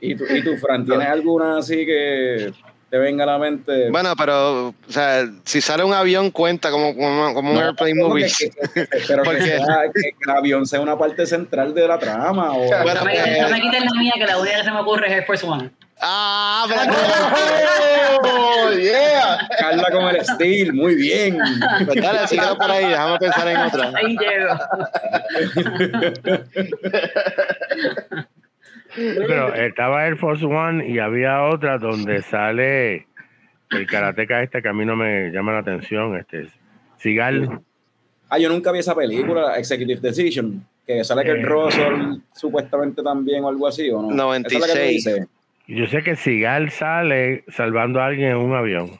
[0.00, 2.52] ¿Y tú, y tú, Fran, tienes alguna así que
[2.90, 3.90] te venga a la mente?
[3.90, 7.94] Bueno, pero, o sea, si sale un avión, cuenta como, como, como un No, airplane
[7.94, 8.26] no, movie.
[8.26, 9.58] que- que- que- pero ¿Por que, sea-
[9.92, 12.52] que- que el avión sea una parte central de la trama.
[12.52, 14.70] O, Bueno, No me, pues- no me quiten la mía, que la única que se
[14.70, 15.70] me ocurre es Air Force One.
[16.00, 16.92] Ah, pero
[18.22, 19.48] ¡Oh, yeah!
[19.58, 21.38] Carla con el steel, muy bien.
[21.86, 23.92] pues dale, por ahí, déjame pensar en otra.
[23.96, 24.58] Ahí llego.
[28.96, 33.06] Pero estaba Air Force One y había otra donde sale
[33.70, 36.46] el karateca este que a mí no me llama la atención, este
[36.98, 37.60] Sigal.
[38.28, 41.34] Ah, yo nunca vi esa película, Executive Decision, que sale que Eh.
[41.34, 44.10] el Russell supuestamente también o algo así, ¿o no?
[44.10, 44.64] 96.
[44.64, 45.72] Esa es la que.
[45.74, 48.90] Yo sé que Sigal sale salvando a alguien en un avión.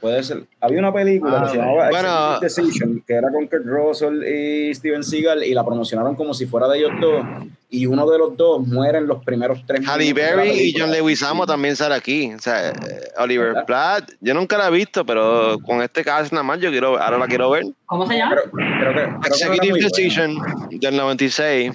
[0.00, 0.44] Puede ser.
[0.60, 2.36] Había una película Ah, que se llamaba bueno.
[2.36, 6.46] Executive Decision, que era con Kurt Russell y Steven Seagal, y la promocionaron como si
[6.46, 7.26] fuera de ellos dos,
[7.68, 10.74] y uno de los dos muere en los primeros tres Halle minutos la Berry y.
[10.78, 12.32] John Leguizamo también sale aquí.
[12.32, 12.72] O sea, eh,
[13.18, 13.66] Oliver ¿Verdad?
[13.66, 17.18] Platt, yo nunca la he visto, pero con este caso nada más yo quiero, ahora
[17.18, 17.64] la quiero ver.
[17.86, 18.36] ¿Cómo se llama?
[18.36, 19.86] Pero, creo que, creo que no era Executive buena.
[19.88, 20.38] Decision
[20.80, 21.72] del 96.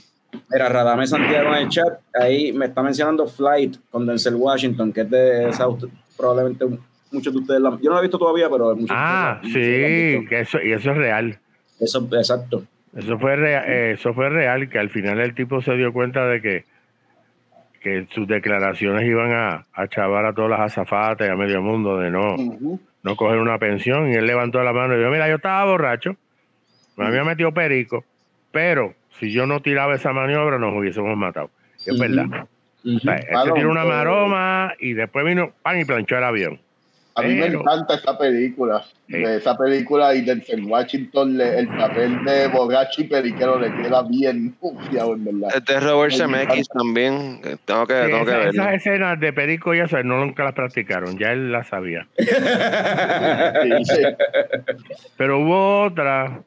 [0.50, 5.02] Mira, Radame Santiago en el chat, ahí me está mencionando Flight con Denzel Washington, que
[5.02, 5.68] es de esa,
[6.18, 6.66] probablemente
[7.14, 10.22] muchos de ustedes la, yo no la he visto todavía, pero muchos Ah, de ustedes
[10.22, 11.40] sí, que eso, y eso es real.
[11.80, 12.64] Eso, exacto.
[12.96, 16.26] Eso fue, rea- eh, eso fue real, que al final el tipo se dio cuenta
[16.28, 16.66] de que,
[17.82, 21.98] que sus declaraciones iban a, a chavar a todas las azafatas y a medio mundo
[22.00, 22.36] de no,
[23.04, 24.12] no coger una pensión.
[24.12, 26.16] Y él levantó la mano y dijo, mira, yo estaba borracho,
[26.96, 28.06] me había metido perico,
[28.52, 31.50] pero si yo no tiraba esa maniobra nos hubiésemos matado.
[31.86, 32.48] Y es verdad.
[32.86, 32.98] Ujú.
[32.98, 36.24] O sea, él se Claro, tiró una maroma y después vino pan y planchó el
[36.26, 36.60] avión.
[37.16, 38.84] A mí me encanta esa película.
[39.08, 39.18] Sí.
[39.20, 44.02] De esa película y Denzel Washington, le- el papel de borracho y periquero le queda
[44.04, 45.50] bien confiado, en verdad.
[45.56, 47.40] Este es Robert Zemeckis también.
[47.66, 48.50] Tengo que, Sí, tengo que verlo.
[48.50, 52.08] esas escenas de perico y eso, no nunca las practicaron, ya él las sabía.
[52.18, 54.02] Sí, sí.
[55.18, 56.42] Pero hubo otra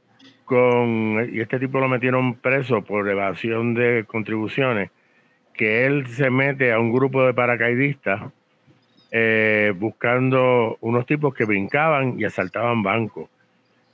[0.45, 4.91] con, y este tipo lo metieron preso por evasión de contribuciones,
[5.55, 8.23] que él se mete a un grupo de paracaidistas
[9.11, 13.29] eh, buscando unos tipos que brincaban y asaltaban bancos.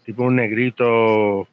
[0.04, 1.46] Tipo un negrito.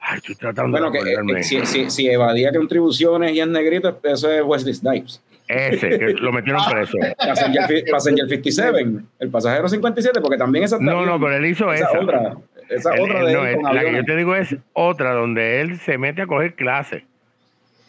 [0.00, 1.42] Ay, estoy tratando Bueno, de que eh, acordarme.
[1.42, 5.22] si, si, si evadía contribuciones y es negrito, eso es Wesley Snipes.
[5.48, 6.96] Ese, que lo metieron preso.
[7.18, 8.86] Passenger, Passenger 57,
[9.18, 12.00] el pasajero 57, porque también esa No, no, pero él hizo esa, esa.
[12.00, 12.34] otra.
[12.68, 15.12] Esa Él- otra de no, él él- con la que yo te digo es otra
[15.12, 17.02] donde él se mete a coger clases.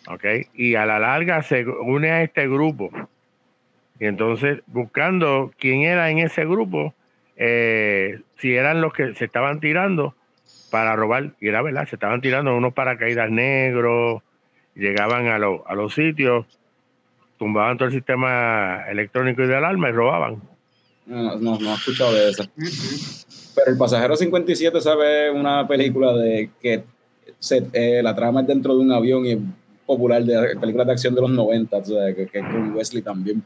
[0.07, 0.25] ¿Ok?
[0.55, 2.89] Y a la larga se une a este grupo.
[4.01, 6.95] Y entonces, buscando quién era en ese grupo,
[7.37, 10.15] eh, si eran los que se estaban tirando
[10.71, 11.33] para robar.
[11.39, 14.23] Y era verdad, se estaban tirando unos paracaídas negros
[14.73, 16.47] llegaban a, los a los sitios,
[17.37, 20.41] tumbaban todo el sistema electrónico y de alarma y robaban.
[21.05, 22.43] No, no, no he escuchado de eso.
[23.53, 26.83] Pero el pasajero 57 sabe una película de que
[27.37, 29.39] se- eh, la trama es dentro de un avión y es
[29.85, 33.03] popular de películas de acción de los 90, o sea, que, que es con Wesley
[33.03, 33.43] también.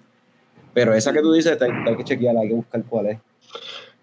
[0.75, 3.17] Pero esa que tú dices, hay, hay que chequearla, hay que buscar cuál es.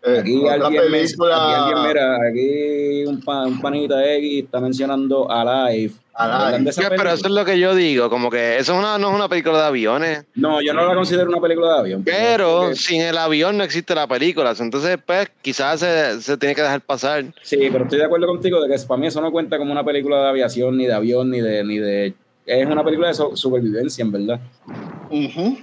[0.04, 1.36] Eh, Aquí alguien, me- película.
[1.36, 5.92] aquí alguien, mira, aquí un, pa- un panita X está mencionando Alive.
[6.14, 6.44] Alive.
[6.44, 8.78] ¿Hablan de esa Sí, pero eso es lo que yo digo, como que eso es
[8.80, 11.78] una, no es una película de aviones, No, yo no la considero una película de
[11.78, 12.02] avión.
[12.04, 16.56] pero porque- sin el avión no existe la película, entonces pues quizás se, se tiene
[16.56, 17.24] que dejar pasar.
[17.42, 19.84] Sí, pero estoy de acuerdo contigo de que para mí eso no cuenta como una
[19.84, 21.62] película de aviación, ni de avión, ni de...
[21.62, 24.40] Ni de es una película de so- supervivencia, en verdad.
[25.10, 25.58] Ujú.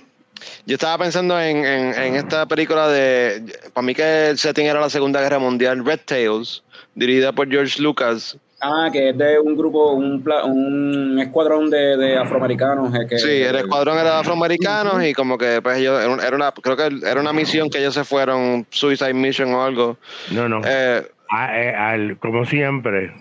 [0.66, 3.44] Yo estaba pensando en, en, en esta película de,
[3.74, 6.64] para mí que el setting era la Segunda Guerra Mundial, Red Tails,
[6.96, 8.38] dirigida por George Lucas.
[8.62, 12.94] Ah, que es de un grupo, un, un escuadrón de, de afroamericanos.
[12.94, 16.20] eh, que, Sí, el escuadrón era de afroamericanos y como que pues ellos, era un-
[16.20, 19.98] era una, creo que era una misión que ellos se fueron, Suicide Mission o algo.
[20.32, 20.60] No, no.
[20.66, 23.14] Eh, A- eh, como siempre,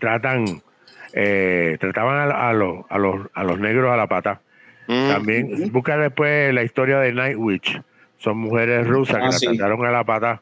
[0.00, 0.62] tratan,
[1.12, 4.40] eh, trataban a, a los, a, los, a los negros a la pata.
[4.92, 7.80] Mm, También busca después la historia de Night Witch.
[8.18, 9.46] Son mujeres rusas que Ah, la sí.
[9.46, 10.40] trataron a la pata.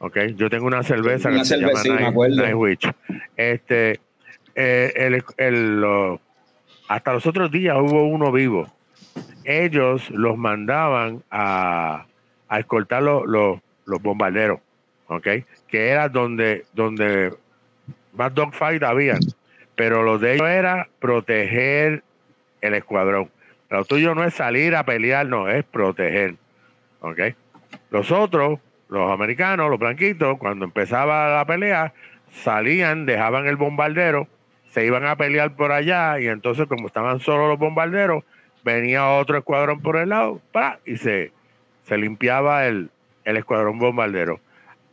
[0.00, 0.34] Okay.
[0.36, 2.36] Yo tengo una cerveza Una que se cerveza, llama sí, Night, acuerdo.
[2.42, 2.90] Night Witch.
[3.36, 4.00] Este,
[4.54, 6.20] eh, el, el, lo-
[6.88, 8.72] hasta los otros días hubo uno vivo.
[9.44, 12.06] Ellos los mandaban a,
[12.48, 14.60] a escoltar los, los, los bombarderos,
[15.08, 15.26] ¿ok?
[15.66, 17.34] Que era donde, donde
[18.14, 19.18] más dogfight habían.
[19.74, 22.02] Pero lo de ellos era proteger
[22.60, 23.30] el escuadrón.
[23.70, 26.36] Lo tuyo no es salir a pelear, no, es proteger.
[27.00, 27.20] ¿Ok?
[27.90, 28.58] Los otros,
[28.88, 31.92] los americanos, los blanquitos, cuando empezaba la pelea,
[32.30, 34.26] salían, dejaban el bombardero,
[34.70, 38.24] se iban a pelear por allá y entonces como estaban solo los bombarderos,
[38.64, 40.80] venía otro escuadrón por el lado ¡pra!
[40.84, 41.32] y se,
[41.86, 42.90] se limpiaba el,
[43.24, 44.40] el escuadrón bombardero.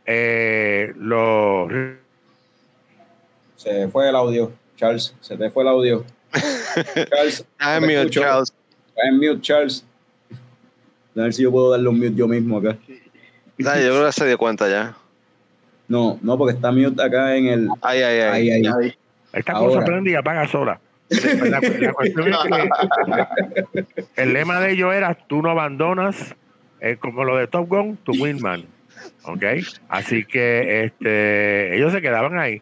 [0.06, 1.70] Eh, los
[3.56, 5.14] Se fue el audio, Charles.
[5.20, 6.04] Se te fue el audio.
[7.10, 7.44] Charles.
[7.58, 8.20] ah, no escucho.
[8.20, 8.54] Charles.
[8.96, 9.84] En mute, Charles.
[11.16, 12.76] A ver si yo puedo darle un mute yo mismo acá.
[13.66, 14.96] Ah, yo creo que se dio cuenta ya.
[15.88, 17.68] No, no, porque está mute acá en el.
[17.80, 18.50] Ay, ay, ay.
[18.50, 18.66] Ahí.
[18.66, 18.94] Ahí.
[19.32, 19.74] Esta Ahora.
[19.74, 20.80] cosa prende y apaga sola.
[21.08, 22.36] La, la cuestión es
[24.14, 26.34] que el lema de ellos era tú no abandonas,
[26.80, 28.64] eh, como lo de Top Gun, tu Wingman.
[29.24, 29.44] ¿Ok?
[29.88, 32.60] Así que este, ellos se quedaban ahí.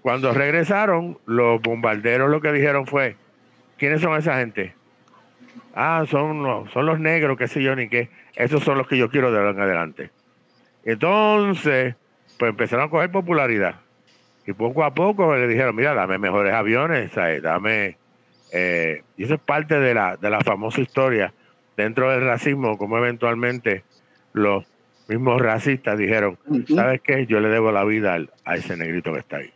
[0.00, 3.16] Cuando regresaron, los bombarderos lo que dijeron fue,
[3.78, 4.74] ¿quiénes son esa gente?
[5.74, 8.08] Ah, son los, son los negros, qué sé yo, ni qué.
[8.36, 10.10] Esos son los que yo quiero de ahora en adelante.
[10.84, 11.94] Entonces,
[12.38, 13.76] pues empezaron a coger popularidad.
[14.46, 17.42] Y poco a poco le dijeron, mira, dame mejores aviones, ¿sabes?
[17.42, 17.96] dame...
[18.52, 21.32] eh, y eso es parte de la, de la famosa historia
[21.76, 23.82] dentro del racismo, como eventualmente
[24.34, 24.64] los
[25.08, 26.38] mismos racistas dijeron.
[26.74, 27.26] ¿sabes qué?
[27.26, 29.50] Yo le debo la vida al- a ese negrito que está ahí.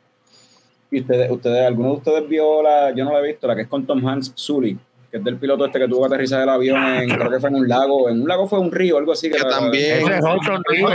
[0.90, 3.62] Y ustedes, ustedes, alguno de ustedes vio la, yo no la he visto, la que
[3.62, 4.78] es con Tom Hanks, Sully,
[5.10, 7.48] que es del piloto este que tuvo que aterrizar el avión en, creo que fue
[7.50, 9.30] en un lago, en un lago fue un río, algo así.
[9.30, 10.20] Que también- es.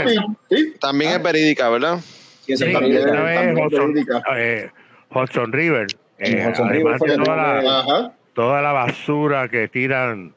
[0.08, 0.16] Sí,
[0.50, 0.74] sí.
[0.80, 1.98] También es verídica, ¿verdad?
[2.46, 3.06] Sí, Sí, también.
[3.06, 3.94] también, Hudson,
[4.36, 4.70] eh,
[5.10, 5.86] Hudson River.
[6.18, 10.34] eh, Hudson además River fue toda la, toda la basura que tiran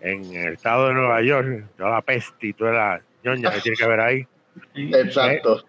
[0.00, 3.76] en el estado de Nueva York, toda la peste y toda la ñoña que tiene
[3.76, 4.26] que haber ahí.
[4.74, 5.64] Exacto.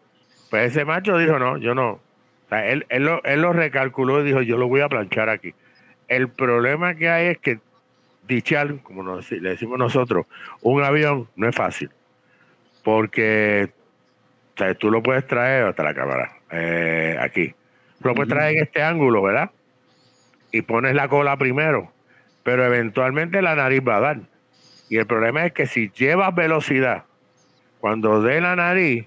[0.50, 1.92] Pues ese macho dijo, no, yo no.
[1.92, 5.30] O sea, él, él, lo, él lo recalculó y dijo, yo lo voy a planchar
[5.30, 5.54] aquí.
[6.08, 7.60] El problema que hay es que
[8.28, 10.26] dichar, como nos- le decimos nosotros,
[10.62, 11.90] un avión no es fácil.
[12.84, 13.70] Porque
[14.56, 17.54] o sea, tú lo puedes traer hasta la cámara, eh, aquí.
[18.02, 19.52] Lo puedes traer en este ángulo, ¿verdad?
[20.52, 21.92] Y pones la cola primero,
[22.44, 24.20] pero eventualmente la nariz va a dar.
[24.90, 27.04] Y el problema es que si llevas velocidad,
[27.80, 29.06] cuando dé la nariz,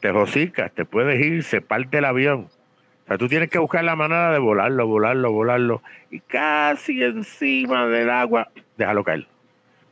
[0.00, 2.48] te jocicas, te puedes ir, se parte el avión.
[3.04, 5.82] O sea, tú tienes que buscar la manera de volarlo, volarlo, volarlo.
[6.10, 8.48] Y casi encima del agua,
[8.78, 9.26] déjalo caer.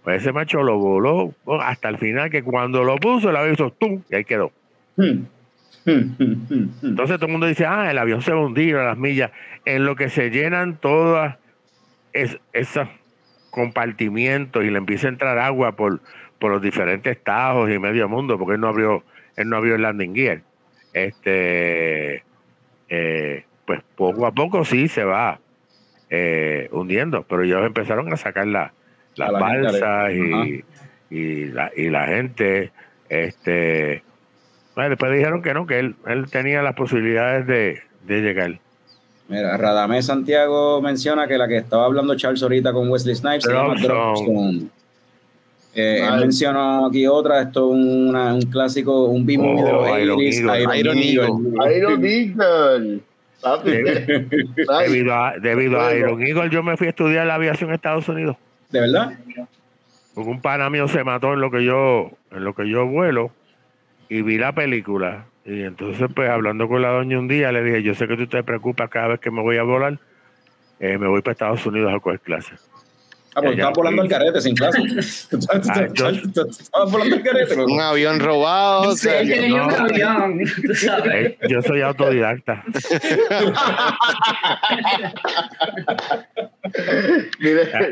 [0.03, 3.55] Pues ese macho lo voló oh, hasta el final, que cuando lo puso, el avión
[3.55, 4.03] hizo ¡tum!
[4.11, 4.51] y ahí quedó.
[4.97, 5.25] Hmm.
[5.85, 6.69] Hmm, hmm.
[6.83, 9.31] Entonces todo el mundo dice, ah, el avión se hundir a las millas.
[9.65, 11.37] En lo que se llenan todas
[12.13, 12.89] es, esos
[13.51, 16.01] compartimientos y le empieza a entrar agua por,
[16.39, 19.05] por los diferentes tajos y medio mundo, porque él no abrió,
[19.37, 20.41] él no abrió el landing gear.
[20.95, 22.25] Este,
[22.95, 25.39] eh, pues poco a poco sí se va
[26.11, 28.73] eh, hundiendo, pero ellos empezaron a sacar la-
[29.17, 30.65] las la balsas y,
[31.11, 32.71] y, la, y la gente,
[33.09, 34.03] este,
[34.75, 38.59] bueno, después dijeron que no, que él, él tenía las posibilidades de, de llegar.
[39.29, 43.53] Mira, Radamés Santiago menciona que la que estaba hablando Charles ahorita con Wesley Snipes se
[43.53, 43.75] llama.
[45.75, 50.19] Eh, él mencionó aquí otra, esto es una- un clásico, un de los Oh, Iron
[50.19, 50.79] 80s, Eagle.
[50.79, 51.77] Iron Eagle.
[51.77, 53.01] Iron Eagle.
[54.87, 55.99] Debido a, debido a Bueno.
[55.99, 58.37] Iron Eagle, yo me fui a estudiar la aviación en Estados Unidos.
[58.71, 59.13] ¿De verdad?
[60.15, 63.31] Porque un pana mío se mató en lo que yo, en lo que yo vuelo
[64.09, 65.25] y vi la película.
[65.45, 68.27] Y entonces, pues, hablando con la doña un día, le dije, yo sé que tú
[68.27, 69.99] te preocupas cada vez que me voy a volar,
[70.79, 72.69] eh, me voy para Estados Unidos a coger clases.
[73.35, 74.79] Ah, Ya, estabas volando al carete sin clase.
[74.99, 77.55] Estabas- volando al carete.
[77.57, 78.95] Un avión robado.
[78.95, 80.41] Sí, tenía un avión.
[81.15, 82.65] Eh, yo soy autodidacta.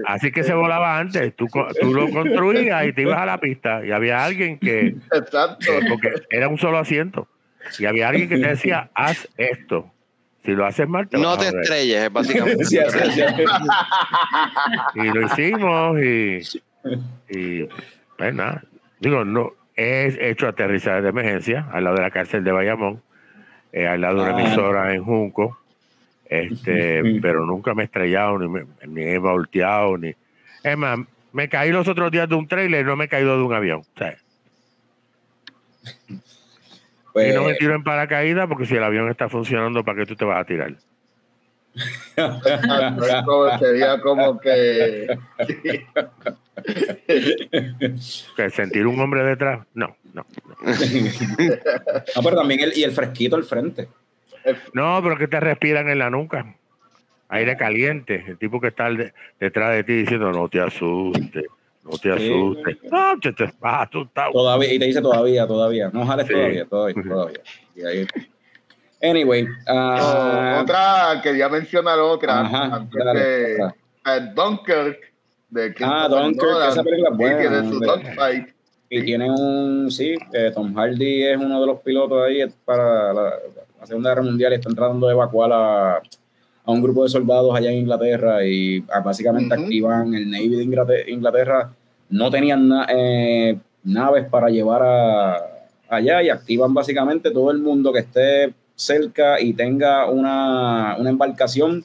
[0.07, 1.35] Así que se volaba antes.
[1.37, 1.47] Tú,
[1.81, 3.85] tú lo construías y te ibas a la pista.
[3.85, 5.73] Y había alguien que, exacto.
[5.73, 7.29] eh, porque era un solo asiento.
[7.79, 9.91] Y había alguien que te decía, haz esto.
[10.45, 11.61] Si lo haces mal, te no vas a te joder".
[11.63, 12.65] estrelles, básicamente.
[12.65, 12.79] Sí.
[14.95, 16.41] Y lo hicimos y,
[17.29, 17.69] y
[18.17, 18.63] pues nada.
[18.99, 23.03] Digo, no, he hecho aterrizajes de emergencia al lado de la cárcel de Bayamón,
[23.73, 24.41] eh, al lado de una Ah.
[24.43, 25.59] emisora en Junco,
[26.27, 30.15] este, pero nunca me he estrellado, ni, me, ni he volteado, ni...
[30.63, 30.99] Es más,
[31.33, 33.81] me caí los otros días de un trailer, no me he caído de un avión.
[33.81, 34.17] o sea,
[37.13, 40.07] Pues, y no me tiro en paracaídas porque si el avión está funcionando, ¿para qué
[40.07, 40.75] tú te vas a tirar?
[43.61, 45.07] Sería como que
[48.37, 49.67] ¿Que sentir un hombre detrás?
[49.75, 50.27] No, no.
[50.45, 50.57] no.
[50.63, 50.73] No,
[52.23, 53.89] pero también el, y el fresquito al frente.
[54.73, 56.55] No, pero que te respiran en la nuca.
[57.29, 58.25] Aire caliente.
[58.27, 58.89] El tipo que está
[59.39, 61.45] detrás de ti diciendo no te asustes,
[61.85, 62.33] no te Sí.
[62.33, 62.77] asustes.
[62.91, 64.33] No, te, te vas asustado.
[64.33, 65.91] Todavía, y te dice todavía, todavía.
[65.93, 66.33] No jales Sí.
[66.35, 67.41] todavía, todavía, todavía.
[67.77, 68.07] Y ahí-
[69.03, 72.41] Anyway, ah, Oh, otra, quería mencionar otra.
[72.41, 73.75] Ajá, antes dale, de otra.
[74.17, 74.99] eh, Dunkirk.
[75.49, 77.87] De Ah, Dunkirk, Nolan, esa película es sí, buena, tiene su hombre.
[77.89, 78.49] dogfight.
[78.93, 83.23] y tiene un, sí, eh, Tom Hardy es uno de los pilotos ahí para la,
[83.81, 86.03] la Segunda Guerra Mundial y están tratando de evacuar a,
[86.71, 89.65] a un grupo de soldados allá en Inglaterra y ah, básicamente Ujú.
[89.65, 91.05] activan el Navy de Inglaterra.
[91.09, 91.73] Inglaterra
[92.11, 95.37] no tenían na- eh, naves para llevar a,
[95.89, 101.85] allá y activan básicamente todo el mundo que esté cerca y tenga una, una embarcación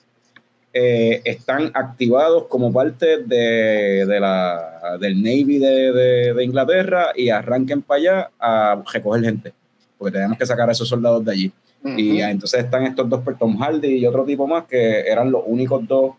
[0.73, 7.29] eh, están activados como parte de, de la, del Navy de, de- de Inglaterra y
[7.29, 9.53] arranquen para allá a recoger gente,
[9.97, 11.51] porque tenemos que sacar a esos soldados de allí.
[11.85, 15.43] Y entonces están estos dos, pues, Tom Hardy y otro tipo más, que eran los
[15.45, 16.15] únicos dos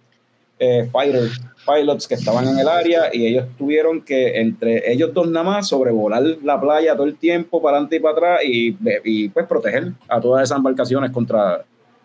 [0.59, 1.29] eh, fighter,
[1.67, 5.69] pilots que estaban en el área y ellos tuvieron que, entre ellos dos nada más,
[5.69, 9.93] sobrevolar la playa todo el tiempo, para adelante y para atrás, y, y, pues proteger
[10.09, 11.65] a todas esas embarcaciones contra,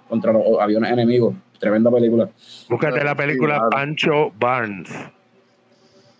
[0.10, 1.36] contra los aviones enemigos.
[1.60, 2.28] Tremenda película.
[2.68, 3.70] Búscate la película Sí, claro.
[3.70, 5.12] Pancho Barnes.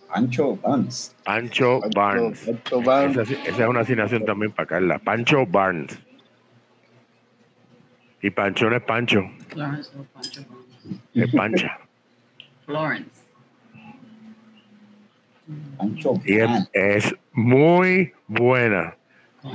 [0.08, 1.14] Pancho Barnes.
[1.24, 1.80] Pancho
[2.82, 3.16] Barnes.
[3.16, 4.98] Esa, esa es una asignación también para Carla.
[5.00, 5.98] Pancho Barnes.
[8.22, 10.42] Y Pancho no es Pancho, Florence o Pancho.
[11.14, 11.78] es Pancha.
[12.66, 13.10] Florence.
[15.80, 18.94] Ancho Y es, es muy buena.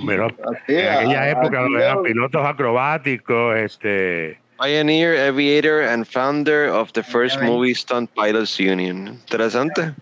[0.06, 0.28] Pero
[0.68, 7.04] en aquella a- época lo eran pilotos acrobáticos, este Pioneer, Aviator, and founder of the
[7.04, 9.08] first movie Stunt Pilots Union.
[9.08, 9.94] Interesante.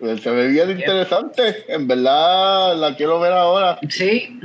[0.00, 1.64] Se ve bien interesante.
[1.72, 3.78] En verdad, la quiero ver ahora.
[3.88, 4.40] Sí.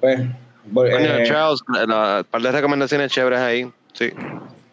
[0.00, 0.20] Pues,
[0.66, 3.70] bueno, eh, Charles, la- par de recomendaciones chéveres ahí.
[3.92, 4.10] Sí.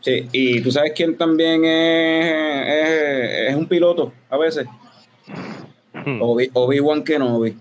[0.02, 4.68] sí, y tú sabes quién también es, es, es un piloto a veces.
[6.06, 7.58] hmm, Obi- Obi-Wan Kenobi.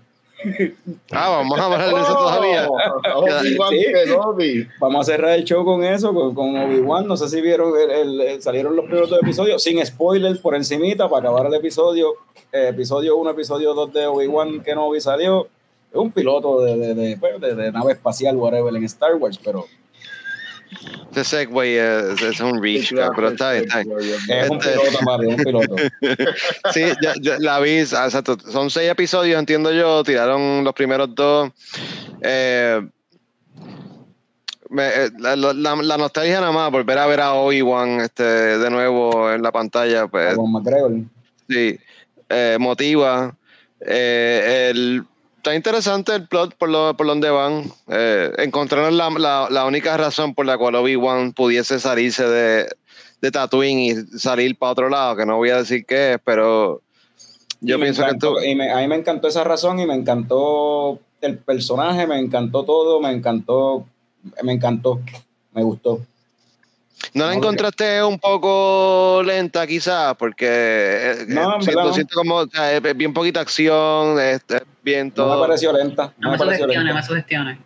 [1.11, 2.67] Ah, vamos a hablar de eso todavía.
[3.15, 3.85] Oh, Obi-Wan Sí.
[3.93, 4.67] Kenobi.
[4.79, 7.07] Vamos a cerrar el show con eso, con, con Obi-Wan.
[7.07, 10.55] No sé si vieron, el, el- el- salieron los primeros dos episodios, sin spoilers, por
[10.55, 12.13] encimita, para acabar el episodio.
[12.51, 15.47] Eh, episodio 1, episodio 2 de Obi-Wan Kenobi salió.
[15.93, 19.39] Es un piloto de, de, de, pues, de- de nave espacial, whatever, en Star Wars,
[19.43, 19.65] pero
[21.11, 23.95] Ese segway es, es un reach, Sí, claro, pero está está bien.
[24.27, 25.75] es un Este- piloto, papi, es un piloto.
[26.73, 28.37] Sí, ya- ya la vi, ah, exacto.
[28.51, 30.03] Son seis episodios, entiendo yo.
[30.03, 31.51] Tiraron los primeros dos.
[32.21, 32.81] Eh,
[34.69, 38.69] me- eh, la, la- la nostalgia nada más, volver a ver a Obi-Wan este, de
[38.71, 40.91] nuevo en la pantalla, pues con McGregor.
[41.47, 41.77] sí,
[42.29, 43.35] eh, motiva.
[43.85, 45.03] Eh, el,
[45.43, 47.65] está interesante el plot por, lo, por donde van.
[47.89, 52.69] Eh, encontraron la, la, la única razón por la cual Obi-Wan pudiese salirse de,
[53.21, 56.81] de Tatooine y salir para otro lado, que no voy a decir qué es, pero
[57.59, 58.39] yo Y me pienso que encantó- tú...
[58.41, 62.63] y me- a mí me encantó esa razón y me encantó el personaje, me encantó
[62.63, 63.85] todo, me encantó,
[64.41, 65.01] me encantó.
[65.51, 65.99] me gustó.
[67.13, 70.15] ¿No la No, encontraste un poco lenta quizás?
[70.15, 71.93] Porque eh, No, en siento, verdad no.
[71.93, 75.41] siento como o sea, es bien poquita acción, es, es bien No me todo.
[75.41, 76.13] pareció lenta.
[76.17, 77.57] No No me sugestiones, no me sugestiones.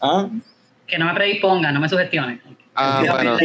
[0.00, 0.28] ¿Ah?
[0.86, 2.40] Que no me predisponga, no me sugestiones.
[2.74, 3.36] Ah, bueno.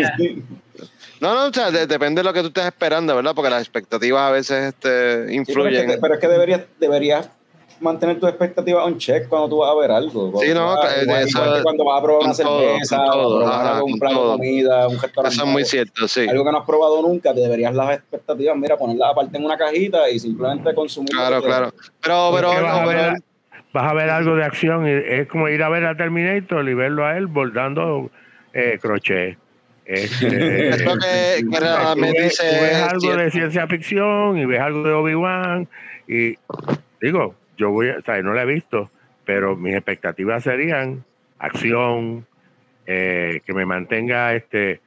[1.19, 3.33] No, no, o sea, de- depende de lo que tú estés esperando, ¿verdad?
[3.35, 6.01] Porque las expectativas a veces este, Sí, pero, es que, influyen.
[6.01, 7.29] pero es que deberías, deberías
[7.81, 10.31] mantener tus expectativas on check cuando tú vas a ver algo.
[10.41, 13.53] Sí, no, vas- igual, igual que cuando vas a probar una todo, cerveza, todo, probar
[13.61, 15.35] ajá, algo, un plato de comida, un restaurante.
[15.35, 16.27] Eso es muy cierto, sí.
[16.29, 19.57] Algo que no has probado nunca, te deberías las expectativas, mira, ponerlas aparte en una
[19.57, 21.09] cajita y simplemente consumir.
[21.11, 21.73] Claro, claro.
[22.01, 23.13] Pero, pero, vas, a pero- ver,
[23.73, 26.73] vas a ver algo de acción y es como ir a ver a Terminator y
[26.73, 28.09] verlo a él bordando
[28.53, 29.37] eh, crochet.
[29.85, 32.75] Este, es lo que, realmente ves, tú ves dice.
[32.83, 35.67] algo de ciencia ficción y ves algo de Obi-Wan
[36.07, 36.35] y
[37.01, 38.89] digo, yo voy a, o sea, no la he visto,
[39.23, 41.05] pero mis expectativas serían
[41.37, 42.25] acción,
[42.87, 44.81] eh, que me mantenga este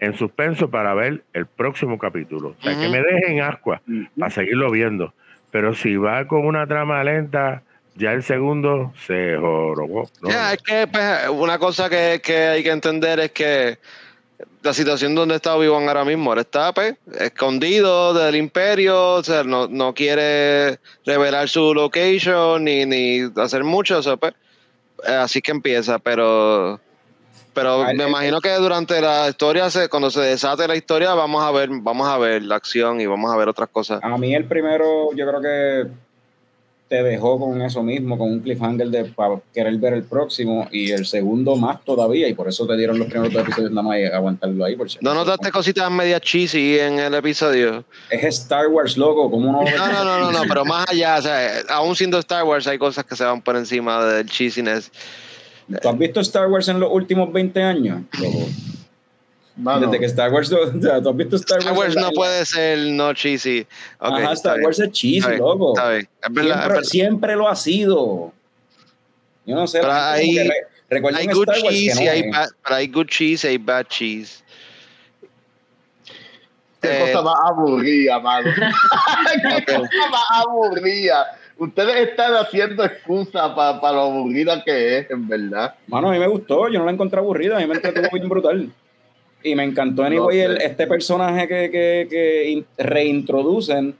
[0.00, 2.56] en suspenso para ver el próximo capítulo.
[2.58, 3.82] O sea, que me dejen ascua
[4.18, 5.12] para seguirlo viendo.
[5.50, 7.62] Pero si va con una trama lenta,
[7.94, 10.08] ya el segundo se jorobó.
[10.22, 10.30] ¿no?
[10.30, 13.78] Ya, es que pues, una cosa que, que hay que entender es que
[14.62, 19.44] la situación donde está Obi-Wan ahora mismo, ahora está pues, escondido del imperio, o sea,
[19.44, 24.32] no, no quiere revelar su location ni, ni hacer mucho, o sea, pues,
[25.06, 26.80] eh, así que empieza, pero
[27.52, 31.42] pero me el- imagino que durante la historia, se, cuando se desate la historia, vamos
[31.44, 34.00] a ver, vamos a ver la acción y vamos a ver otras cosas.
[34.02, 35.86] A mí el primero, yo creo que
[36.94, 40.92] te dejó con eso mismo, con un cliffhanger de para querer ver el próximo, y
[40.92, 43.98] el segundo más todavía, y por eso te dieron los primeros dos episodios nada más
[43.98, 44.76] y aguantarlo ahí.
[44.76, 47.84] Por si ¿No notaste cositas media cheesy en el episodio?
[48.10, 49.62] Es Star Wars, loco, ¿cómo no?
[49.62, 52.78] No, no, no, no, no, pero más allá, o sea, aún siendo Star Wars, hay
[52.78, 54.92] cosas que se van por encima del cheesiness.
[55.82, 58.02] ¿Tú has visto Star Wars en los últimos 20 años?
[58.20, 58.46] Loco?
[59.56, 62.08] Mano, Desde que Star Wars, o sea, ¿tú has visto Star, Star Wars en la-
[62.08, 63.66] no puede ser no cheesy.
[64.00, 65.72] Ok, Ajá, Star bien, Wars es cheesy, está bien, loco.
[65.76, 66.48] Está bien, es verdad.
[66.50, 66.82] es Siempre, verdad.
[66.88, 68.32] siempre lo ha sido.
[69.46, 69.78] Yo no sé.
[69.80, 70.50] Pero hay- que
[70.90, 72.30] recuerden Hay Star good Wars que cheese no y hay es.
[72.32, 74.44] bad, pero hay good cheese y hay bad cheese.
[76.80, 78.50] qué Eh, cosa más aburrida, mano.
[79.42, 81.38] qué cosa más aburrida.
[81.56, 85.74] Ustedes están haciendo excusas para lo aburrida que es, en verdad.
[85.86, 88.28] Mano, a mí me gustó, yo no la encontré aburrida, a mí me entretuvo bien
[88.28, 88.72] brutal.
[89.44, 93.94] Y me encantó, anyway, el- este personaje que, que, que in- reintroducen.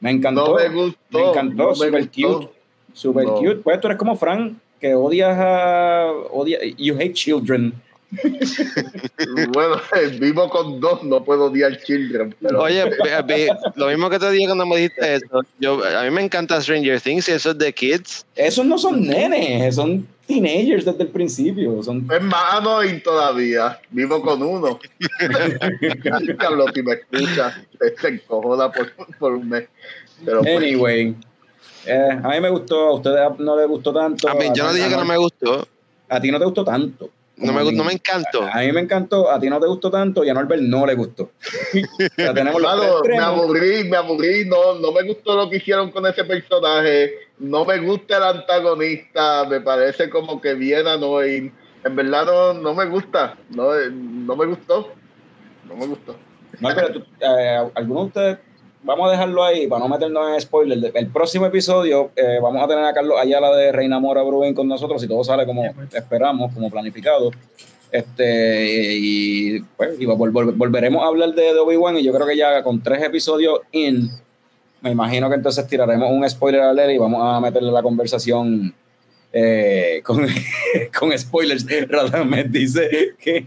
[0.00, 0.46] Me encantó.
[0.48, 1.18] No me gustó.
[1.18, 2.48] Me encantó, no super cute.
[2.92, 3.56] Super cute.
[3.56, 6.06] Pues tú eres como Frank, que odias a.
[6.30, 7.72] Odia, you hate children.
[9.52, 9.80] Bueno,
[10.18, 12.34] vivo con dos, no puedo odiar Children.
[12.40, 12.84] Pero Oye,
[13.76, 15.42] lo mismo que te dije cuando me dijiste eso.
[15.58, 18.26] Yo, a mí me encanta Stranger Things y eso es de kids.
[18.34, 21.82] Esos no son nenes, son teenagers desde el principio.
[21.82, 24.78] Son es mano y todavía vivo con uno.
[26.38, 27.64] Diablo, si me escucha,
[28.00, 29.68] se encojona por, por un mes.
[30.24, 31.14] Pero pues, Anyway,
[31.86, 34.28] eh, a mí me gustó, a ustedes no les gustó tanto.
[34.28, 35.66] A mí, yo no dije que no me gustó.
[36.08, 37.10] A ti no te gustó tanto.
[37.40, 38.42] No me, a no me encantó.
[38.42, 40.94] A mí me encantó, a ti no te gustó tanto y a Norbert no le
[40.94, 41.30] gustó.
[42.34, 42.60] tenemos
[43.08, 47.64] me aburrí, me aburrí, no, no me gustó lo que hicieron con ese personaje, no
[47.64, 51.52] me gusta el antagonista, me parece como que bien annoying.
[51.82, 54.92] En verdad no, no me gusta, no, no me gustó,
[55.66, 56.16] no me gustó.
[56.92, 58.38] Tú- eh, algunos de ustedes,
[58.82, 60.90] vamos a dejarlo ahí para no meternos en spoiler.
[60.94, 64.66] El próximo episodio eh, vamos a tener a Carlos Ayala de Reina Mora Bruin con
[64.68, 67.30] nosotros, si todo sale como esperamos, como planificado.
[67.92, 72.26] Este, y pues y vol- vol- volveremos a hablar de, de Obi-Wan y yo creo
[72.26, 74.08] que ya con tres episodios in,
[74.80, 78.72] me imagino que entonces tiraremos un spoiler alert y vamos a meterle la conversación
[79.32, 80.24] eh, con,
[80.98, 81.66] con spoilers.
[81.88, 83.46] Radamés dice que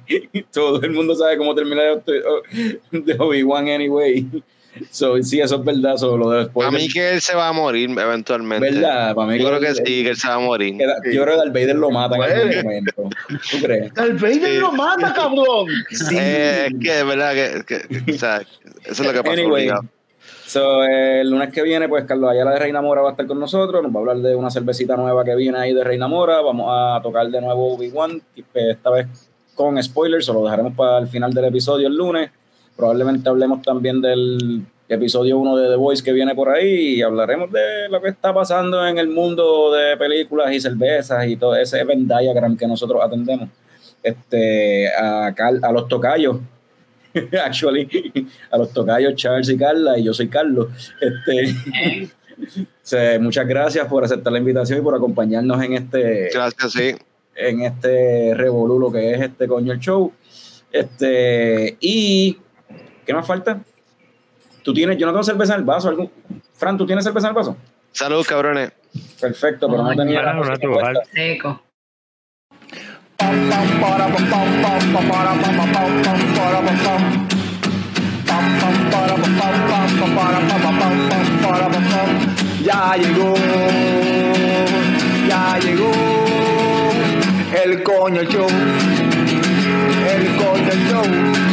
[0.51, 4.27] todo el mundo sabe cómo terminar de, de Obi-Wan anyway.
[4.89, 6.83] So, sí, eso es verdad, so, lo de los A spoilers.
[6.83, 8.71] mí que él se va a morir eventualmente.
[8.71, 9.13] ¿Verdad?
[9.15, 10.77] Para mí Yo creo que sí, que él se va a morir.
[10.77, 12.63] que Yo creo que Darth Vader lo mata en algún Puede.
[12.63, 12.93] momento.
[13.51, 13.91] ¿Tú crees?
[13.97, 14.57] ¡El Vader Sí.
[14.59, 15.67] lo mata, cabrón!
[15.89, 16.15] Sí.
[16.19, 18.47] Eh, es que verdad que, que- que- o sea, eso
[18.85, 19.33] es lo que pasa.
[19.33, 19.69] Anyway,
[20.45, 23.25] so, eh, el lunes que viene, pues Carlos Ayala de Reina Mora va a estar
[23.27, 23.81] con nosotros.
[23.83, 26.41] Nos va a hablar de una cervecita nueva que viene ahí de Reina Mora.
[26.41, 28.21] Vamos a tocar de nuevo Obi-Wan,
[28.51, 29.07] pues, esta vez
[29.55, 30.25] con spoilers.
[30.25, 32.31] Se lo dejaremos para el final del episodio el lunes.
[32.75, 37.51] Probablemente hablemos también del episodio 1 de The Voice que viene por ahí y hablaremos
[37.51, 41.83] de lo que está pasando en el mundo de películas y cervezas y todo ese
[41.83, 43.49] Venn diagram que nosotros atendemos.
[44.01, 46.37] Este, a, Cal- a los tocayos
[47.45, 47.87] actually,
[48.51, 50.67] a los tocayos Charles y Carla, y yo soy Carlos.
[50.99, 51.55] Este,
[52.81, 56.91] se- muchas gracias por aceptar la invitación y por acompañarnos en este, Gracias, sí.
[57.35, 60.11] en este revolú, lo que es este coño el show.
[60.71, 62.37] Este, y
[63.05, 63.59] ¿qué más falta?
[64.63, 65.89] Tú tienes, yo no tengo cerveza en el vaso.
[65.89, 66.09] ¿algún?
[66.53, 67.57] Fran, ¿tú tienes cerveza en el vaso?
[67.91, 68.71] Salud, cabrones.
[69.19, 71.01] Perfecto, pero no tenía la puesta.
[71.11, 71.61] Seco.
[82.63, 83.33] Ya llegó,
[85.27, 85.91] ya llegó
[87.63, 88.47] el coño show,
[90.09, 91.52] el coño show.